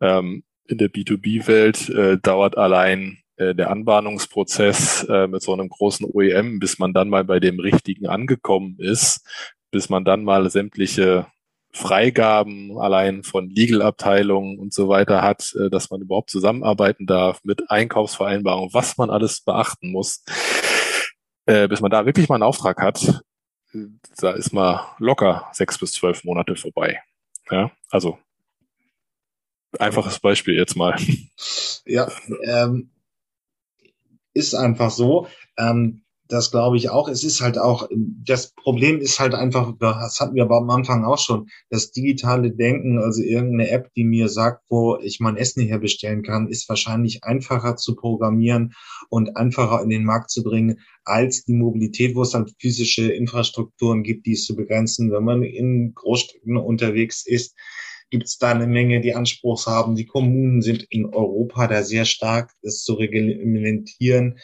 Ähm, 0.00 0.44
in 0.68 0.78
der 0.78 0.90
B2B-Welt 0.90 1.88
äh, 1.90 2.18
dauert 2.18 2.58
allein 2.58 3.18
der 3.38 3.70
Anbahnungsprozess 3.70 5.06
äh, 5.08 5.26
mit 5.26 5.42
so 5.42 5.52
einem 5.52 5.68
großen 5.68 6.06
OEM, 6.10 6.58
bis 6.58 6.78
man 6.78 6.92
dann 6.92 7.08
mal 7.08 7.24
bei 7.24 7.40
dem 7.40 7.60
richtigen 7.60 8.06
angekommen 8.06 8.76
ist, 8.78 9.26
bis 9.70 9.88
man 9.88 10.04
dann 10.04 10.24
mal 10.24 10.48
sämtliche 10.50 11.26
Freigaben 11.72 12.78
allein 12.78 13.22
von 13.22 13.50
Legal-Abteilungen 13.50 14.58
und 14.58 14.72
so 14.72 14.88
weiter 14.88 15.20
hat, 15.20 15.54
äh, 15.60 15.68
dass 15.68 15.90
man 15.90 16.00
überhaupt 16.00 16.30
zusammenarbeiten 16.30 17.06
darf 17.06 17.40
mit 17.44 17.70
Einkaufsvereinbarungen, 17.70 18.72
was 18.72 18.96
man 18.96 19.10
alles 19.10 19.42
beachten 19.42 19.92
muss, 19.92 20.24
äh, 21.44 21.68
bis 21.68 21.80
man 21.80 21.90
da 21.90 22.06
wirklich 22.06 22.28
mal 22.28 22.36
einen 22.36 22.44
Auftrag 22.44 22.80
hat, 22.80 23.22
da 24.18 24.30
ist 24.32 24.52
mal 24.52 24.94
locker 24.98 25.48
sechs 25.52 25.78
bis 25.78 25.92
zwölf 25.92 26.24
Monate 26.24 26.56
vorbei. 26.56 27.00
Ja, 27.50 27.70
also 27.90 28.18
einfaches 29.78 30.18
Beispiel 30.18 30.54
jetzt 30.54 30.76
mal. 30.76 30.96
Ja, 31.84 32.10
ähm, 32.42 32.90
ist 34.36 34.54
einfach 34.54 34.90
so. 34.90 35.26
Ähm, 35.58 36.02
das 36.28 36.50
glaube 36.50 36.76
ich 36.76 36.90
auch. 36.90 37.08
Es 37.08 37.22
ist 37.22 37.40
halt 37.40 37.58
auch, 37.58 37.88
das 37.90 38.52
Problem 38.54 38.98
ist 38.98 39.20
halt 39.20 39.34
einfach, 39.34 39.72
das 39.78 40.18
hatten 40.18 40.34
wir 40.34 40.42
aber 40.42 40.56
am 40.56 40.70
Anfang 40.70 41.04
auch 41.04 41.18
schon, 41.18 41.48
das 41.70 41.92
digitale 41.92 42.50
Denken, 42.50 42.98
also 42.98 43.22
irgendeine 43.22 43.70
App, 43.70 43.92
die 43.94 44.04
mir 44.04 44.28
sagt, 44.28 44.62
wo 44.68 44.98
ich 45.00 45.20
mein 45.20 45.36
Essen 45.36 45.66
herbestellen 45.66 46.22
kann, 46.22 46.48
ist 46.48 46.68
wahrscheinlich 46.68 47.22
einfacher 47.22 47.76
zu 47.76 47.94
programmieren 47.94 48.72
und 49.08 49.36
einfacher 49.36 49.82
in 49.82 49.90
den 49.90 50.04
Markt 50.04 50.30
zu 50.30 50.42
bringen, 50.42 50.80
als 51.04 51.44
die 51.44 51.54
Mobilität, 51.54 52.16
wo 52.16 52.22
es 52.22 52.34
halt 52.34 52.52
physische 52.58 53.12
Infrastrukturen 53.12 54.02
gibt, 54.02 54.26
die 54.26 54.32
es 54.32 54.44
zu 54.44 54.56
begrenzen, 54.56 55.12
wenn 55.12 55.24
man 55.24 55.42
in 55.42 55.92
Großstädten 55.94 56.56
unterwegs 56.56 57.24
ist 57.24 57.54
gibt 58.10 58.26
es 58.26 58.38
da 58.38 58.50
eine 58.50 58.66
Menge, 58.66 59.00
die 59.00 59.14
Anspruchs 59.14 59.66
haben. 59.66 59.94
Die 59.94 60.06
Kommunen 60.06 60.62
sind 60.62 60.84
in 60.90 61.06
Europa 61.06 61.66
da 61.66 61.82
sehr 61.82 62.04
stark, 62.04 62.52
das 62.62 62.82
zu 62.82 62.94
reglementieren. 62.94 64.38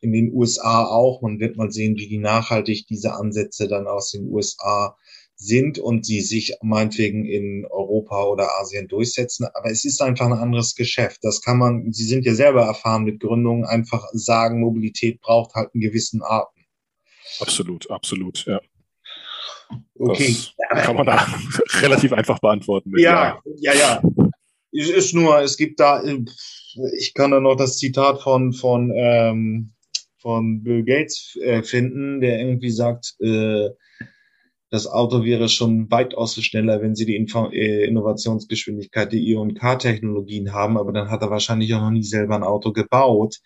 In 0.00 0.12
den 0.12 0.32
USA 0.32 0.84
auch. 0.84 1.22
Man 1.22 1.38
wird 1.38 1.56
mal 1.56 1.70
sehen, 1.70 1.96
wie 1.96 2.08
die 2.08 2.18
nachhaltig 2.18 2.86
diese 2.88 3.14
Ansätze 3.14 3.68
dann 3.68 3.86
aus 3.86 4.10
den 4.10 4.28
USA 4.28 4.96
sind 5.36 5.78
und 5.78 6.06
sie 6.06 6.20
sich 6.20 6.54
meinetwegen 6.62 7.24
in 7.24 7.66
Europa 7.68 8.24
oder 8.24 8.48
Asien 8.60 8.88
durchsetzen. 8.88 9.46
Aber 9.54 9.70
es 9.70 9.84
ist 9.84 10.00
einfach 10.00 10.26
ein 10.26 10.32
anderes 10.32 10.74
Geschäft. 10.74 11.18
Das 11.22 11.42
kann 11.42 11.58
man, 11.58 11.92
Sie 11.92 12.04
sind 12.04 12.24
ja 12.24 12.34
selber 12.34 12.62
erfahren 12.62 13.04
mit 13.04 13.20
Gründungen, 13.20 13.64
einfach 13.64 14.06
sagen, 14.12 14.60
Mobilität 14.60 15.20
braucht 15.20 15.54
halt 15.54 15.70
einen 15.74 15.80
gewissen 15.80 16.22
Atem. 16.22 16.64
Absolut, 17.40 17.90
absolut, 17.90 18.44
ja. 18.46 18.60
Okay. 20.10 20.36
Das 20.70 20.84
kann 20.84 20.96
man 20.96 21.06
da 21.06 21.26
relativ 21.80 22.12
einfach 22.12 22.38
beantworten. 22.38 22.92
Ja, 22.96 23.40
ja, 23.58 23.72
ja. 23.74 24.02
Es 24.72 24.90
ist 24.90 25.14
nur, 25.14 25.40
es 25.40 25.56
gibt 25.56 25.80
da, 25.80 26.02
ich 26.98 27.14
kann 27.14 27.30
da 27.30 27.40
noch 27.40 27.56
das 27.56 27.78
Zitat 27.78 28.22
von, 28.22 28.52
von, 28.52 28.92
ähm, 28.94 29.72
von 30.18 30.62
Bill 30.62 30.84
Gates 30.84 31.38
äh, 31.42 31.62
finden, 31.62 32.20
der 32.20 32.40
irgendwie 32.40 32.70
sagt, 32.70 33.14
äh, 33.20 33.70
das 34.70 34.88
Auto 34.88 35.22
wäre 35.22 35.48
schon 35.48 35.88
weitaus 35.92 36.34
schneller, 36.42 36.82
wenn 36.82 36.96
sie 36.96 37.06
die 37.06 37.14
Info 37.14 37.48
äh, 37.50 37.84
Innovationsgeschwindigkeit 37.84 39.12
der 39.12 39.20
I&K-Technologien 39.20 40.52
haben, 40.52 40.76
aber 40.76 40.92
dann 40.92 41.10
hat 41.10 41.22
er 41.22 41.30
wahrscheinlich 41.30 41.72
auch 41.74 41.80
noch 41.80 41.92
nie 41.92 42.02
selber 42.02 42.34
ein 42.34 42.42
Auto 42.42 42.72
gebaut. 42.72 43.36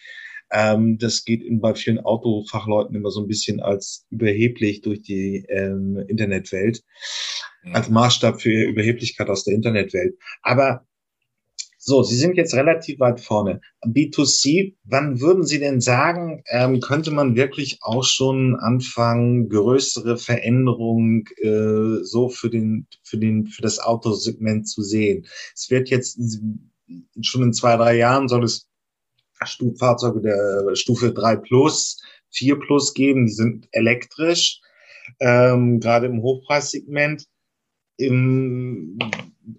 Ähm, 0.51 0.99
das 0.99 1.25
geht 1.25 1.43
in, 1.43 1.61
bei 1.61 1.75
vielen 1.75 2.01
Autofachleuten 2.01 2.97
immer 2.97 3.11
so 3.11 3.21
ein 3.21 3.29
bisschen 3.29 3.61
als 3.61 4.07
überheblich 4.11 4.81
durch 4.81 5.03
die 5.03 5.45
ähm, 5.49 6.03
Internetwelt, 6.09 6.83
mhm. 7.65 7.75
als 7.75 7.89
Maßstab 7.89 8.41
für 8.41 8.65
Überheblichkeit 8.65 9.29
aus 9.29 9.45
der 9.45 9.55
Internetwelt. 9.55 10.17
Aber 10.43 10.87
so, 11.81 12.03
Sie 12.03 12.17
sind 12.17 12.37
jetzt 12.37 12.55
relativ 12.55 12.99
weit 12.99 13.21
vorne. 13.21 13.61
B2C, 13.83 14.75
wann 14.85 15.21
würden 15.21 15.45
Sie 15.45 15.59
denn 15.59 15.81
sagen, 15.81 16.43
ähm, 16.51 16.81
könnte 16.81 17.11
man 17.13 17.37
wirklich 17.37 17.79
auch 17.81 18.05
schon 18.05 18.57
anfangen, 18.57 19.49
größere 19.49 20.19
Veränderungen 20.19 21.25
äh, 21.37 22.05
so 22.05 22.29
für 22.29 22.51
den, 22.51 22.89
für 23.05 23.17
den, 23.17 23.47
für 23.47 23.63
das 23.63 23.79
Autosegment 23.79 24.69
zu 24.69 24.83
sehen? 24.83 25.27
Es 25.55 25.71
wird 25.71 25.89
jetzt 25.89 26.21
schon 27.23 27.43
in 27.43 27.53
zwei, 27.53 27.77
drei 27.77 27.97
Jahren 27.97 28.29
soll 28.29 28.45
es 28.45 28.69
Fahrzeuge 29.79 30.21
der 30.21 30.75
Stufe 30.75 31.13
3 31.13 31.37
Plus, 31.37 32.03
4 32.31 32.59
Plus 32.59 32.95
geben, 32.95 33.27
die 33.27 33.33
sind 33.33 33.69
elektrisch, 33.73 34.61
ähm, 35.21 35.81
gerade 35.81 36.07
im 36.07 36.23
Hochpreissegment. 36.23 37.25
Im, 37.97 38.99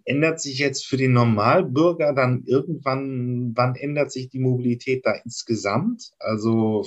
ändert 0.05 0.39
sich 0.39 0.59
jetzt 0.59 0.85
für 0.85 0.97
den 0.97 1.13
Normalbürger 1.13 2.13
dann 2.13 2.43
irgendwann, 2.45 3.51
wann 3.55 3.75
ändert 3.75 4.11
sich 4.11 4.29
die 4.29 4.39
Mobilität 4.39 5.05
da 5.05 5.13
insgesamt? 5.23 6.11
Also 6.19 6.85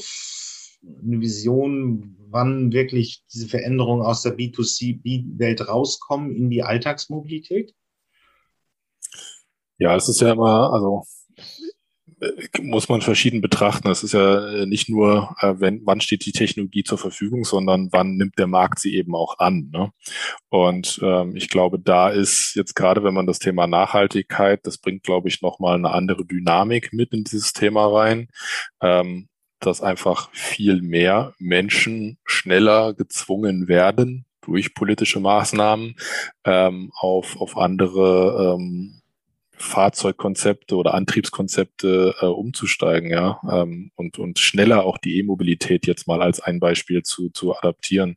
eine 0.82 1.20
Vision, 1.20 2.16
wann 2.28 2.72
wirklich 2.72 3.24
diese 3.32 3.49
Veränderungen 3.49 4.03
aus 4.03 4.22
der 4.22 4.36
B2C-Welt 4.36 5.68
rauskommen 5.68 6.34
in 6.34 6.51
die 6.51 6.62
Alltagsmobilität? 6.62 7.74
Ja, 9.78 9.97
es 9.97 10.09
ist 10.09 10.20
ja 10.20 10.32
immer, 10.32 10.72
also 10.72 11.05
muss 12.61 12.89
man 12.89 13.01
verschieden 13.01 13.41
betrachten. 13.41 13.89
Es 13.91 14.03
ist 14.03 14.12
ja 14.12 14.49
äh, 14.49 14.66
nicht 14.66 14.89
nur, 14.89 15.35
äh, 15.41 15.55
wenn, 15.59 15.83
wann 15.85 16.01
steht 16.01 16.25
die 16.27 16.33
Technologie 16.33 16.85
zur 16.85 16.99
Verfügung, 16.99 17.45
sondern 17.45 17.89
wann 17.93 18.16
nimmt 18.16 18.39
der 18.39 18.47
Markt 18.47 18.79
sie 18.79 18.95
eben 18.95 19.14
auch 19.14 19.39
an. 19.39 19.70
Ne? 19.73 19.91
Und 20.49 21.01
ähm, 21.03 21.35
ich 21.37 21.49
glaube, 21.49 21.79
da 21.79 22.11
ist 22.11 22.55
jetzt 22.55 22.75
gerade, 22.75 23.03
wenn 23.05 23.14
man 23.14 23.27
das 23.27 23.39
Thema 23.39 23.66
Nachhaltigkeit, 23.66 24.61
das 24.64 24.79
bringt, 24.79 25.03
glaube 25.03 25.29
ich, 25.29 25.43
nochmal 25.43 25.77
eine 25.77 25.91
andere 25.91 26.25
Dynamik 26.25 26.93
mit 26.93 27.12
in 27.12 27.25
dieses 27.25 27.53
Thema 27.53 27.87
rein. 27.87 28.29
Ähm, 28.81 29.29
dass 29.61 29.81
einfach 29.81 30.29
viel 30.33 30.83
mehr 30.83 31.35
Menschen 31.39 32.18
schneller 32.25 32.95
gezwungen 32.95 33.68
werden, 33.68 34.27
durch 34.45 34.75
politische 34.75 35.20
Maßnahmen 35.20 35.95
ähm, 36.45 36.91
auf, 36.99 37.41
auf 37.41 37.57
andere 37.57 38.57
ähm, 38.59 39.02
Fahrzeugkonzepte 39.63 40.77
oder 40.77 40.95
Antriebskonzepte 40.95 42.15
äh, 42.21 42.27
umzusteigen, 42.27 43.11
ja, 43.11 43.41
ähm, 43.51 43.91
und, 43.95 44.19
und 44.19 44.39
schneller 44.39 44.85
auch 44.85 44.99
die 44.99 45.19
E-Mobilität 45.19 45.87
jetzt 45.87 46.07
mal 46.07 46.21
als 46.21 46.41
ein 46.41 46.61
Beispiel 46.61 47.03
zu, 47.03 47.31
zu 47.31 47.57
adaptieren. 47.57 48.17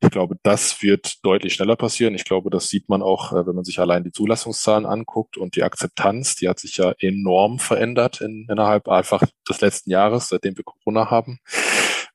Ich 0.00 0.10
glaube, 0.10 0.36
das 0.42 0.82
wird 0.82 1.24
deutlich 1.24 1.54
schneller 1.54 1.76
passieren. 1.76 2.14
Ich 2.14 2.24
glaube, 2.24 2.50
das 2.50 2.68
sieht 2.68 2.88
man 2.88 3.02
auch, 3.02 3.32
äh, 3.32 3.46
wenn 3.46 3.54
man 3.54 3.64
sich 3.64 3.78
allein 3.80 4.04
die 4.04 4.12
Zulassungszahlen 4.12 4.86
anguckt 4.86 5.36
und 5.36 5.56
die 5.56 5.62
Akzeptanz, 5.62 6.36
die 6.36 6.48
hat 6.48 6.60
sich 6.60 6.76
ja 6.76 6.94
enorm 6.98 7.58
verändert 7.58 8.20
in, 8.20 8.46
innerhalb 8.48 8.88
einfach 8.88 9.22
des 9.48 9.60
letzten 9.60 9.90
Jahres, 9.90 10.28
seitdem 10.28 10.56
wir 10.56 10.64
Corona 10.64 11.10
haben. 11.10 11.40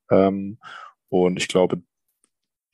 Ähm, 0.10 0.60
und 1.10 1.38
ich 1.38 1.48
glaube, 1.48 1.82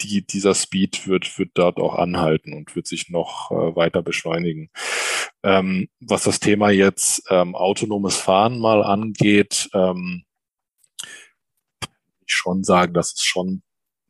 die, 0.04 0.26
dieser 0.26 0.56
Speed 0.56 1.08
wird, 1.08 1.38
wird 1.38 1.52
dort 1.56 1.78
auch 1.78 1.96
anhalten 1.96 2.54
und 2.54 2.76
wird 2.76 2.88
sich 2.88 3.10
noch 3.10 3.52
äh, 3.52 3.76
weiter 3.76 4.02
beschleunigen. 4.02 4.70
Ähm, 5.44 5.90
was 6.00 6.24
das 6.24 6.40
Thema 6.40 6.70
jetzt 6.70 7.24
ähm, 7.30 7.56
autonomes 7.56 8.18
Fahren 8.18 8.60
mal 8.60 8.84
angeht, 8.84 9.70
ähm, 9.74 10.24
ich 12.26 12.34
schon 12.34 12.64
sagen, 12.64 12.94
dass 12.94 13.14
es 13.14 13.24
schon 13.24 13.64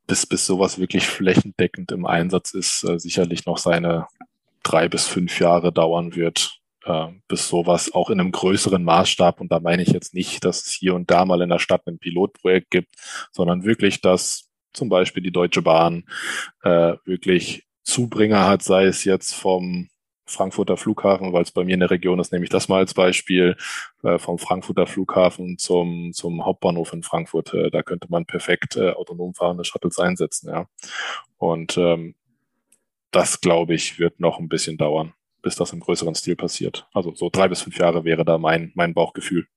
bis, 0.07 0.25
bis 0.25 0.45
sowas 0.45 0.77
wirklich 0.77 1.05
flächendeckend 1.07 1.91
im 1.91 2.05
Einsatz 2.05 2.53
ist, 2.53 2.83
äh, 2.83 2.99
sicherlich 2.99 3.45
noch 3.45 3.57
seine 3.57 4.07
drei 4.63 4.87
bis 4.87 5.07
fünf 5.07 5.39
Jahre 5.39 5.71
dauern 5.71 6.15
wird, 6.15 6.59
äh, 6.83 7.07
bis 7.27 7.47
sowas 7.47 7.93
auch 7.93 8.09
in 8.09 8.19
einem 8.19 8.31
größeren 8.31 8.83
Maßstab, 8.83 9.39
und 9.39 9.51
da 9.51 9.59
meine 9.59 9.83
ich 9.83 9.89
jetzt 9.89 10.13
nicht, 10.13 10.43
dass 10.43 10.67
es 10.67 10.73
hier 10.73 10.95
und 10.95 11.09
da 11.09 11.25
mal 11.25 11.41
in 11.41 11.49
der 11.49 11.59
Stadt 11.59 11.87
ein 11.87 11.99
Pilotprojekt 11.99 12.71
gibt, 12.71 12.95
sondern 13.31 13.63
wirklich, 13.63 14.01
dass 14.01 14.50
zum 14.73 14.89
Beispiel 14.89 15.23
die 15.23 15.31
Deutsche 15.31 15.61
Bahn 15.61 16.05
äh, 16.63 16.93
wirklich 17.05 17.65
Zubringer 17.83 18.47
hat, 18.47 18.63
sei 18.63 18.85
es 18.85 19.03
jetzt 19.03 19.33
vom 19.33 19.89
Frankfurter 20.25 20.77
Flughafen, 20.77 21.33
weil 21.33 21.43
es 21.43 21.51
bei 21.51 21.63
mir 21.63 21.73
in 21.73 21.81
der 21.81 21.91
Region 21.91 22.19
ist, 22.19 22.31
nehme 22.31 22.45
ich 22.45 22.49
das 22.49 22.69
mal 22.69 22.77
als 22.77 22.93
Beispiel, 22.93 23.57
äh, 24.03 24.17
vom 24.17 24.37
Frankfurter 24.37 24.87
Flughafen 24.87 25.57
zum, 25.57 26.13
zum 26.13 26.45
Hauptbahnhof 26.45 26.93
in 26.93 27.03
Frankfurt. 27.03 27.53
Äh, 27.53 27.69
da 27.69 27.83
könnte 27.83 28.07
man 28.09 28.25
perfekt 28.25 28.77
äh, 28.77 28.91
autonom 28.91 29.33
fahrende 29.33 29.65
Shuttles 29.65 29.99
einsetzen, 29.99 30.49
ja. 30.49 30.67
Und 31.37 31.77
ähm, 31.77 32.15
das, 33.11 33.41
glaube 33.41 33.73
ich, 33.73 33.99
wird 33.99 34.19
noch 34.19 34.39
ein 34.39 34.47
bisschen 34.47 34.77
dauern, 34.77 35.13
bis 35.41 35.55
das 35.55 35.73
im 35.73 35.81
größeren 35.81 36.15
Stil 36.15 36.35
passiert. 36.35 36.87
Also 36.93 37.13
so 37.13 37.29
drei 37.29 37.47
bis 37.47 37.61
fünf 37.61 37.77
Jahre 37.77 38.05
wäre 38.05 38.23
da 38.23 38.37
mein, 38.37 38.71
mein 38.75 38.93
Bauchgefühl. 38.93 39.47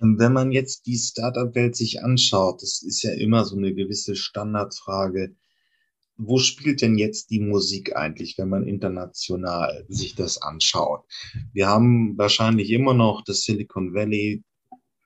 Wenn 0.00 0.32
man 0.32 0.52
jetzt 0.52 0.86
die 0.86 0.96
Startup-Welt 0.96 1.76
sich 1.76 2.02
anschaut, 2.02 2.62
das 2.62 2.82
ist 2.82 3.02
ja 3.02 3.12
immer 3.12 3.44
so 3.44 3.56
eine 3.56 3.74
gewisse 3.74 4.16
Standardfrage 4.16 5.34
wo 6.16 6.38
spielt 6.38 6.80
denn 6.82 6.96
jetzt 6.96 7.30
die 7.30 7.40
Musik 7.40 7.96
eigentlich, 7.96 8.38
wenn 8.38 8.48
man 8.48 8.66
international 8.66 9.84
sich 9.88 10.14
das 10.14 10.40
anschaut? 10.40 11.04
Wir 11.52 11.66
haben 11.68 12.16
wahrscheinlich 12.16 12.70
immer 12.70 12.94
noch 12.94 13.22
das 13.24 13.42
Silicon 13.42 13.94
Valley 13.94 14.42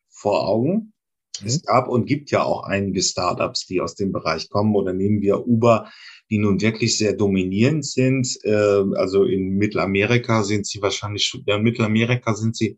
vor 0.08 0.46
Augen. 0.46 0.92
Mhm. 1.40 1.46
Es 1.46 1.62
gab 1.62 1.88
und 1.88 2.06
gibt 2.06 2.30
ja 2.30 2.42
auch 2.42 2.64
einige 2.64 3.02
Startups, 3.02 3.66
die 3.66 3.80
aus 3.80 3.94
dem 3.94 4.12
Bereich 4.12 4.50
kommen. 4.50 4.74
Oder 4.74 4.92
nehmen 4.92 5.22
wir 5.22 5.46
Uber, 5.46 5.90
die 6.30 6.38
nun 6.38 6.60
wirklich 6.60 6.98
sehr 6.98 7.14
dominierend 7.14 7.86
sind. 7.86 8.38
Äh, 8.44 8.84
also 8.94 9.24
in 9.24 9.56
Mittelamerika 9.56 10.42
sind 10.42 10.66
sie 10.66 10.82
wahrscheinlich, 10.82 11.32
ja, 11.46 11.56
in 11.56 11.62
Mittelamerika 11.62 12.34
sind 12.34 12.54
sie 12.54 12.76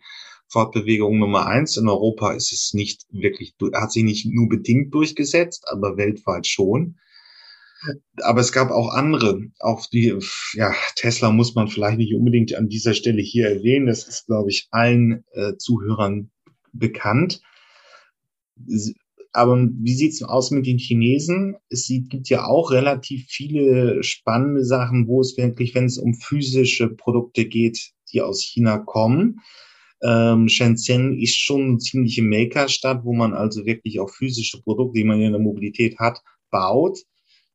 Fortbewegung 0.51 1.19
Nummer 1.19 1.47
eins. 1.47 1.77
In 1.77 1.89
Europa 1.89 2.33
ist 2.33 2.53
es 2.53 2.75
nicht 2.75 3.07
wirklich, 3.11 3.55
hat 3.75 3.93
sich 3.93 4.03
nicht 4.03 4.27
nur 4.27 4.49
bedingt 4.49 4.93
durchgesetzt, 4.93 5.65
aber 5.71 5.97
weltweit 5.97 6.47
schon. 6.47 6.97
Aber 8.23 8.41
es 8.41 8.53
gab 8.53 8.71
auch 8.71 8.93
andere, 8.93 9.41
auch 9.61 9.87
die, 9.87 10.15
ja, 10.53 10.75
Tesla 10.97 11.31
muss 11.31 11.55
man 11.55 11.69
vielleicht 11.69 11.99
nicht 11.99 12.15
unbedingt 12.15 12.55
an 12.55 12.69
dieser 12.69 12.93
Stelle 12.93 13.23
hier 13.23 13.49
erwähnen. 13.49 13.87
Das 13.87 14.07
ist, 14.07 14.27
glaube 14.27 14.51
ich, 14.51 14.69
allen 14.71 15.25
äh, 15.33 15.57
Zuhörern 15.57 16.31
bekannt. 16.73 17.41
Aber 19.33 19.57
wie 19.57 19.95
sieht's 19.95 20.23
aus 20.23 20.51
mit 20.51 20.67
den 20.67 20.79
Chinesen? 20.79 21.57
Es 21.71 21.87
gibt 21.87 22.29
ja 22.29 22.45
auch 22.45 22.71
relativ 22.73 23.27
viele 23.29 24.03
spannende 24.03 24.65
Sachen, 24.65 25.07
wo 25.07 25.21
es 25.21 25.37
wirklich, 25.39 25.75
wenn 25.75 25.87
es 25.87 25.99
um 25.99 26.15
physische 26.15 26.89
Produkte 26.89 27.47
geht, 27.47 27.93
die 28.13 28.21
aus 28.21 28.43
China 28.43 28.79
kommen. 28.79 29.41
Ähm, 30.03 30.49
Shenzhen 30.49 31.19
ist 31.19 31.37
schon 31.37 31.63
eine 31.63 31.79
ziemliche 31.79 32.23
Makerstadt, 32.23 33.05
wo 33.05 33.13
man 33.13 33.35
also 33.35 33.67
wirklich 33.67 34.01
auch 34.01 34.11
physische 34.11 34.63
Produkte, 34.63 34.99
die 34.99 35.05
man 35.05 35.21
in 35.21 35.33
der 35.33 35.41
Mobilität 35.41 35.99
hat, 35.99 36.21
baut. 36.51 36.99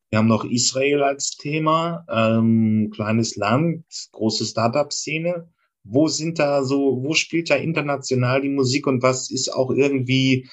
Wir 0.10 0.20
haben 0.20 0.28
noch 0.28 0.46
Israel 0.46 1.04
als 1.04 1.36
Thema, 1.38 2.06
ähm, 2.10 2.92
kleines 2.94 3.36
Land, 3.36 3.86
große 4.12 4.46
Startup-Szene. 4.46 5.50
Wo 5.84 6.08
sind 6.08 6.40
da 6.40 6.64
so, 6.64 7.04
wo 7.04 7.14
spielt 7.14 7.50
da 7.50 7.56
international 7.56 8.42
die 8.42 8.50
Musik 8.50 8.88
und 8.88 9.04
was 9.04 9.30
ist 9.30 9.50
auch 9.50 9.72
irgendwie 9.72 10.48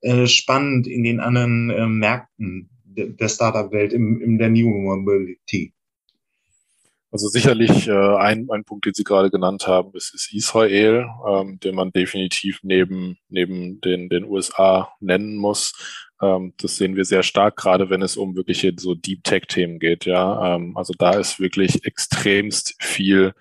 äh, 0.00 0.26
spannend 0.26 0.86
in 0.86 1.02
den 1.02 1.20
anderen 1.20 1.70
äh, 1.70 1.86
Märkten 1.86 2.70
de 2.84 3.12
der 3.14 3.28
Startup-Welt 3.28 3.92
im, 3.92 4.20
in 4.20 4.38
der 4.38 4.50
New 4.50 4.68
Mobility? 4.68 5.72
Also 7.16 7.28
sicherlich 7.28 7.88
äh, 7.88 8.16
ein, 8.18 8.46
ein 8.50 8.64
Punkt, 8.64 8.84
den 8.84 8.92
Sie 8.92 9.02
gerade 9.02 9.30
genannt 9.30 9.66
haben, 9.66 9.90
ist, 9.94 10.14
ist 10.14 10.34
Israel, 10.34 11.06
ähm, 11.26 11.58
den 11.60 11.74
man 11.74 11.90
definitiv 11.90 12.58
neben, 12.62 13.16
neben 13.30 13.80
den, 13.80 14.10
den 14.10 14.24
USA 14.24 14.92
nennen 15.00 15.36
muss. 15.36 15.72
Ähm, 16.20 16.52
das 16.58 16.76
sehen 16.76 16.94
wir 16.94 17.06
sehr 17.06 17.22
stark, 17.22 17.56
gerade 17.56 17.88
wenn 17.88 18.02
es 18.02 18.18
um 18.18 18.36
wirkliche 18.36 18.74
so 18.76 18.94
Deep 18.94 19.24
Tech-Themen 19.24 19.78
geht. 19.78 20.04
Ja, 20.04 20.56
ähm, 20.56 20.76
also 20.76 20.92
da 20.98 21.12
ist 21.12 21.40
wirklich 21.40 21.86
extremst 21.86 22.74
viel 22.80 23.32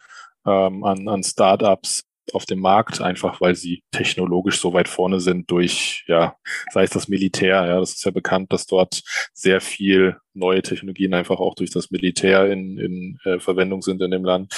ähm, 0.46 0.86
an, 0.86 1.10
an 1.10 1.22
Startups 1.22 2.06
auf 2.34 2.46
dem 2.46 2.60
Markt, 2.60 3.02
einfach 3.02 3.42
weil 3.42 3.56
sie 3.56 3.84
technologisch 3.92 4.60
so 4.60 4.74
weit 4.74 4.88
vorne 4.88 5.20
sind 5.20 5.50
durch, 5.52 6.04
ja, 6.08 6.36
sei 6.72 6.84
es 6.84 6.92
das 6.92 7.08
Militär, 7.08 7.66
ja, 7.68 7.80
das 7.80 7.94
ist 7.94 8.06
ja 8.06 8.12
bekannt, 8.12 8.52
dass 8.52 8.66
dort 8.66 9.02
sehr 9.34 9.62
viel 9.62 10.18
neue 10.36 10.62
Technologien 10.62 11.14
einfach 11.14 11.40
auch 11.40 11.56
durch 11.56 11.72
das 11.72 11.92
Militär 11.92 12.52
in, 12.52 12.78
in 12.78 13.20
äh, 13.24 13.40
Verwendung 13.40 13.82
sind 13.82 14.02
in 14.02 14.12
dem 14.12 14.26
Land. 14.26 14.54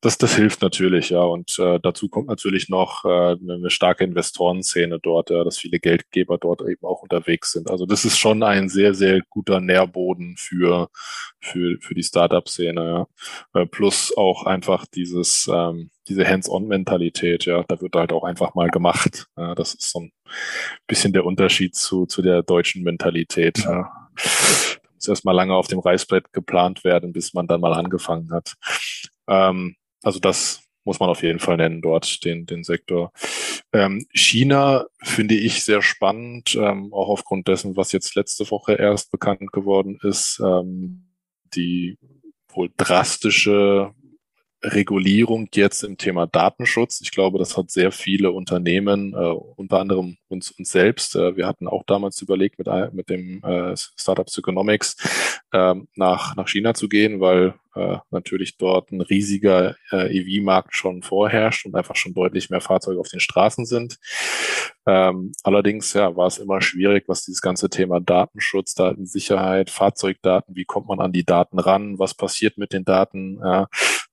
Das, 0.00 0.16
das 0.16 0.36
hilft 0.36 0.62
natürlich, 0.62 1.10
ja. 1.10 1.22
Und 1.22 1.58
äh, 1.58 1.78
dazu 1.82 2.08
kommt 2.08 2.28
natürlich 2.28 2.68
noch 2.68 3.04
äh, 3.04 3.36
eine 3.36 3.68
starke 3.68 4.04
Investorenszene 4.04 4.98
dort, 5.00 5.30
ja, 5.30 5.44
dass 5.44 5.58
viele 5.58 5.80
Geldgeber 5.80 6.38
dort 6.38 6.62
eben 6.62 6.86
auch 6.86 7.02
unterwegs 7.02 7.52
sind. 7.52 7.70
Also 7.70 7.84
das 7.84 8.04
ist 8.04 8.18
schon 8.18 8.42
ein 8.42 8.68
sehr, 8.68 8.94
sehr 8.94 9.20
guter 9.28 9.60
Nährboden 9.60 10.36
für, 10.38 10.88
für, 11.40 11.78
für 11.80 11.94
die 11.94 12.04
Startup-Szene, 12.04 13.06
ja. 13.54 13.60
Äh, 13.60 13.66
plus 13.66 14.16
auch 14.16 14.44
einfach 14.44 14.86
dieses, 14.86 15.50
ähm, 15.52 15.90
diese 16.08 16.26
Hands-on-Mentalität, 16.26 17.44
ja, 17.44 17.62
da 17.68 17.80
wird 17.80 17.94
halt 17.94 18.12
auch 18.12 18.24
einfach 18.24 18.54
mal 18.54 18.70
gemacht. 18.70 19.26
Ja, 19.36 19.54
das 19.54 19.74
ist 19.74 19.90
so 19.90 20.00
ein 20.00 20.12
bisschen 20.86 21.12
der 21.12 21.24
Unterschied 21.24 21.74
zu, 21.74 22.06
zu 22.06 22.22
der 22.22 22.42
deutschen 22.42 22.82
Mentalität. 22.82 23.58
Ja. 23.58 23.72
ja 23.72 23.92
muss 24.98 25.08
erstmal 25.08 25.34
lange 25.34 25.54
auf 25.54 25.68
dem 25.68 25.78
Reißbrett 25.78 26.32
geplant 26.32 26.84
werden, 26.84 27.12
bis 27.12 27.32
man 27.32 27.46
dann 27.46 27.60
mal 27.60 27.72
angefangen 27.72 28.30
hat. 28.32 28.54
Ähm, 29.28 29.76
also 30.02 30.18
das 30.18 30.60
muss 30.84 31.00
man 31.00 31.08
auf 31.08 31.22
jeden 31.22 31.38
Fall 31.38 31.56
nennen 31.56 31.82
dort, 31.82 32.24
den, 32.24 32.46
den 32.46 32.64
Sektor. 32.64 33.12
Ähm, 33.72 34.06
China 34.12 34.86
finde 35.02 35.34
ich 35.34 35.62
sehr 35.62 35.82
spannend, 35.82 36.56
ähm, 36.56 36.92
auch 36.92 37.08
aufgrund 37.08 37.46
dessen, 37.46 37.76
was 37.76 37.92
jetzt 37.92 38.14
letzte 38.14 38.50
Woche 38.50 38.74
erst 38.74 39.10
bekannt 39.10 39.52
geworden 39.52 39.98
ist. 40.02 40.40
Ähm, 40.40 41.04
die 41.54 41.98
wohl 42.48 42.70
drastische 42.76 43.94
Regulierung 44.62 45.48
jetzt 45.54 45.84
im 45.84 45.98
Thema 45.98 46.26
Datenschutz. 46.26 47.00
Ich 47.00 47.12
glaube, 47.12 47.38
das 47.38 47.56
hat 47.56 47.70
sehr 47.70 47.92
viele 47.92 48.32
Unternehmen, 48.32 49.14
äh, 49.14 49.16
unter 49.16 49.80
anderem 49.80 50.16
uns, 50.30 50.50
uns 50.50 50.70
selbst. 50.70 51.16
Äh, 51.16 51.36
wir 51.36 51.46
hatten 51.46 51.68
auch 51.68 51.84
damals 51.84 52.20
überlegt, 52.22 52.58
mit, 52.58 52.68
mit 52.92 53.10
dem 53.10 53.42
äh, 53.42 53.74
Startup 53.76 54.26
Psychonomics 54.26 54.96
äh, 55.52 55.74
nach, 55.94 56.36
nach 56.36 56.48
China 56.48 56.74
zu 56.74 56.88
gehen, 56.88 57.20
weil 57.20 57.54
äh, 57.74 57.98
natürlich 58.10 58.56
dort 58.58 58.90
ein 58.90 59.00
riesiger 59.00 59.76
äh, 59.92 60.18
EV-Markt 60.18 60.74
schon 60.74 61.02
vorherrscht 61.02 61.64
und 61.66 61.74
einfach 61.74 61.96
schon 61.96 62.14
deutlich 62.14 62.50
mehr 62.50 62.60
Fahrzeuge 62.60 63.00
auf 63.00 63.08
den 63.08 63.20
Straßen 63.20 63.66
sind. 63.66 63.98
Ähm, 64.86 65.32
allerdings 65.42 65.92
ja, 65.92 66.16
war 66.16 66.26
es 66.26 66.38
immer 66.38 66.60
schwierig, 66.60 67.04
was 67.08 67.24
dieses 67.24 67.42
ganze 67.42 67.68
Thema 67.68 68.00
Datenschutz, 68.00 68.74
Datensicherheit, 68.74 69.70
Fahrzeugdaten, 69.70 70.56
wie 70.56 70.64
kommt 70.64 70.88
man 70.88 71.00
an 71.00 71.12
die 71.12 71.24
Daten 71.24 71.58
ran, 71.58 71.98
was 71.98 72.14
passiert 72.14 72.58
mit 72.58 72.72
den 72.72 72.84
Daten. 72.84 73.38
Ja, 73.42 73.68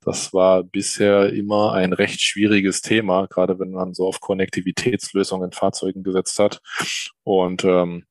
das 0.05 0.33
war 0.33 0.63
bisher 0.63 1.33
immer 1.33 1.73
ein 1.73 1.91
recht 1.91 2.21
schwieriges 2.21 2.81
Thema, 2.81 3.25
gerade 3.25 3.57
wenn 3.57 3.71
man 3.71 3.95
so 3.95 4.05
auf 4.05 4.19
Konnektivitätslösungen 4.19 5.47
in 5.47 5.51
Fahrzeugen 5.51 6.03
gesetzt 6.05 6.39
hat. 6.39 6.61
Und 7.23 7.65
ähm, 7.65 8.05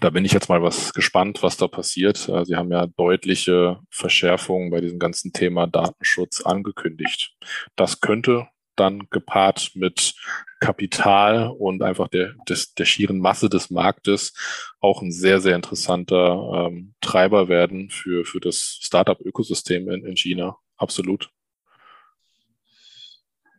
da 0.00 0.08
bin 0.08 0.24
ich 0.24 0.32
jetzt 0.32 0.48
mal 0.48 0.62
was 0.62 0.94
gespannt, 0.94 1.42
was 1.42 1.58
da 1.58 1.68
passiert. 1.68 2.28
Äh, 2.28 2.44
Sie 2.46 2.56
haben 2.56 2.72
ja 2.72 2.86
deutliche 2.86 3.80
Verschärfungen 3.90 4.70
bei 4.70 4.80
diesem 4.80 4.98
ganzen 4.98 5.32
Thema 5.32 5.66
Datenschutz 5.66 6.40
angekündigt. 6.40 7.36
Das 7.76 8.00
könnte 8.00 8.48
dann 8.76 9.06
gepaart 9.10 9.72
mit 9.74 10.14
Kapital 10.60 11.48
und 11.48 11.82
einfach 11.82 12.08
der, 12.08 12.34
des, 12.48 12.72
der 12.74 12.86
schieren 12.86 13.18
Masse 13.18 13.50
des 13.50 13.70
Marktes 13.70 14.32
auch 14.80 15.02
ein 15.02 15.12
sehr, 15.12 15.40
sehr 15.40 15.56
interessanter 15.56 16.68
ähm, 16.68 16.94
Treiber 17.02 17.48
werden 17.48 17.90
für, 17.90 18.24
für 18.24 18.40
das 18.40 18.78
Startup-Ökosystem 18.80 19.90
in, 19.90 20.06
in 20.06 20.16
China. 20.16 20.56
Absolut. 20.76 21.30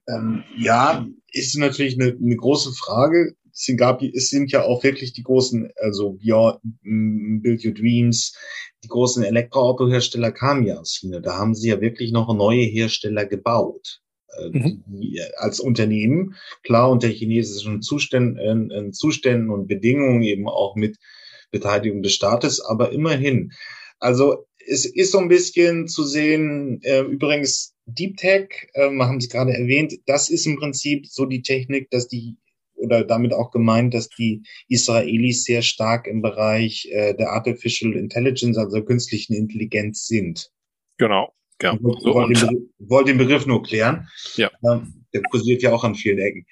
Ähm, 0.08 0.44
ja, 0.58 1.06
ist 1.32 1.56
natürlich 1.58 2.00
eine, 2.00 2.18
eine 2.20 2.36
große 2.36 2.74
Frage 2.74 3.36
es, 3.54 3.72
gab, 3.78 4.01
es 4.01 4.30
sind 4.30 4.51
ja 4.51 4.64
auch 4.64 4.84
wirklich 4.84 5.14
die 5.14 5.24
großen, 5.24 5.72
also 5.78 6.14
Beyond, 6.14 6.60
Build 6.82 7.64
Your 7.64 7.74
Dreams, 7.74 8.36
die 8.84 8.88
großen 8.88 9.24
Elektroautohersteller 9.24 10.32
kamen 10.32 10.66
ja 10.66 10.80
aus 10.80 10.95
China. 10.95 11.20
Da 11.20 11.38
haben 11.38 11.54
sie 11.56 11.70
ja 11.70 11.80
wirklich 11.80 12.12
noch 12.12 12.34
neue 12.36 12.64
Hersteller 12.64 13.26
gebaut. 13.26 14.01
Äh, 14.38 14.49
mhm. 14.49 14.84
Die, 14.88 15.22
als 15.38 15.60
Unternehmen, 15.60 16.36
klar 16.64 16.89
unter 16.89 17.08
chinesischen 17.08 17.82
Zuständen, 17.82 18.72
äh, 18.72 18.91
Zuständen 18.91 19.49
und 19.49 19.68
Bedingungen 19.68 20.24
eben 20.24 20.47
auch 20.47 20.76
mit 20.76 20.97
Beteiligung 21.51 22.01
des 22.01 22.14
Staates, 22.14 22.60
aber 22.60 22.91
immerhin. 22.91 23.51
Also 23.99 24.47
es 24.66 24.86
ist 24.86 25.12
so 25.12 25.20
ein 25.20 25.28
bisschen 25.28 25.88
zu 25.88 26.04
sehen, 26.04 26.82
äh, 26.82 27.01
übrigens 27.01 27.76
Deep 27.86 28.18
Tech, 28.18 28.70
äh, 28.74 28.89
haben 28.99 29.20
Sie 29.20 29.28
gerade 29.28 29.54
erwähnt, 29.54 29.93
das 30.06 30.30
ist 30.30 30.45
im 30.45 30.58
Prinzip 30.58 31.06
so 31.08 31.26
die 31.26 31.41
Technik, 31.41 31.89
dass 31.91 32.08
die 32.08 32.38
oder 32.84 33.04
damit 33.04 33.34
auch 33.34 33.52
gemeint, 33.52 33.94
dass 33.94 34.10
die 34.10 34.44
Israelis 34.68 35.44
sehr 35.44 35.62
stark 35.62 36.08
im 36.08 36.22
Bereich 36.22 36.88
äh, 36.92 37.14
der 37.16 37.32
Artificial 37.32 37.94
Intelligence, 37.94 38.58
also 38.58 38.84
künstlichen 38.84 39.34
Intelligenz 39.34 40.08
sind. 40.08 40.52
Genau. 40.98 41.34
Ja. 41.62 41.74
Ich 41.74 41.82
wollte, 41.82 42.46
den, 42.46 42.74
wollte 42.80 43.12
den 43.12 43.18
Begriff 43.18 43.46
nur 43.46 43.64
klären. 43.64 44.08
Ja. 44.36 44.52
Ähm, 44.70 45.06
der 45.14 45.22
kursiert 45.32 45.62
ja 45.62 45.72
auch 45.72 45.84
an 45.84 45.96
vielen 45.96 46.20
Ecken. 46.20 46.46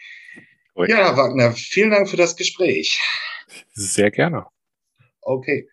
Ui. 0.76 0.90
Ja, 0.90 1.18
Wagner, 1.18 1.52
vielen 1.52 1.92
Dank 1.92 2.10
für 2.10 2.18
das 2.18 2.36
Gespräch. 2.36 3.00
Sehr 3.74 4.10
gerne. 4.10 4.46
Okay. 5.22 5.70